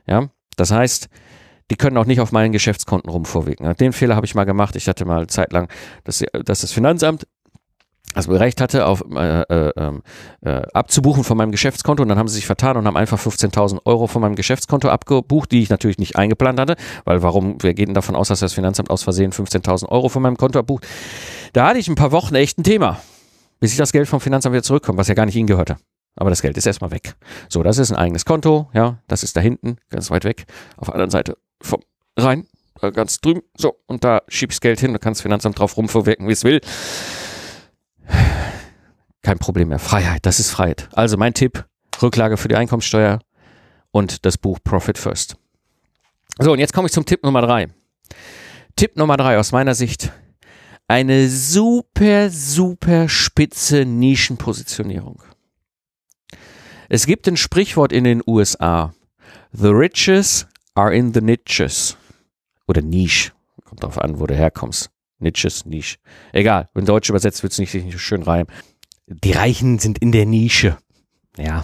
Ja, 0.08 0.30
das 0.58 0.72
heißt, 0.72 1.10
die 1.70 1.76
können 1.78 1.98
auch 1.98 2.06
nicht 2.06 2.20
auf 2.20 2.32
meinen 2.32 2.52
Geschäftskonten 2.52 3.10
rumvorwiegen. 3.10 3.74
Den 3.76 3.94
Fehler 3.94 4.16
habe 4.16 4.26
ich 4.26 4.36
mal 4.36 4.44
gemacht. 4.44 4.76
Ich 4.76 4.88
hatte 4.88 5.06
mal 5.06 5.28
zeitlang, 5.28 5.70
dass, 6.04 6.24
dass 6.44 6.62
das 6.62 6.72
Finanzamt 6.72 7.26
also 8.14 8.36
Recht 8.36 8.62
hatte, 8.62 8.86
auf, 8.86 9.04
äh, 9.16 9.42
äh, 9.42 9.72
ähm, 9.78 10.02
äh, 10.42 10.62
abzubuchen 10.74 11.24
von 11.24 11.38
meinem 11.38 11.52
Geschäftskonto 11.52 12.04
und 12.04 12.10
dann 12.10 12.18
haben 12.18 12.28
sie 12.28 12.36
sich 12.36 12.46
vertan 12.46 12.78
und 12.78 12.86
haben 12.86 12.98
einfach 12.98 13.20
15.000 13.20 13.80
Euro 13.86 14.08
von 14.08 14.22
meinem 14.22 14.36
Geschäftskonto 14.36 14.90
abgebucht, 14.90 15.52
die 15.52 15.62
ich 15.62 15.70
natürlich 15.70 15.98
nicht 15.98 16.16
eingeplant 16.18 16.60
hatte, 16.60 16.76
weil 17.06 17.24
warum, 17.24 17.62
wir 17.62 17.74
gehen 17.74 17.94
davon 17.94 18.16
aus, 18.16 18.28
dass 18.28 18.42
das 18.42 18.54
Finanzamt 18.54 18.90
aus 18.90 19.04
Versehen 19.04 19.32
15.000 19.32 19.88
Euro 19.90 20.10
von 20.10 20.22
meinem 20.22 20.38
Konto 20.38 20.60
abbucht. 20.60 20.86
Da 21.54 21.68
hatte 21.68 21.80
ich 21.80 21.88
ein 21.88 21.96
paar 21.96 22.12
Wochen 22.12 22.36
echt 22.36 22.58
ein 22.58 22.64
Thema, 22.64 23.00
bis 23.60 23.72
ich 23.72 23.78
das 23.78 23.92
Geld 23.92 24.08
vom 24.08 24.20
Finanzamt 24.20 24.54
wieder 24.54 24.64
zurückkomme, 24.64 24.98
was 24.98 25.08
ja 25.08 25.14
gar 25.14 25.26
nicht 25.26 25.36
ihnen 25.36 25.48
gehörte. 25.48 25.78
Aber 26.16 26.30
das 26.30 26.42
Geld 26.42 26.58
ist 26.58 26.66
erstmal 26.66 26.92
weg. 26.92 27.16
So, 27.50 27.64
das 27.64 27.78
ist 27.78 27.92
ein 27.92 27.98
eigenes 27.98 28.26
Konto, 28.26 28.70
ja, 28.74 29.00
das 29.08 29.24
ist 29.24 29.36
da 29.38 29.42
hinten, 29.42 29.78
ganz 29.90 30.12
weit 30.12 30.24
weg, 30.24 30.46
auf 30.78 30.88
der 30.88 30.96
anderen 30.96 31.12
Seite 31.12 31.38
vom 31.62 31.82
Rhein, 32.18 32.48
äh, 32.82 32.92
ganz 32.92 33.20
drüben. 33.20 33.42
So, 33.56 33.76
und 33.88 34.04
da 34.04 34.22
schiebst 34.28 34.62
Geld 34.62 34.80
hin, 34.80 34.94
du 34.94 35.00
kannst 35.00 35.22
Finanzamt 35.22 35.58
drauf 35.58 35.78
rumverwirken, 35.78 36.28
wie 36.28 36.34
es 36.34 36.44
will. 36.44 36.62
Kein 39.22 39.38
Problem 39.40 39.70
mehr. 39.70 39.80
Freiheit, 39.80 40.26
das 40.26 40.40
ist 40.40 40.50
Freiheit. 40.50 40.90
Also 40.94 41.16
mein 41.16 41.34
Tipp, 41.34 41.66
Rücklage 42.02 42.38
für 42.38 42.48
die 42.48 42.56
Einkommensteuer 42.56 43.20
und 43.92 44.26
das 44.26 44.38
Buch 44.38 44.60
Profit 44.64 44.98
First. 44.98 45.38
So, 46.40 46.54
und 46.54 46.60
jetzt 46.60 46.74
komme 46.74 46.88
ich 46.88 46.94
zum 46.94 47.06
Tipp 47.06 47.24
Nummer 47.24 47.42
drei. 47.42 47.68
Tipp 48.76 48.98
Nummer 48.98 49.18
drei 49.18 49.38
aus 49.38 49.52
meiner 49.52 49.76
Sicht. 49.76 50.12
Eine 50.88 51.30
super, 51.30 52.30
super 52.30 53.08
spitze 53.08 53.86
Nischenpositionierung. 53.86 55.22
Es 56.94 57.06
gibt 57.06 57.26
ein 57.30 57.38
Sprichwort 57.38 57.94
in 57.94 58.04
den 58.04 58.22
USA. 58.28 58.94
The 59.54 59.70
riches 59.70 60.46
are 60.76 60.94
in 60.94 61.14
the 61.14 61.22
niches. 61.22 61.96
Oder 62.68 62.82
Niche. 62.82 63.32
Kommt 63.64 63.82
drauf 63.82 63.98
an, 63.98 64.20
wo 64.20 64.28
du 64.28 64.36
herkommst. 64.36 64.90
Niches, 65.18 65.66
Nische. 65.66 66.00
Egal, 66.34 66.68
in 66.76 66.84
Deutsch 66.84 67.10
übersetzt 67.10 67.44
wird 67.44 67.54
es 67.54 67.60
nicht, 67.60 67.74
nicht 67.74 67.98
schön 67.98 68.24
reimen. 68.24 68.48
Die 69.08 69.32
Reichen 69.32 69.80
sind 69.80 70.00
in 70.00 70.12
der 70.12 70.26
Nische. 70.26 70.80
Ja. 71.38 71.64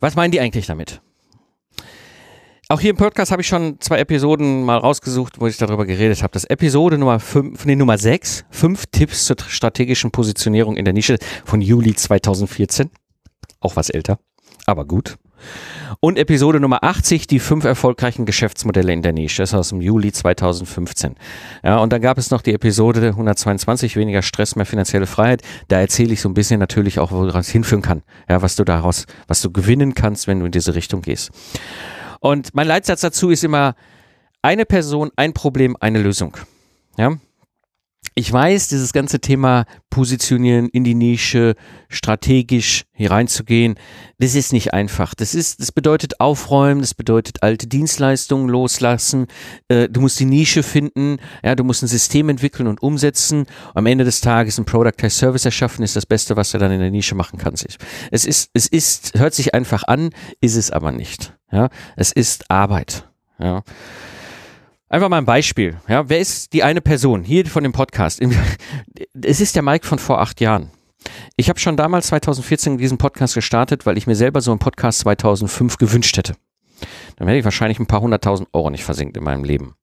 Was 0.00 0.16
meinen 0.16 0.32
die 0.32 0.40
eigentlich 0.40 0.66
damit? 0.66 1.00
Auch 2.68 2.80
hier 2.80 2.90
im 2.90 2.96
Podcast 2.96 3.32
habe 3.32 3.40
ich 3.40 3.48
schon 3.48 3.80
zwei 3.80 4.00
Episoden 4.00 4.64
mal 4.64 4.76
rausgesucht, 4.76 5.40
wo 5.40 5.46
ich 5.46 5.56
darüber 5.56 5.86
geredet 5.86 6.22
habe. 6.22 6.32
Das 6.32 6.44
Episode 6.44 6.98
Nummer 6.98 7.20
5, 7.20 7.64
nee, 7.64 7.74
Nummer 7.74 7.96
6, 7.96 8.44
fünf 8.50 8.84
Tipps 8.92 9.24
zur 9.24 9.36
strategischen 9.48 10.10
Positionierung 10.10 10.76
in 10.76 10.84
der 10.84 10.92
Nische 10.92 11.16
von 11.46 11.62
Juli 11.62 11.94
2014 11.94 12.90
auch 13.64 13.76
was 13.76 13.90
älter, 13.90 14.18
aber 14.66 14.84
gut. 14.84 15.16
Und 16.00 16.18
Episode 16.18 16.60
Nummer 16.60 16.82
80, 16.82 17.26
die 17.26 17.38
fünf 17.38 17.64
erfolgreichen 17.64 18.26
Geschäftsmodelle 18.26 18.92
in 18.92 19.02
der 19.02 19.12
Nische. 19.12 19.42
Das 19.42 19.50
ist 19.50 19.54
aus 19.54 19.68
dem 19.70 19.80
Juli 19.80 20.12
2015. 20.12 21.16
Ja, 21.62 21.78
und 21.78 21.92
dann 21.92 22.00
gab 22.00 22.18
es 22.18 22.30
noch 22.30 22.42
die 22.42 22.52
Episode 22.52 23.08
122, 23.08 23.96
weniger 23.96 24.22
Stress, 24.22 24.56
mehr 24.56 24.66
finanzielle 24.66 25.06
Freiheit. 25.06 25.42
Da 25.68 25.80
erzähle 25.80 26.12
ich 26.12 26.20
so 26.20 26.28
ein 26.28 26.34
bisschen 26.34 26.60
natürlich 26.60 26.98
auch, 26.98 27.12
wo 27.12 27.26
das 27.26 27.48
hinführen 27.48 27.82
kann. 27.82 28.02
Ja, 28.28 28.42
was 28.42 28.56
du 28.56 28.64
daraus, 28.64 29.06
was 29.28 29.40
du 29.42 29.50
gewinnen 29.50 29.94
kannst, 29.94 30.26
wenn 30.26 30.40
du 30.40 30.46
in 30.46 30.52
diese 30.52 30.74
Richtung 30.74 31.02
gehst. 31.02 31.30
Und 32.20 32.54
mein 32.54 32.66
Leitsatz 32.66 33.02
dazu 33.02 33.30
ist 33.30 33.44
immer, 33.44 33.74
eine 34.42 34.66
Person, 34.66 35.10
ein 35.16 35.32
Problem, 35.32 35.76
eine 35.80 36.00
Lösung. 36.00 36.36
Ja, 36.96 37.16
ich 38.14 38.32
weiß, 38.32 38.68
dieses 38.68 38.92
ganze 38.92 39.20
Thema 39.20 39.64
Positionieren 39.90 40.68
in 40.68 40.84
die 40.84 40.94
Nische, 40.94 41.54
strategisch 41.88 42.84
hier 42.92 43.10
reinzugehen, 43.10 43.76
das 44.18 44.34
ist 44.34 44.52
nicht 44.52 44.72
einfach. 44.72 45.14
Das 45.14 45.34
ist, 45.34 45.60
das 45.60 45.72
bedeutet 45.72 46.20
aufräumen, 46.20 46.80
das 46.80 46.94
bedeutet 46.94 47.42
alte 47.42 47.66
Dienstleistungen 47.66 48.48
loslassen. 48.48 49.26
Äh, 49.68 49.88
du 49.88 50.00
musst 50.00 50.18
die 50.18 50.24
Nische 50.24 50.62
finden, 50.62 51.18
ja, 51.44 51.54
du 51.54 51.64
musst 51.64 51.82
ein 51.82 51.88
System 51.88 52.28
entwickeln 52.28 52.66
und 52.66 52.82
umsetzen. 52.82 53.46
Am 53.74 53.86
Ende 53.86 54.04
des 54.04 54.20
Tages 54.20 54.58
ein 54.58 54.64
Product 54.64 55.02
as 55.02 55.16
Service 55.16 55.44
erschaffen 55.44 55.84
ist 55.84 55.96
das 55.96 56.06
Beste, 56.06 56.36
was 56.36 56.50
du 56.50 56.58
dann 56.58 56.72
in 56.72 56.80
der 56.80 56.90
Nische 56.90 57.14
machen 57.14 57.38
kannst. 57.38 57.66
Es 58.10 58.24
ist, 58.24 58.50
es 58.52 58.66
ist, 58.66 59.18
hört 59.18 59.34
sich 59.34 59.54
einfach 59.54 59.84
an, 59.84 60.10
ist 60.40 60.56
es 60.56 60.70
aber 60.70 60.92
nicht. 60.92 61.34
Ja, 61.52 61.68
es 61.96 62.10
ist 62.10 62.50
Arbeit. 62.50 63.08
Ja. 63.38 63.62
Einfach 64.94 65.08
mal 65.08 65.18
ein 65.18 65.24
Beispiel. 65.24 65.76
Ja, 65.88 66.08
wer 66.08 66.20
ist 66.20 66.52
die 66.52 66.62
eine 66.62 66.80
Person 66.80 67.24
hier 67.24 67.44
von 67.46 67.64
dem 67.64 67.72
Podcast? 67.72 68.22
Es 69.24 69.40
ist 69.40 69.56
der 69.56 69.62
Mike 69.64 69.84
von 69.84 69.98
vor 69.98 70.20
acht 70.20 70.40
Jahren. 70.40 70.70
Ich 71.34 71.48
habe 71.48 71.58
schon 71.58 71.76
damals 71.76 72.06
2014 72.06 72.78
diesen 72.78 72.96
Podcast 72.96 73.34
gestartet, 73.34 73.86
weil 73.86 73.98
ich 73.98 74.06
mir 74.06 74.14
selber 74.14 74.40
so 74.40 74.52
einen 74.52 74.60
Podcast 74.60 75.00
2005 75.00 75.78
gewünscht 75.78 76.16
hätte 76.16 76.36
dann 77.16 77.26
werde 77.26 77.38
ich 77.38 77.44
wahrscheinlich 77.44 77.78
ein 77.78 77.86
paar 77.86 78.00
hunderttausend 78.00 78.48
Euro 78.52 78.70
nicht 78.70 78.84
versinkt 78.84 79.16
in 79.16 79.24
meinem 79.24 79.44
Leben. 79.44 79.74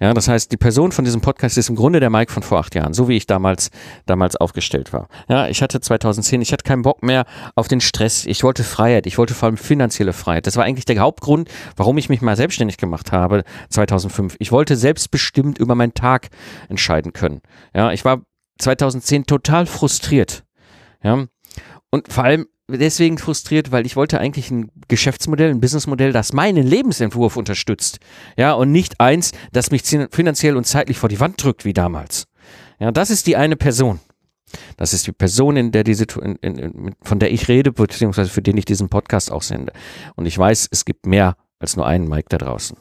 Ja, 0.00 0.12
das 0.14 0.28
heißt, 0.28 0.50
die 0.50 0.56
Person 0.56 0.92
von 0.92 1.04
diesem 1.04 1.20
Podcast 1.20 1.56
ist 1.56 1.68
im 1.68 1.76
Grunde 1.76 2.00
der 2.00 2.10
Mike 2.10 2.32
von 2.32 2.42
vor 2.42 2.58
acht 2.58 2.74
Jahren, 2.74 2.94
so 2.94 3.08
wie 3.08 3.16
ich 3.16 3.26
damals, 3.26 3.70
damals 4.06 4.36
aufgestellt 4.36 4.92
war. 4.92 5.08
Ja, 5.28 5.48
ich 5.48 5.62
hatte 5.62 5.80
2010, 5.80 6.42
ich 6.42 6.52
hatte 6.52 6.64
keinen 6.64 6.82
Bock 6.82 7.02
mehr 7.02 7.24
auf 7.54 7.68
den 7.68 7.80
Stress. 7.80 8.26
Ich 8.26 8.42
wollte 8.42 8.64
Freiheit. 8.64 9.06
Ich 9.06 9.18
wollte 9.18 9.34
vor 9.34 9.46
allem 9.46 9.56
finanzielle 9.56 10.12
Freiheit. 10.12 10.46
Das 10.46 10.56
war 10.56 10.64
eigentlich 10.64 10.84
der 10.84 10.98
Hauptgrund, 10.98 11.48
warum 11.76 11.98
ich 11.98 12.08
mich 12.08 12.22
mal 12.22 12.36
selbstständig 12.36 12.76
gemacht 12.76 13.12
habe 13.12 13.44
2005. 13.70 14.36
Ich 14.38 14.50
wollte 14.50 14.76
selbstbestimmt 14.76 15.58
über 15.58 15.74
meinen 15.74 15.94
Tag 15.94 16.30
entscheiden 16.68 17.12
können. 17.12 17.40
Ja, 17.74 17.92
ich 17.92 18.04
war 18.04 18.22
2010 18.58 19.26
total 19.26 19.66
frustriert. 19.66 20.44
Ja, 21.04 21.26
und 21.90 22.12
vor 22.12 22.24
allem 22.24 22.46
deswegen 22.68 23.18
frustriert, 23.18 23.72
weil 23.72 23.86
ich 23.86 23.96
wollte 23.96 24.18
eigentlich 24.18 24.50
ein 24.50 24.70
Geschäftsmodell, 24.88 25.50
ein 25.50 25.60
Businessmodell, 25.60 26.12
das 26.12 26.32
meinen 26.32 26.66
Lebensentwurf 26.66 27.36
unterstützt. 27.36 27.98
Ja, 28.36 28.52
und 28.52 28.72
nicht 28.72 29.00
eins, 29.00 29.32
das 29.52 29.70
mich 29.70 29.82
finanziell 30.10 30.56
und 30.56 30.64
zeitlich 30.66 30.98
vor 30.98 31.08
die 31.08 31.20
Wand 31.20 31.42
drückt, 31.42 31.64
wie 31.64 31.72
damals. 31.72 32.26
Ja, 32.78 32.90
das 32.90 33.10
ist 33.10 33.26
die 33.26 33.36
eine 33.36 33.56
Person. 33.56 34.00
Das 34.76 34.92
ist 34.92 35.06
die 35.06 35.12
Person, 35.12 35.56
in 35.56 35.72
der 35.72 35.84
die 35.84 35.96
in, 36.20 36.36
in, 36.36 36.94
von 37.02 37.18
der 37.18 37.32
ich 37.32 37.48
rede, 37.48 37.72
beziehungsweise 37.72 38.30
für 38.30 38.42
den 38.42 38.56
ich 38.56 38.64
diesen 38.64 38.88
Podcast 38.88 39.32
auch 39.32 39.42
sende. 39.42 39.72
Und 40.14 40.26
ich 40.26 40.36
weiß, 40.36 40.68
es 40.70 40.84
gibt 40.84 41.06
mehr 41.06 41.36
als 41.58 41.76
nur 41.76 41.86
einen 41.86 42.08
Mike 42.08 42.26
da 42.28 42.38
draußen. 42.38 42.76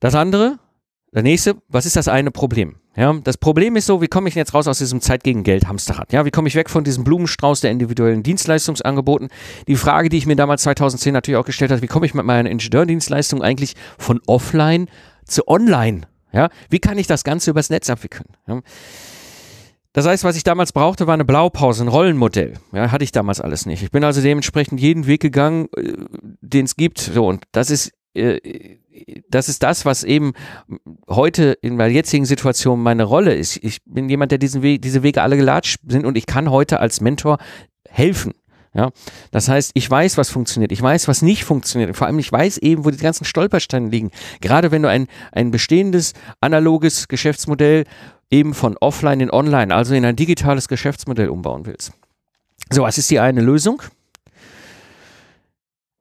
Das 0.00 0.14
andere, 0.14 0.58
der 1.12 1.22
nächste, 1.22 1.56
was 1.68 1.86
ist 1.86 1.96
das 1.96 2.08
eine 2.08 2.30
Problem? 2.30 2.76
Ja, 2.96 3.12
das 3.12 3.38
Problem 3.38 3.76
ist 3.76 3.86
so, 3.86 4.02
wie 4.02 4.08
komme 4.08 4.28
ich 4.28 4.34
jetzt 4.34 4.54
raus 4.54 4.66
aus 4.66 4.78
diesem 4.78 5.00
Zeit 5.00 5.22
gegen 5.22 5.44
Geld 5.44 5.68
Hamsterrad? 5.68 6.12
Ja, 6.12 6.24
wie 6.24 6.30
komme 6.30 6.48
ich 6.48 6.54
weg 6.54 6.68
von 6.68 6.84
diesem 6.84 7.04
Blumenstrauß 7.04 7.60
der 7.60 7.70
individuellen 7.70 8.22
Dienstleistungsangeboten? 8.22 9.28
Die 9.68 9.76
Frage, 9.76 10.08
die 10.08 10.18
ich 10.18 10.26
mir 10.26 10.36
damals 10.36 10.62
2010 10.64 11.12
natürlich 11.12 11.38
auch 11.38 11.44
gestellt 11.44 11.70
habe, 11.70 11.80
wie 11.80 11.86
komme 11.86 12.06
ich 12.06 12.14
mit 12.14 12.24
meiner 12.24 12.50
Ingenieurdienstleistung 12.50 13.42
eigentlich 13.42 13.74
von 13.98 14.20
offline 14.26 14.88
zu 15.24 15.46
online? 15.46 16.02
Ja, 16.32 16.50
wie 16.68 16.80
kann 16.80 16.98
ich 16.98 17.06
das 17.06 17.24
Ganze 17.24 17.50
übers 17.50 17.70
Netz 17.70 17.88
abwickeln? 17.88 18.26
Ja. 18.46 18.60
Das 19.92 20.06
heißt, 20.06 20.24
was 20.24 20.36
ich 20.36 20.44
damals 20.44 20.72
brauchte, 20.72 21.06
war 21.06 21.14
eine 21.14 21.24
Blaupause, 21.24 21.84
ein 21.84 21.88
Rollenmodell. 21.88 22.54
Ja, 22.72 22.92
hatte 22.92 23.04
ich 23.04 23.12
damals 23.12 23.40
alles 23.40 23.64
nicht. 23.64 23.82
Ich 23.82 23.90
bin 23.90 24.04
also 24.04 24.20
dementsprechend 24.20 24.80
jeden 24.80 25.06
Weg 25.06 25.20
gegangen, 25.20 25.68
äh, 25.76 25.92
den 26.40 26.66
es 26.66 26.76
gibt. 26.76 26.98
So, 26.98 27.26
und 27.26 27.44
das 27.52 27.70
ist 27.70 27.92
äh, 28.14 28.78
das 29.28 29.48
ist 29.48 29.62
das, 29.62 29.84
was 29.84 30.04
eben 30.04 30.32
heute 31.08 31.56
in 31.62 31.76
meiner 31.76 31.92
jetzigen 31.92 32.24
Situation 32.24 32.82
meine 32.82 33.04
Rolle 33.04 33.34
ist. 33.34 33.56
Ich 33.62 33.78
bin 33.84 34.08
jemand, 34.08 34.32
der 34.32 34.38
diesen 34.38 34.62
Weg, 34.62 34.82
diese 34.82 35.02
Wege 35.02 35.22
alle 35.22 35.36
gelatscht 35.36 35.80
sind 35.86 36.06
und 36.06 36.16
ich 36.16 36.26
kann 36.26 36.50
heute 36.50 36.80
als 36.80 37.00
Mentor 37.00 37.38
helfen. 37.88 38.32
Ja, 38.74 38.90
das 39.30 39.48
heißt, 39.48 39.72
ich 39.74 39.90
weiß, 39.90 40.18
was 40.18 40.30
funktioniert, 40.30 40.72
ich 40.72 40.82
weiß, 40.82 41.08
was 41.08 41.22
nicht 41.22 41.44
funktioniert. 41.44 41.96
Vor 41.96 42.06
allem, 42.06 42.18
ich 42.18 42.30
weiß 42.30 42.58
eben, 42.58 42.84
wo 42.84 42.90
die 42.90 42.98
ganzen 42.98 43.24
Stolpersteine 43.24 43.88
liegen. 43.88 44.10
Gerade 44.40 44.70
wenn 44.70 44.82
du 44.82 44.88
ein, 44.88 45.08
ein 45.32 45.50
bestehendes 45.50 46.12
analoges 46.40 47.08
Geschäftsmodell 47.08 47.84
eben 48.30 48.54
von 48.54 48.76
offline 48.78 49.20
in 49.20 49.30
online, 49.30 49.74
also 49.74 49.94
in 49.94 50.04
ein 50.04 50.16
digitales 50.16 50.68
Geschäftsmodell 50.68 51.28
umbauen 51.28 51.64
willst. 51.66 51.92
So, 52.70 52.82
was 52.82 52.98
ist 52.98 53.10
die 53.10 53.18
eine 53.18 53.40
Lösung? 53.40 53.82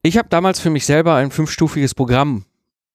Ich 0.04 0.18
habe 0.18 0.30
damals 0.30 0.60
für 0.60 0.70
mich 0.70 0.86
selber 0.86 1.16
ein 1.16 1.32
fünfstufiges 1.32 1.95
Programm 1.95 2.45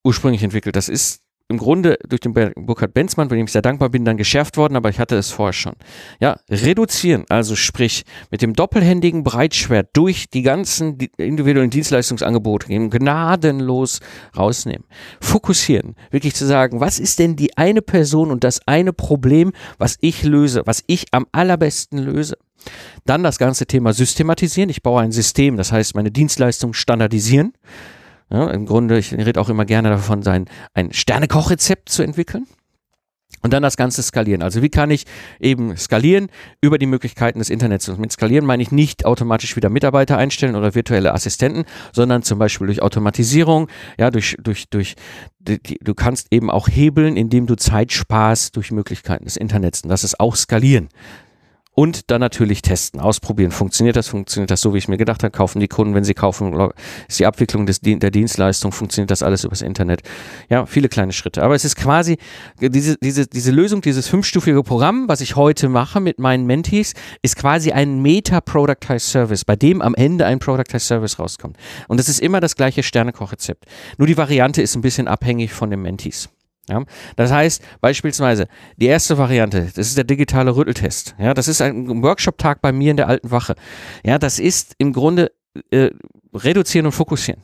ursprünglich 0.05 0.43
entwickelt. 0.43 0.77
Das 0.77 0.89
ist 0.89 1.23
im 1.53 1.59
Grunde 1.59 1.99
durch 2.09 2.21
den 2.21 2.33
Burkhard 2.33 2.95
Benzmann, 2.95 3.29
bei 3.29 3.37
dem 3.37 3.45
ich 3.45 3.53
sehr 3.53 3.61
dankbar 3.63 3.91
bin, 3.91 4.07
dann 4.07 4.17
geschärft 4.17 4.57
worden, 4.57 4.75
aber 4.75 4.89
ich 4.89 4.99
hatte 4.99 5.17
es 5.17 5.31
vorher 5.31 5.53
schon. 5.53 5.75
Ja, 6.19 6.39
reduzieren, 6.49 7.25
also 7.29 7.57
sprich 7.57 8.05
mit 8.31 8.41
dem 8.41 8.55
doppelhändigen 8.55 9.23
Breitschwert 9.23 9.91
durch 9.93 10.31
die 10.31 10.41
ganzen 10.41 10.97
individuellen 11.19 11.69
Dienstleistungsangebote 11.69 12.69
gehen, 12.69 12.89
gnadenlos 12.89 14.01
rausnehmen. 14.37 14.85
Fokussieren, 15.21 15.95
wirklich 16.11 16.35
zu 16.35 16.47
sagen, 16.47 16.81
was 16.81 16.99
ist 16.99 17.19
denn 17.19 17.37
die 17.37 17.57
eine 17.59 17.83
Person 17.83 18.31
und 18.31 18.45
das 18.45 18.67
eine 18.67 18.95
Problem, 18.95 19.53
was 19.77 19.99
ich 20.01 20.23
löse, 20.23 20.63
was 20.65 20.83
ich 20.87 21.07
am 21.11 21.27
allerbesten 21.33 21.99
löse. 21.99 22.39
Dann 23.05 23.23
das 23.23 23.39
ganze 23.39 23.67
Thema 23.67 23.93
systematisieren. 23.93 24.71
Ich 24.71 24.83
baue 24.83 25.03
ein 25.03 25.13
System, 25.13 25.57
das 25.57 25.73
heißt 25.73 25.97
meine 25.97 26.13
Dienstleistung 26.13 26.73
standardisieren. 26.73 27.53
Ja, 28.33 28.51
Im 28.51 28.65
Grunde, 28.65 28.99
ich 28.99 29.13
rede 29.13 29.39
auch 29.39 29.51
immer 29.51 29.67
gerne 29.67 29.91
davon, 29.91 30.23
sein, 30.23 30.47
ein 30.73 30.93
Sternekochrezept 30.93 31.91
zu 31.91 32.03
entwickeln. 32.03 32.47
Und 33.43 33.53
dann 33.53 33.63
das 33.63 33.77
Ganze 33.77 34.03
skalieren. 34.03 34.41
Also 34.41 34.63
wie 34.63 34.69
kann 34.69 34.91
ich 34.91 35.05
eben 35.41 35.77
skalieren 35.77 36.29
über 36.61 36.79
die 36.79 36.87
Möglichkeiten 36.87 37.41
des 37.41 37.51
Internets? 37.51 37.89
Und 37.89 37.99
mit 37.99 38.13
skalieren 38.13 38.47
meine 38.47 38.63
ich 38.63 38.71
nicht 38.71 39.05
automatisch 39.05 39.57
wieder 39.57 39.69
Mitarbeiter 39.69 40.17
einstellen 40.17 40.55
oder 40.55 40.75
virtuelle 40.75 41.13
Assistenten, 41.13 41.65
sondern 41.93 42.23
zum 42.23 42.39
Beispiel 42.39 42.69
durch 42.69 42.83
Automatisierung, 42.83 43.69
ja, 43.99 44.11
durch, 44.11 44.37
durch, 44.41 44.69
durch, 44.71 44.95
die, 45.41 45.59
du 45.81 45.95
kannst 45.95 46.29
eben 46.31 46.51
auch 46.51 46.69
hebeln, 46.69 47.17
indem 47.17 47.47
du 47.47 47.57
Zeit 47.57 47.91
sparst 47.91 48.55
durch 48.57 48.71
Möglichkeiten 48.71 49.25
des 49.25 49.37
Internets. 49.37 49.83
Und 49.83 49.89
das 49.89 50.05
ist 50.05 50.21
auch 50.21 50.37
skalieren 50.37 50.89
und 51.75 52.11
dann 52.11 52.21
natürlich 52.21 52.61
testen, 52.61 53.01
ausprobieren. 53.01 53.51
Funktioniert 53.51 53.97
das? 53.97 54.09
Funktioniert 54.09 54.51
das 54.51 54.61
so, 54.61 54.75
wie 54.75 54.79
ich 54.79 54.89
mir 54.89 54.99
gedacht 54.99 55.23
habe? 55.23 55.31
Kaufen 55.31 55.59
die 55.59 55.69
Kunden, 55.69 55.95
wenn 55.95 56.05
sie 56.05 56.15
kaufen? 56.15 56.55
Ist 57.09 57.19
die 57.19 57.27
Abwicklung 57.27 57.65
des, 57.65 57.81
der 57.81 58.11
Dienstleistung? 58.11 58.73
Funktioniert 58.73 59.11
das 59.11 59.23
alles 59.23 59.45
übers 59.45 59.63
Internet? 59.63 60.03
Ja, 60.51 60.67
viele 60.67 60.89
kleine 60.89 61.13
Schritte. 61.13 61.43
Aber 61.43 61.55
es 61.55 61.65
ist 61.65 61.77
quasi 61.77 62.19
diese, 62.61 62.99
diese, 62.99 63.27
diese 63.27 63.51
Lösung, 63.51 63.81
dieses 63.81 64.07
fünfstufige 64.07 64.63
Programm, 64.63 65.09
was 65.09 65.23
ich 65.23 65.37
heute 65.37 65.71
mache 65.71 66.01
mit 66.01 66.19
meinen 66.19 66.45
Mentees, 66.47 66.93
ist 67.23 67.37
quasi 67.37 67.73
ein 67.73 68.03
Meta-Productized 68.03 69.09
Service, 69.09 69.45
bei 69.45 69.57
dem 69.57 69.81
am 69.81 69.95
Ende 69.95 70.27
ein 70.27 70.39
Productized 70.41 70.87
Service 70.87 71.19
rauskommt. 71.19 71.57
Und 71.89 71.99
es 71.99 72.09
ist 72.09 72.21
immer 72.21 72.41
das 72.41 72.55
gleiche 72.55 72.83
Sternekochrezept. 72.83 73.65
Nur 73.97 74.07
die 74.07 74.17
Variante 74.19 74.61
ist 74.61 74.75
ein 74.75 74.83
bisschen 74.83 75.09
abhängig 75.09 75.53
von 75.53 75.71
den 75.71 75.81
Mentees. 75.81 76.29
Ja, 76.73 76.83
das 77.17 77.31
heißt 77.31 77.63
beispielsweise 77.83 78.49
die 78.79 78.87
erste 78.87 79.19
Variante, 79.19 79.71
das 79.75 79.89
ist 79.89 79.97
der 79.99 80.05
digitale 80.05 80.57
Rütteltest. 80.57 81.15
Ja, 81.19 81.35
das 81.35 81.47
ist 81.49 81.61
ein 81.61 82.03
Workshop-Tag 82.03 82.63
bei 82.63 82.73
mir 82.73 82.93
in 82.93 82.97
der 82.97 83.09
alten 83.09 83.31
Wache. 83.31 83.57
Ja, 84.05 84.19
das 84.19 84.39
ist 84.39 84.75
im 84.79 84.95
Grunde 84.95 85.33
äh, 85.71 85.91
reduzieren 86.33 86.87
und 86.87 86.93
fokussieren. 86.93 87.43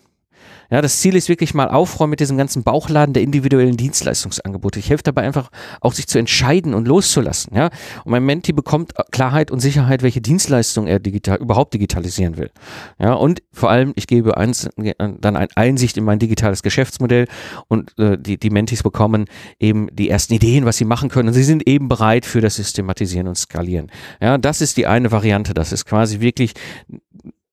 Ja, 0.71 0.83
das 0.83 1.01
Ziel 1.01 1.17
ist 1.17 1.29
wirklich 1.29 1.55
mal 1.55 1.69
aufräumen 1.69 2.11
mit 2.11 2.21
diesem 2.21 2.37
ganzen 2.37 2.63
Bauchladen 2.63 3.15
der 3.15 3.23
individuellen 3.23 3.77
Dienstleistungsangebote. 3.77 4.79
Ich 4.79 4.91
helfe 4.91 5.03
dabei 5.03 5.23
einfach 5.23 5.51
auch 5.81 5.93
sich 5.93 6.07
zu 6.07 6.19
entscheiden 6.19 6.75
und 6.75 6.87
loszulassen. 6.87 7.55
Ja, 7.55 7.71
und 8.05 8.11
mein 8.11 8.25
Menti 8.25 8.53
bekommt 8.53 8.93
Klarheit 9.11 9.51
und 9.51 9.61
Sicherheit, 9.61 10.03
welche 10.03 10.21
Dienstleistung 10.21 10.87
er 10.87 10.99
digital 10.99 11.39
überhaupt 11.39 11.75
digitalisieren 11.75 12.37
will. 12.37 12.51
Ja, 12.99 13.15
und 13.15 13.43
vor 13.53 13.71
allem 13.71 13.93
ich 13.97 14.07
gebe 14.07 14.37
eins, 14.37 14.69
dann 14.77 15.37
ein 15.37 15.49
Einsicht 15.55 15.97
in 15.97 16.05
mein 16.05 16.19
digitales 16.19 16.63
Geschäftsmodell 16.63 17.27
und 17.69 17.99
äh, 17.99 18.19
die 18.19 18.39
die 18.39 18.51
Mentis 18.51 18.83
bekommen 18.83 19.27
eben 19.59 19.89
die 19.93 20.11
ersten 20.11 20.35
Ideen, 20.35 20.65
was 20.65 20.77
sie 20.77 20.85
machen 20.85 21.09
können. 21.09 21.29
Und 21.29 21.35
sie 21.35 21.45
sind 21.45 21.67
eben 21.67 21.89
bereit 21.89 22.27
für 22.27 22.41
das 22.41 22.57
Systematisieren 22.57 23.29
und 23.29 23.37
Skalieren. 23.37 23.91
Ja, 24.21 24.37
das 24.39 24.61
ist 24.61 24.77
die 24.77 24.87
eine 24.87 25.11
Variante. 25.11 25.55
Das 25.55 25.73
ist 25.73 25.85
quasi 25.85 26.21
wirklich 26.21 26.55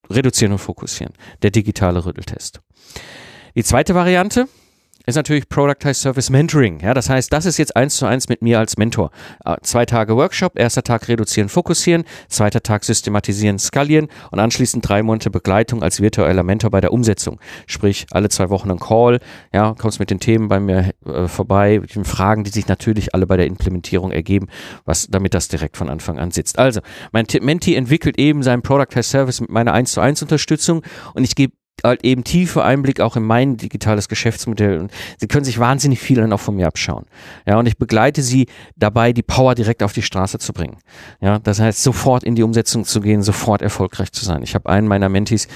reduzieren 0.10 0.53
und 0.53 0.60
fokussieren. 0.60 1.14
Der 1.41 1.51
digitale 1.51 2.06
Rütteltest. 2.06 2.62
Die 3.56 3.64
zweite 3.64 3.95
Variante 3.95 4.47
ist 5.06 5.16
natürlich 5.16 5.49
Productized 5.49 6.01
Service 6.01 6.30
Mentoring. 6.30 6.80
Ja, 6.80 6.93
das 6.93 7.10
heißt, 7.10 7.32
das 7.32 7.45
ist 7.45 7.58
jetzt 7.58 7.76
eins 7.76 7.97
zu 7.97 8.06
eins 8.06 8.30
mit 8.30 8.41
mir 8.41 8.60
als 8.60 8.78
Mentor. 8.78 9.12
Äh, 9.43 9.56
zwei 9.62 9.86
Tage 9.86 10.16
Workshop, 10.16 10.58
erster 10.58 10.84
Tag 10.84 11.08
reduzieren, 11.08 11.49
fokussieren, 11.49 12.03
zweiter 12.28 12.62
Tag 12.62 12.84
systematisieren, 12.84 13.60
skalieren 13.60 14.08
und 14.32 14.39
anschließend 14.39 14.88
drei 14.88 15.03
Monate 15.03 15.30
Begleitung 15.30 15.84
als 15.84 16.01
virtueller 16.01 16.43
Mentor 16.43 16.72
bei 16.72 16.82
der 16.82 16.93
Umsetzung. 16.93 17.39
Sprich, 17.68 18.06
alle 18.12 18.30
zwei 18.30 18.49
Wochen 18.49 18.72
ein 18.72 18.80
Call, 18.80 19.20
ja, 19.53 19.76
kommst 19.78 19.99
mit 19.99 20.10
den 20.10 20.20
Themen 20.20 20.47
bei 20.47 20.60
mir 20.60 20.91
äh, 21.06 21.28
vorbei, 21.28 21.80
mit 21.80 21.95
den 21.95 22.06
Fragen, 22.06 22.43
die 22.43 22.51
sich 22.51 22.68
natürlich 22.68 23.14
alle 23.14 23.28
bei 23.28 23.38
der 23.38 23.47
Implementierung 23.47 24.12
ergeben, 24.12 24.47
was, 24.86 25.08
damit 25.08 25.34
das 25.34 25.47
direkt 25.47 25.78
von 25.78 25.89
Anfang 25.89 26.20
an 26.20 26.32
sitzt. 26.32 26.60
Also, 26.60 26.82
mein 27.12 27.26
Menti 27.41 27.76
entwickelt 27.76 28.18
eben 28.20 28.43
seinen 28.43 28.62
Productized 28.62 29.12
Service 29.12 29.41
mit 29.41 29.49
meiner 29.49 29.74
1 29.74 29.91
zu 29.91 30.01
1 30.01 30.22
Unterstützung 30.22 30.84
und 31.14 31.24
ich 31.24 31.36
gebe 31.36 31.53
halt 31.84 32.03
eben 32.03 32.23
tiefe 32.23 32.63
Einblick 32.63 33.01
auch 33.01 33.15
in 33.15 33.23
mein 33.23 33.57
digitales 33.57 34.07
Geschäftsmodell 34.07 34.80
und 34.80 34.91
sie 35.17 35.28
können 35.28 35.45
sich 35.45 35.59
wahnsinnig 35.59 35.99
viel 35.99 36.17
dann 36.17 36.34
auch 36.34 36.39
von 36.39 36.55
mir 36.55 36.67
abschauen. 36.67 37.05
Ja, 37.45 37.57
und 37.57 37.65
ich 37.67 37.78
begleite 37.78 38.21
sie 38.21 38.47
dabei, 38.76 39.13
die 39.13 39.23
Power 39.23 39.55
direkt 39.55 39.84
auf 39.84 39.93
die 39.93 40.01
Straße 40.01 40.39
zu 40.39 40.53
bringen. 40.53 40.78
Ja, 41.21 41.39
das 41.39 41.59
heißt, 41.59 41.84
sofort 41.84 42.23
in 42.23 42.36
die 42.36 42.43
Umsetzung 42.43 42.86
zu 42.86 43.01
gehen, 43.01 43.21
sofort 43.21 43.61
erfolgreich 43.61 44.11
zu 44.11 44.26
sein. 44.26 44.41
Ich 44.43 44.55
habe 44.55 44.69
einen 44.69 44.88
meiner 44.88 45.09
Mentis, 45.09 45.47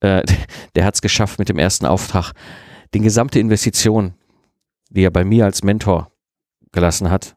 äh, 0.00 0.22
der 0.74 0.84
hat 0.84 0.94
es 0.94 1.02
geschafft 1.02 1.38
mit 1.38 1.48
dem 1.48 1.58
ersten 1.58 1.86
Auftrag, 1.86 2.32
die 2.94 3.00
gesamte 3.00 3.38
Investition, 3.38 4.14
die 4.90 5.02
er 5.02 5.10
bei 5.10 5.24
mir 5.24 5.44
als 5.44 5.62
Mentor 5.62 6.10
gelassen 6.72 7.10
hat, 7.10 7.36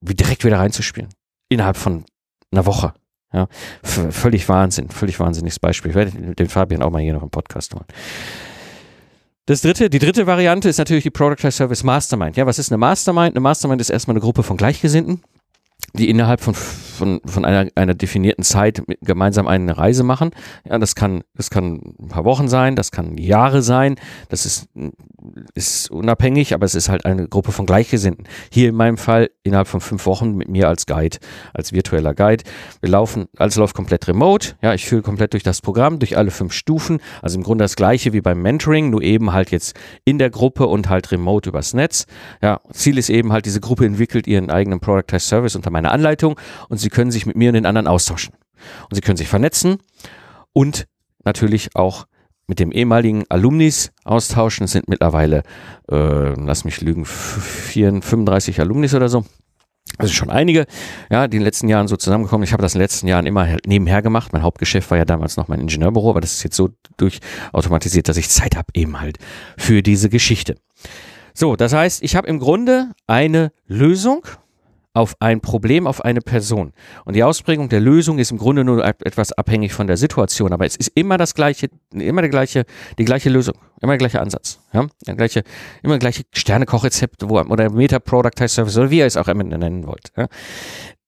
direkt 0.00 0.44
wieder 0.44 0.58
reinzuspielen. 0.58 1.10
Innerhalb 1.48 1.76
von 1.76 2.04
einer 2.50 2.66
Woche. 2.66 2.94
Ja, 3.34 3.48
völlig 3.82 4.48
Wahnsinn, 4.48 4.88
völlig 4.90 5.18
wahnsinniges 5.18 5.58
Beispiel. 5.58 5.90
Ich 5.90 5.96
werde 5.96 6.12
den 6.12 6.48
Fabian 6.48 6.82
auch 6.82 6.90
mal 6.90 7.02
hier 7.02 7.14
noch 7.14 7.22
im 7.24 7.30
Podcast 7.30 7.74
holen. 7.74 7.84
Das 9.46 9.60
dritte, 9.60 9.90
die 9.90 9.98
dritte 9.98 10.26
Variante 10.26 10.68
ist 10.68 10.78
natürlich 10.78 11.02
die 11.02 11.10
Product 11.10 11.50
Service 11.50 11.82
Mastermind. 11.82 12.36
Ja, 12.36 12.46
was 12.46 12.60
ist 12.60 12.70
eine 12.70 12.78
Mastermind? 12.78 13.34
Eine 13.34 13.40
Mastermind 13.40 13.80
ist 13.80 13.90
erstmal 13.90 14.14
eine 14.14 14.20
Gruppe 14.20 14.44
von 14.44 14.56
Gleichgesinnten, 14.56 15.20
die 15.96 16.10
innerhalb 16.10 16.40
von, 16.40 16.54
von, 16.54 17.20
von 17.24 17.44
einer, 17.44 17.70
einer 17.76 17.94
definierten 17.94 18.44
Zeit 18.44 18.82
gemeinsam 19.00 19.46
eine 19.46 19.78
Reise 19.78 20.02
machen. 20.02 20.30
Ja, 20.68 20.78
das 20.78 20.94
kann, 20.94 21.22
das 21.34 21.50
kann 21.50 21.94
ein 22.00 22.08
paar 22.08 22.24
Wochen 22.24 22.48
sein, 22.48 22.74
das 22.74 22.90
kann 22.90 23.16
Jahre 23.16 23.62
sein, 23.62 23.96
das 24.28 24.44
ist, 24.44 24.68
ist 25.54 25.90
unabhängig, 25.90 26.52
aber 26.52 26.66
es 26.66 26.74
ist 26.74 26.88
halt 26.88 27.04
eine 27.04 27.28
Gruppe 27.28 27.52
von 27.52 27.66
Gleichgesinnten. 27.66 28.26
Hier 28.50 28.70
in 28.70 28.74
meinem 28.74 28.96
Fall 28.96 29.30
innerhalb 29.44 29.68
von 29.68 29.80
fünf 29.80 30.04
Wochen 30.06 30.34
mit 30.34 30.48
mir 30.48 30.68
als 30.68 30.86
Guide, 30.86 31.18
als 31.52 31.72
virtueller 31.72 32.14
Guide. 32.14 32.42
Wir 32.80 32.90
laufen, 32.90 33.26
alles 33.36 33.56
läuft 33.56 33.76
komplett 33.76 34.08
remote. 34.08 34.56
Ja, 34.62 34.74
ich 34.74 34.86
fühle 34.86 35.02
komplett 35.02 35.32
durch 35.32 35.44
das 35.44 35.60
Programm, 35.60 36.00
durch 36.00 36.16
alle 36.16 36.32
fünf 36.32 36.52
Stufen. 36.52 36.98
Also 37.22 37.38
im 37.38 37.44
Grunde 37.44 37.64
das 37.64 37.76
gleiche 37.76 38.12
wie 38.12 38.20
beim 38.20 38.42
Mentoring, 38.42 38.90
nur 38.90 39.02
eben 39.02 39.32
halt 39.32 39.50
jetzt 39.52 39.76
in 40.04 40.18
der 40.18 40.30
Gruppe 40.30 40.66
und 40.66 40.88
halt 40.88 41.12
remote 41.12 41.48
übers 41.48 41.72
Netz. 41.72 42.06
Ja, 42.42 42.60
Ziel 42.72 42.98
ist 42.98 43.10
eben 43.10 43.32
halt, 43.32 43.46
diese 43.46 43.60
Gruppe 43.60 43.86
entwickelt 43.86 44.26
ihren 44.26 44.50
eigenen 44.50 44.80
Productized 44.80 45.28
Service 45.28 45.54
unter 45.54 45.70
meiner 45.70 45.83
eine 45.84 45.92
Anleitung 45.92 46.38
und 46.68 46.78
Sie 46.78 46.88
können 46.88 47.10
sich 47.10 47.26
mit 47.26 47.36
mir 47.36 47.50
und 47.50 47.54
den 47.54 47.66
anderen 47.66 47.86
austauschen. 47.86 48.34
Und 48.88 48.94
Sie 48.94 49.00
können 49.00 49.16
sich 49.16 49.28
vernetzen 49.28 49.78
und 50.52 50.86
natürlich 51.24 51.76
auch 51.76 52.06
mit 52.46 52.58
dem 52.58 52.72
ehemaligen 52.72 53.24
Alumnis 53.28 53.92
austauschen. 54.04 54.64
Es 54.64 54.72
sind 54.72 54.88
mittlerweile, 54.88 55.42
äh, 55.90 56.34
lass 56.40 56.64
mich 56.64 56.80
lügen, 56.80 57.04
34, 57.06 58.04
35 58.04 58.60
Alumnis 58.60 58.94
oder 58.94 59.08
so. 59.08 59.24
Also 59.98 60.12
schon 60.12 60.30
einige, 60.30 60.66
ja, 61.10 61.28
die 61.28 61.36
in 61.36 61.40
den 61.42 61.44
letzten 61.44 61.68
Jahren 61.68 61.88
so 61.88 61.96
zusammengekommen. 61.96 62.42
Ich 62.42 62.52
habe 62.52 62.62
das 62.62 62.74
in 62.74 62.78
den 62.78 62.84
letzten 62.84 63.06
Jahren 63.06 63.26
immer 63.26 63.56
nebenher 63.64 64.02
gemacht. 64.02 64.32
Mein 64.32 64.42
Hauptgeschäft 64.42 64.90
war 64.90 64.98
ja 64.98 65.04
damals 65.04 65.36
noch 65.36 65.48
mein 65.48 65.60
Ingenieurbüro, 65.60 66.10
aber 66.10 66.20
das 66.20 66.32
ist 66.32 66.42
jetzt 66.42 66.56
so 66.56 66.70
durchautomatisiert, 66.96 68.08
dass 68.08 68.16
ich 68.16 68.28
Zeit 68.28 68.56
habe 68.56 68.68
eben 68.74 69.00
halt 69.00 69.18
für 69.56 69.82
diese 69.82 70.08
Geschichte. 70.08 70.56
So, 71.32 71.54
das 71.56 71.72
heißt, 71.72 72.02
ich 72.02 72.16
habe 72.16 72.26
im 72.28 72.38
Grunde 72.40 72.90
eine 73.06 73.52
Lösung 73.66 74.26
auf 74.94 75.16
ein 75.20 75.40
Problem, 75.40 75.86
auf 75.86 76.04
eine 76.04 76.20
Person. 76.20 76.72
Und 77.04 77.14
die 77.14 77.24
Ausprägung 77.24 77.68
der 77.68 77.80
Lösung 77.80 78.18
ist 78.18 78.30
im 78.30 78.38
Grunde 78.38 78.64
nur 78.64 78.84
etwas 78.84 79.32
abhängig 79.32 79.72
von 79.72 79.88
der 79.88 79.96
Situation, 79.96 80.52
aber 80.52 80.64
es 80.64 80.76
ist 80.76 80.92
immer 80.94 81.18
das 81.18 81.34
gleiche, 81.34 81.68
immer 81.92 82.22
der 82.22 82.30
gleiche, 82.30 82.64
die 82.98 83.04
gleiche 83.04 83.28
Lösung, 83.28 83.56
immer 83.80 83.92
der 83.92 83.98
gleiche 83.98 84.20
Ansatz, 84.20 84.60
ja, 84.72 84.86
der 85.06 85.16
gleiche, 85.16 85.42
immer 85.82 85.94
der 85.94 85.98
gleiche 85.98 86.22
Sternekochrezept, 86.32 87.28
wo, 87.28 87.40
oder 87.40 87.70
Meta 87.70 87.98
Product 87.98 88.48
Service 88.48 88.78
oder 88.78 88.90
wie 88.90 88.98
ihr 88.98 89.06
es 89.06 89.16
auch 89.16 89.28
immer 89.28 89.42
nennen 89.42 89.86
wollt. 89.86 90.12
Ja. 90.16 90.28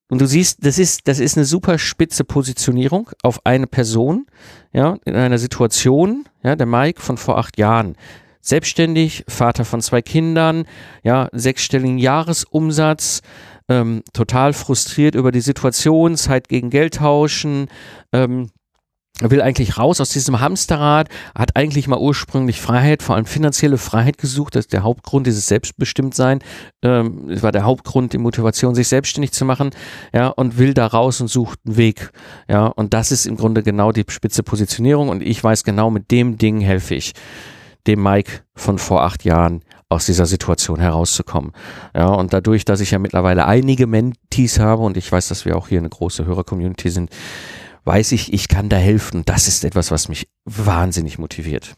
Und 0.08 0.20
du 0.20 0.26
siehst, 0.26 0.64
das 0.64 0.78
ist, 0.78 1.08
das 1.08 1.20
ist 1.20 1.36
eine 1.36 1.44
super 1.44 1.78
spitze 1.78 2.24
Positionierung 2.24 3.10
auf 3.22 3.40
eine 3.44 3.68
Person, 3.68 4.26
ja, 4.72 4.98
in 5.04 5.14
einer 5.14 5.38
Situation, 5.38 6.26
ja, 6.42 6.56
der 6.56 6.66
Mike 6.66 7.00
von 7.00 7.16
vor 7.16 7.38
acht 7.38 7.56
Jahren 7.56 7.96
selbstständig, 8.40 9.24
Vater 9.26 9.64
von 9.64 9.80
zwei 9.80 10.02
Kindern, 10.02 10.66
ja, 11.02 11.28
sechsstelligen 11.32 11.98
Jahresumsatz, 11.98 13.22
ähm, 13.68 14.02
total 14.12 14.52
frustriert 14.52 15.14
über 15.14 15.32
die 15.32 15.40
Situation, 15.40 16.16
Zeit 16.16 16.48
gegen 16.48 16.70
Geld 16.70 16.94
tauschen, 16.94 17.68
ähm, 18.12 18.50
will 19.20 19.40
eigentlich 19.40 19.78
raus 19.78 20.00
aus 20.00 20.10
diesem 20.10 20.40
Hamsterrad, 20.40 21.08
hat 21.34 21.56
eigentlich 21.56 21.88
mal 21.88 21.98
ursprünglich 21.98 22.60
Freiheit, 22.60 23.02
vor 23.02 23.16
allem 23.16 23.24
finanzielle 23.24 23.78
Freiheit 23.78 24.18
gesucht. 24.18 24.54
Das 24.54 24.66
ist 24.66 24.72
der 24.72 24.82
Hauptgrund, 24.82 25.26
dieses 25.26 25.48
Selbstbestimmtsein. 25.48 26.40
Ähm, 26.82 27.28
das 27.28 27.42
war 27.42 27.52
der 27.52 27.64
Hauptgrund, 27.64 28.12
die 28.12 28.18
Motivation, 28.18 28.74
sich 28.74 28.88
selbstständig 28.88 29.32
zu 29.32 29.44
machen. 29.44 29.70
Ja, 30.12 30.28
und 30.28 30.58
will 30.58 30.74
da 30.74 30.86
raus 30.86 31.20
und 31.20 31.28
sucht 31.28 31.60
einen 31.64 31.76
Weg. 31.76 32.10
Ja, 32.48 32.66
und 32.66 32.92
das 32.92 33.10
ist 33.10 33.26
im 33.26 33.36
Grunde 33.36 33.62
genau 33.62 33.90
die 33.90 34.04
spitze 34.08 34.42
Positionierung. 34.42 35.08
Und 35.08 35.22
ich 35.22 35.42
weiß 35.42 35.64
genau, 35.64 35.90
mit 35.90 36.10
dem 36.10 36.36
Ding 36.36 36.60
helfe 36.60 36.94
ich 36.94 37.12
dem 37.86 38.02
Mike 38.02 38.42
von 38.54 38.78
vor 38.78 39.02
acht 39.02 39.24
Jahren 39.24 39.62
aus 39.88 40.06
dieser 40.06 40.26
Situation 40.26 40.80
herauszukommen. 40.80 41.52
Ja, 41.94 42.08
und 42.08 42.32
dadurch, 42.32 42.64
dass 42.64 42.80
ich 42.80 42.90
ja 42.90 42.98
mittlerweile 42.98 43.46
einige 43.46 43.86
Mentees 43.86 44.58
habe 44.58 44.82
und 44.82 44.96
ich 44.96 45.10
weiß, 45.10 45.28
dass 45.28 45.44
wir 45.44 45.56
auch 45.56 45.68
hier 45.68 45.78
eine 45.78 45.88
große 45.88 46.26
Hörer-Community 46.26 46.90
sind, 46.90 47.10
weiß 47.84 48.12
ich, 48.12 48.32
ich 48.32 48.48
kann 48.48 48.68
da 48.68 48.76
helfen. 48.76 49.22
Das 49.24 49.46
ist 49.46 49.64
etwas, 49.64 49.90
was 49.90 50.08
mich 50.08 50.28
wahnsinnig 50.44 51.18
motiviert. 51.18 51.76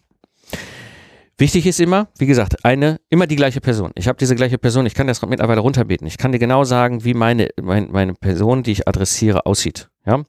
Wichtig 1.41 1.67
ist 1.67 1.79
immer, 1.79 2.09
wie 2.19 2.27
gesagt, 2.27 2.65
eine, 2.65 2.99
immer 3.11 3.29
die 3.29 3.37
gleiche 3.37 3.61
Person. 3.61 3.93
Ich 3.95 4.09
habe 4.09 4.19
diese 4.19 4.35
gleiche 4.35 4.59
Person, 4.59 4.87
ich 4.87 4.95
kann 4.95 5.07
das 5.07 5.23
mittlerweile 5.23 5.61
runterbeten. 5.61 6.07
Ich 6.07 6.19
kann 6.19 6.33
dir 6.33 6.41
genau 6.41 6.65
sagen, 6.65 7.05
wie 7.05 7.15
meine, 7.15 7.51
meine, 7.63 7.87
meine 7.87 8.15
Person, 8.15 8.65
die 8.65 8.73
ich 8.73 8.89
adressiere, 8.89 9.47
aussieht. 9.47 9.89
Ja? 10.05 10.25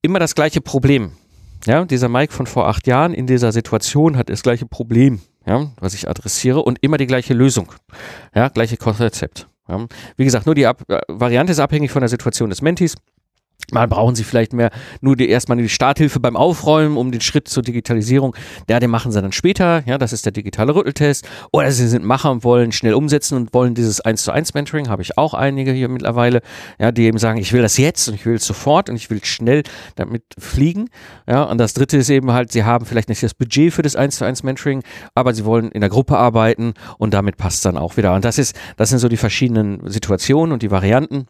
Immer 0.00 0.20
das 0.20 0.36
gleiche 0.36 0.60
Problem. 0.60 1.12
Ja, 1.66 1.84
dieser 1.84 2.08
Mike 2.08 2.32
von 2.32 2.46
vor 2.46 2.68
acht 2.68 2.86
Jahren 2.86 3.12
in 3.12 3.26
dieser 3.26 3.50
Situation 3.50 4.16
hat 4.16 4.28
das 4.28 4.42
gleiche 4.42 4.64
Problem, 4.64 5.20
ja, 5.48 5.72
was 5.80 5.94
ich 5.94 6.08
adressiere 6.08 6.60
und 6.60 6.78
immer 6.82 6.98
die 6.98 7.06
gleiche 7.06 7.32
Lösung. 7.32 7.72
Ja, 8.34 8.48
gleiche 8.48 8.76
Konzept. 8.76 9.48
Ja. 9.66 9.86
Wie 10.16 10.24
gesagt, 10.24 10.46
nur 10.46 10.54
die 10.54 10.66
Ab 10.66 10.82
Variante 11.08 11.52
ist 11.52 11.58
abhängig 11.58 11.90
von 11.90 12.00
der 12.00 12.08
Situation 12.08 12.50
des 12.50 12.60
Mentis. 12.60 12.94
Mal 13.70 13.86
brauchen 13.86 14.14
sie 14.14 14.24
vielleicht 14.24 14.54
mehr 14.54 14.70
nur 15.02 15.14
die, 15.14 15.28
erstmal 15.28 15.58
die 15.58 15.68
Starthilfe 15.68 16.20
beim 16.20 16.36
Aufräumen, 16.36 16.96
um 16.96 17.12
den 17.12 17.20
Schritt 17.20 17.48
zur 17.48 17.62
Digitalisierung. 17.62 18.34
Ja, 18.68 18.80
den 18.80 18.88
machen 18.88 19.12
sie 19.12 19.20
dann 19.20 19.32
später. 19.32 19.82
Ja, 19.84 19.98
das 19.98 20.14
ist 20.14 20.24
der 20.24 20.32
digitale 20.32 20.74
Rütteltest. 20.74 21.28
Oder 21.52 21.70
sie 21.70 21.86
sind 21.86 22.02
Macher 22.02 22.30
und 22.30 22.44
wollen 22.44 22.72
schnell 22.72 22.94
umsetzen 22.94 23.36
und 23.36 23.52
wollen 23.52 23.74
dieses 23.74 24.00
1 24.00 24.22
zu 24.22 24.32
1 24.32 24.54
Mentoring. 24.54 24.88
Habe 24.88 25.02
ich 25.02 25.18
auch 25.18 25.34
einige 25.34 25.72
hier 25.72 25.90
mittlerweile. 25.90 26.40
Ja, 26.78 26.92
die 26.92 27.02
eben 27.02 27.18
sagen, 27.18 27.38
ich 27.38 27.52
will 27.52 27.60
das 27.60 27.76
jetzt 27.76 28.08
und 28.08 28.14
ich 28.14 28.24
will 28.24 28.36
es 28.36 28.46
sofort 28.46 28.88
und 28.88 28.96
ich 28.96 29.10
will 29.10 29.22
schnell 29.22 29.64
damit 29.96 30.22
fliegen. 30.38 30.88
Ja, 31.26 31.42
und 31.42 31.58
das 31.58 31.74
dritte 31.74 31.98
ist 31.98 32.08
eben 32.08 32.32
halt, 32.32 32.50
sie 32.50 32.64
haben 32.64 32.86
vielleicht 32.86 33.10
nicht 33.10 33.22
das 33.22 33.34
Budget 33.34 33.74
für 33.74 33.82
das 33.82 33.96
1 33.96 34.16
zu 34.16 34.24
1 34.24 34.44
Mentoring, 34.44 34.82
aber 35.14 35.34
sie 35.34 35.44
wollen 35.44 35.70
in 35.72 35.82
der 35.82 35.90
Gruppe 35.90 36.16
arbeiten 36.16 36.72
und 36.96 37.12
damit 37.12 37.36
passt 37.36 37.66
dann 37.66 37.76
auch 37.76 37.98
wieder. 37.98 38.14
Und 38.14 38.24
das 38.24 38.38
ist, 38.38 38.56
das 38.78 38.88
sind 38.88 38.98
so 38.98 39.10
die 39.10 39.18
verschiedenen 39.18 39.86
Situationen 39.90 40.54
und 40.54 40.62
die 40.62 40.70
Varianten. 40.70 41.26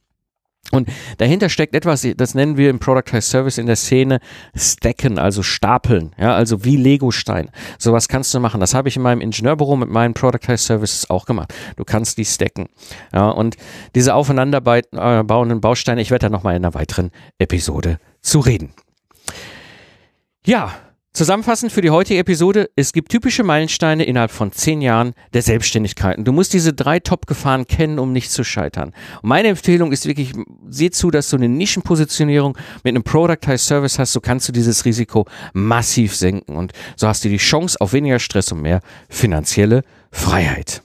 Und 0.71 0.89
dahinter 1.17 1.49
steckt 1.49 1.75
etwas, 1.75 2.07
das 2.17 2.35
nennen 2.35 2.59
wir 2.59 2.69
im 2.69 2.79
Productized 2.79 3.31
Service 3.31 3.57
in 3.57 3.67
der 3.67 3.77
Szene 3.77 4.21
Stacken, 4.55 5.19
also 5.19 5.43
Stapeln, 5.43 6.15
ja, 6.19 6.35
also 6.35 6.63
wie 6.63 6.77
Lego-Stein. 6.77 7.51
Sowas 7.79 8.07
kannst 8.09 8.35
du 8.35 8.41
machen. 8.41 8.61
Das 8.61 8.75
habe 8.75 8.89
ich 8.89 8.97
in 8.97 9.03
meinem 9.03 9.23
Ingenieurbüro 9.23 9.77
mit 9.77 9.89
meinen 9.89 10.13
Productized 10.13 10.67
Services 10.67 11.09
auch 11.09 11.25
gemacht. 11.25 11.55
Du 11.77 11.85
kannst 11.85 12.19
die 12.19 12.27
stacken. 12.27 12.69
Ja, 13.15 13.31
und 13.31 13.57
diese 13.95 14.15
aufeinanderbauenden 14.15 15.63
Bausteine, 15.63 16.03
ich 16.03 16.11
werde 16.11 16.27
da 16.27 16.31
nochmal 16.31 16.57
in 16.57 16.65
einer 16.65 16.75
weiteren 16.75 17.13
Episode 17.39 17.99
zu 18.21 18.41
reden. 18.41 18.75
Ja, 20.45 20.75
Zusammenfassend 21.19 21.73
für 21.73 21.81
die 21.81 21.91
heutige 21.91 22.21
Episode, 22.21 22.71
es 22.77 22.93
gibt 22.93 23.11
typische 23.11 23.43
Meilensteine 23.43 24.05
innerhalb 24.05 24.31
von 24.31 24.53
zehn 24.53 24.81
Jahren 24.81 25.15
der 25.33 25.43
Selbstständigkeiten. 25.43 26.25
Du 26.25 26.31
musst 26.31 26.53
diese 26.53 26.73
drei 26.73 27.01
Top-Gefahren 27.01 27.67
kennen, 27.67 27.99
um 27.99 28.13
nicht 28.13 28.31
zu 28.31 28.45
scheitern. 28.45 28.95
Und 29.21 29.29
meine 29.29 29.49
Empfehlung 29.49 29.91
ist 29.91 30.07
wirklich, 30.07 30.33
sieh 30.69 30.93
zu, 30.93 31.11
dass 31.11 31.29
du 31.29 31.35
eine 31.35 31.49
Nischenpositionierung 31.49 32.57
mit 32.85 32.93
einem 32.93 33.03
Productized 33.03 33.67
Service 33.67 33.99
hast, 33.99 34.13
so 34.13 34.21
kannst 34.21 34.47
du 34.47 34.53
dieses 34.53 34.85
Risiko 34.85 35.27
massiv 35.55 36.15
senken 36.15 36.55
und 36.55 36.71
so 36.95 37.09
hast 37.09 37.25
du 37.25 37.29
die 37.29 37.39
Chance 37.39 37.81
auf 37.81 37.93
weniger 37.95 38.21
Stress 38.21 38.53
und 38.53 38.63
mehr 38.63 38.81
finanzielle 39.09 39.83
Freiheit. 40.13 40.83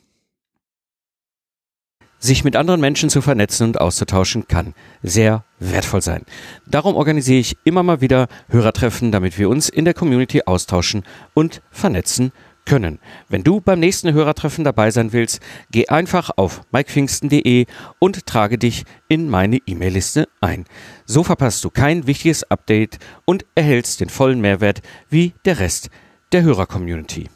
Sich 2.23 2.45
mit 2.45 2.55
anderen 2.55 2.79
Menschen 2.79 3.09
zu 3.09 3.21
vernetzen 3.21 3.67
und 3.67 3.81
auszutauschen 3.81 4.47
kann 4.47 4.73
sehr 5.01 5.43
wertvoll 5.59 6.01
sein. 6.01 6.21
Darum 6.65 6.95
organisiere 6.95 7.41
ich 7.41 7.57
immer 7.65 7.83
mal 7.83 7.99
wieder 7.99 8.29
Hörertreffen, 8.47 9.11
damit 9.11 9.37
wir 9.37 9.49
uns 9.49 9.67
in 9.67 9.83
der 9.83 9.93
Community 9.93 10.41
austauschen 10.45 11.03
und 11.33 11.61
vernetzen 11.69 12.31
können. 12.63 12.99
Wenn 13.27 13.43
du 13.43 13.59
beim 13.59 13.81
nächsten 13.81 14.13
Hörertreffen 14.13 14.63
dabei 14.63 14.89
sein 14.89 15.11
willst, 15.11 15.41
geh 15.69 15.89
einfach 15.89 16.29
auf 16.37 16.61
mikepfingsten.de 16.71 17.65
und 17.99 18.25
trage 18.25 18.57
dich 18.57 18.85
in 19.09 19.29
meine 19.29 19.57
E-Mail-Liste 19.57 20.29
ein. 20.39 20.63
So 21.05 21.25
verpasst 21.25 21.61
du 21.65 21.71
kein 21.71 22.07
wichtiges 22.07 22.49
Update 22.49 22.99
und 23.25 23.45
erhältst 23.53 23.99
den 23.99 24.07
vollen 24.07 24.39
Mehrwert 24.39 24.81
wie 25.09 25.33
der 25.43 25.59
Rest 25.59 25.89
der 26.31 26.43
Hörer-Community. 26.43 27.27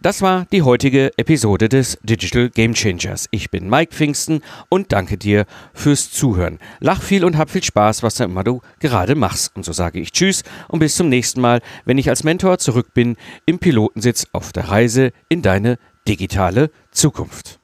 Das 0.00 0.22
war 0.22 0.46
die 0.52 0.62
heutige 0.62 1.10
Episode 1.18 1.68
des 1.68 1.98
Digital 2.04 2.50
Game 2.50 2.72
Changers. 2.72 3.26
Ich 3.32 3.50
bin 3.50 3.68
Mike 3.68 3.92
Pfingsten 3.92 4.42
und 4.68 4.92
danke 4.92 5.18
dir 5.18 5.44
fürs 5.74 6.12
Zuhören. 6.12 6.60
Lach 6.78 7.02
viel 7.02 7.24
und 7.24 7.36
hab 7.36 7.50
viel 7.50 7.64
Spaß, 7.64 8.04
was 8.04 8.20
immer 8.20 8.44
du 8.44 8.60
gerade 8.78 9.16
machst. 9.16 9.56
Und 9.56 9.64
so 9.64 9.72
sage 9.72 9.98
ich 9.98 10.12
Tschüss 10.12 10.44
und 10.68 10.78
bis 10.78 10.94
zum 10.94 11.08
nächsten 11.08 11.40
Mal, 11.40 11.62
wenn 11.84 11.98
ich 11.98 12.08
als 12.08 12.22
Mentor 12.22 12.58
zurück 12.58 12.94
bin 12.94 13.16
im 13.44 13.58
Pilotensitz 13.58 14.28
auf 14.30 14.52
der 14.52 14.68
Reise 14.68 15.10
in 15.28 15.42
deine 15.42 15.78
digitale 16.06 16.70
Zukunft. 16.92 17.57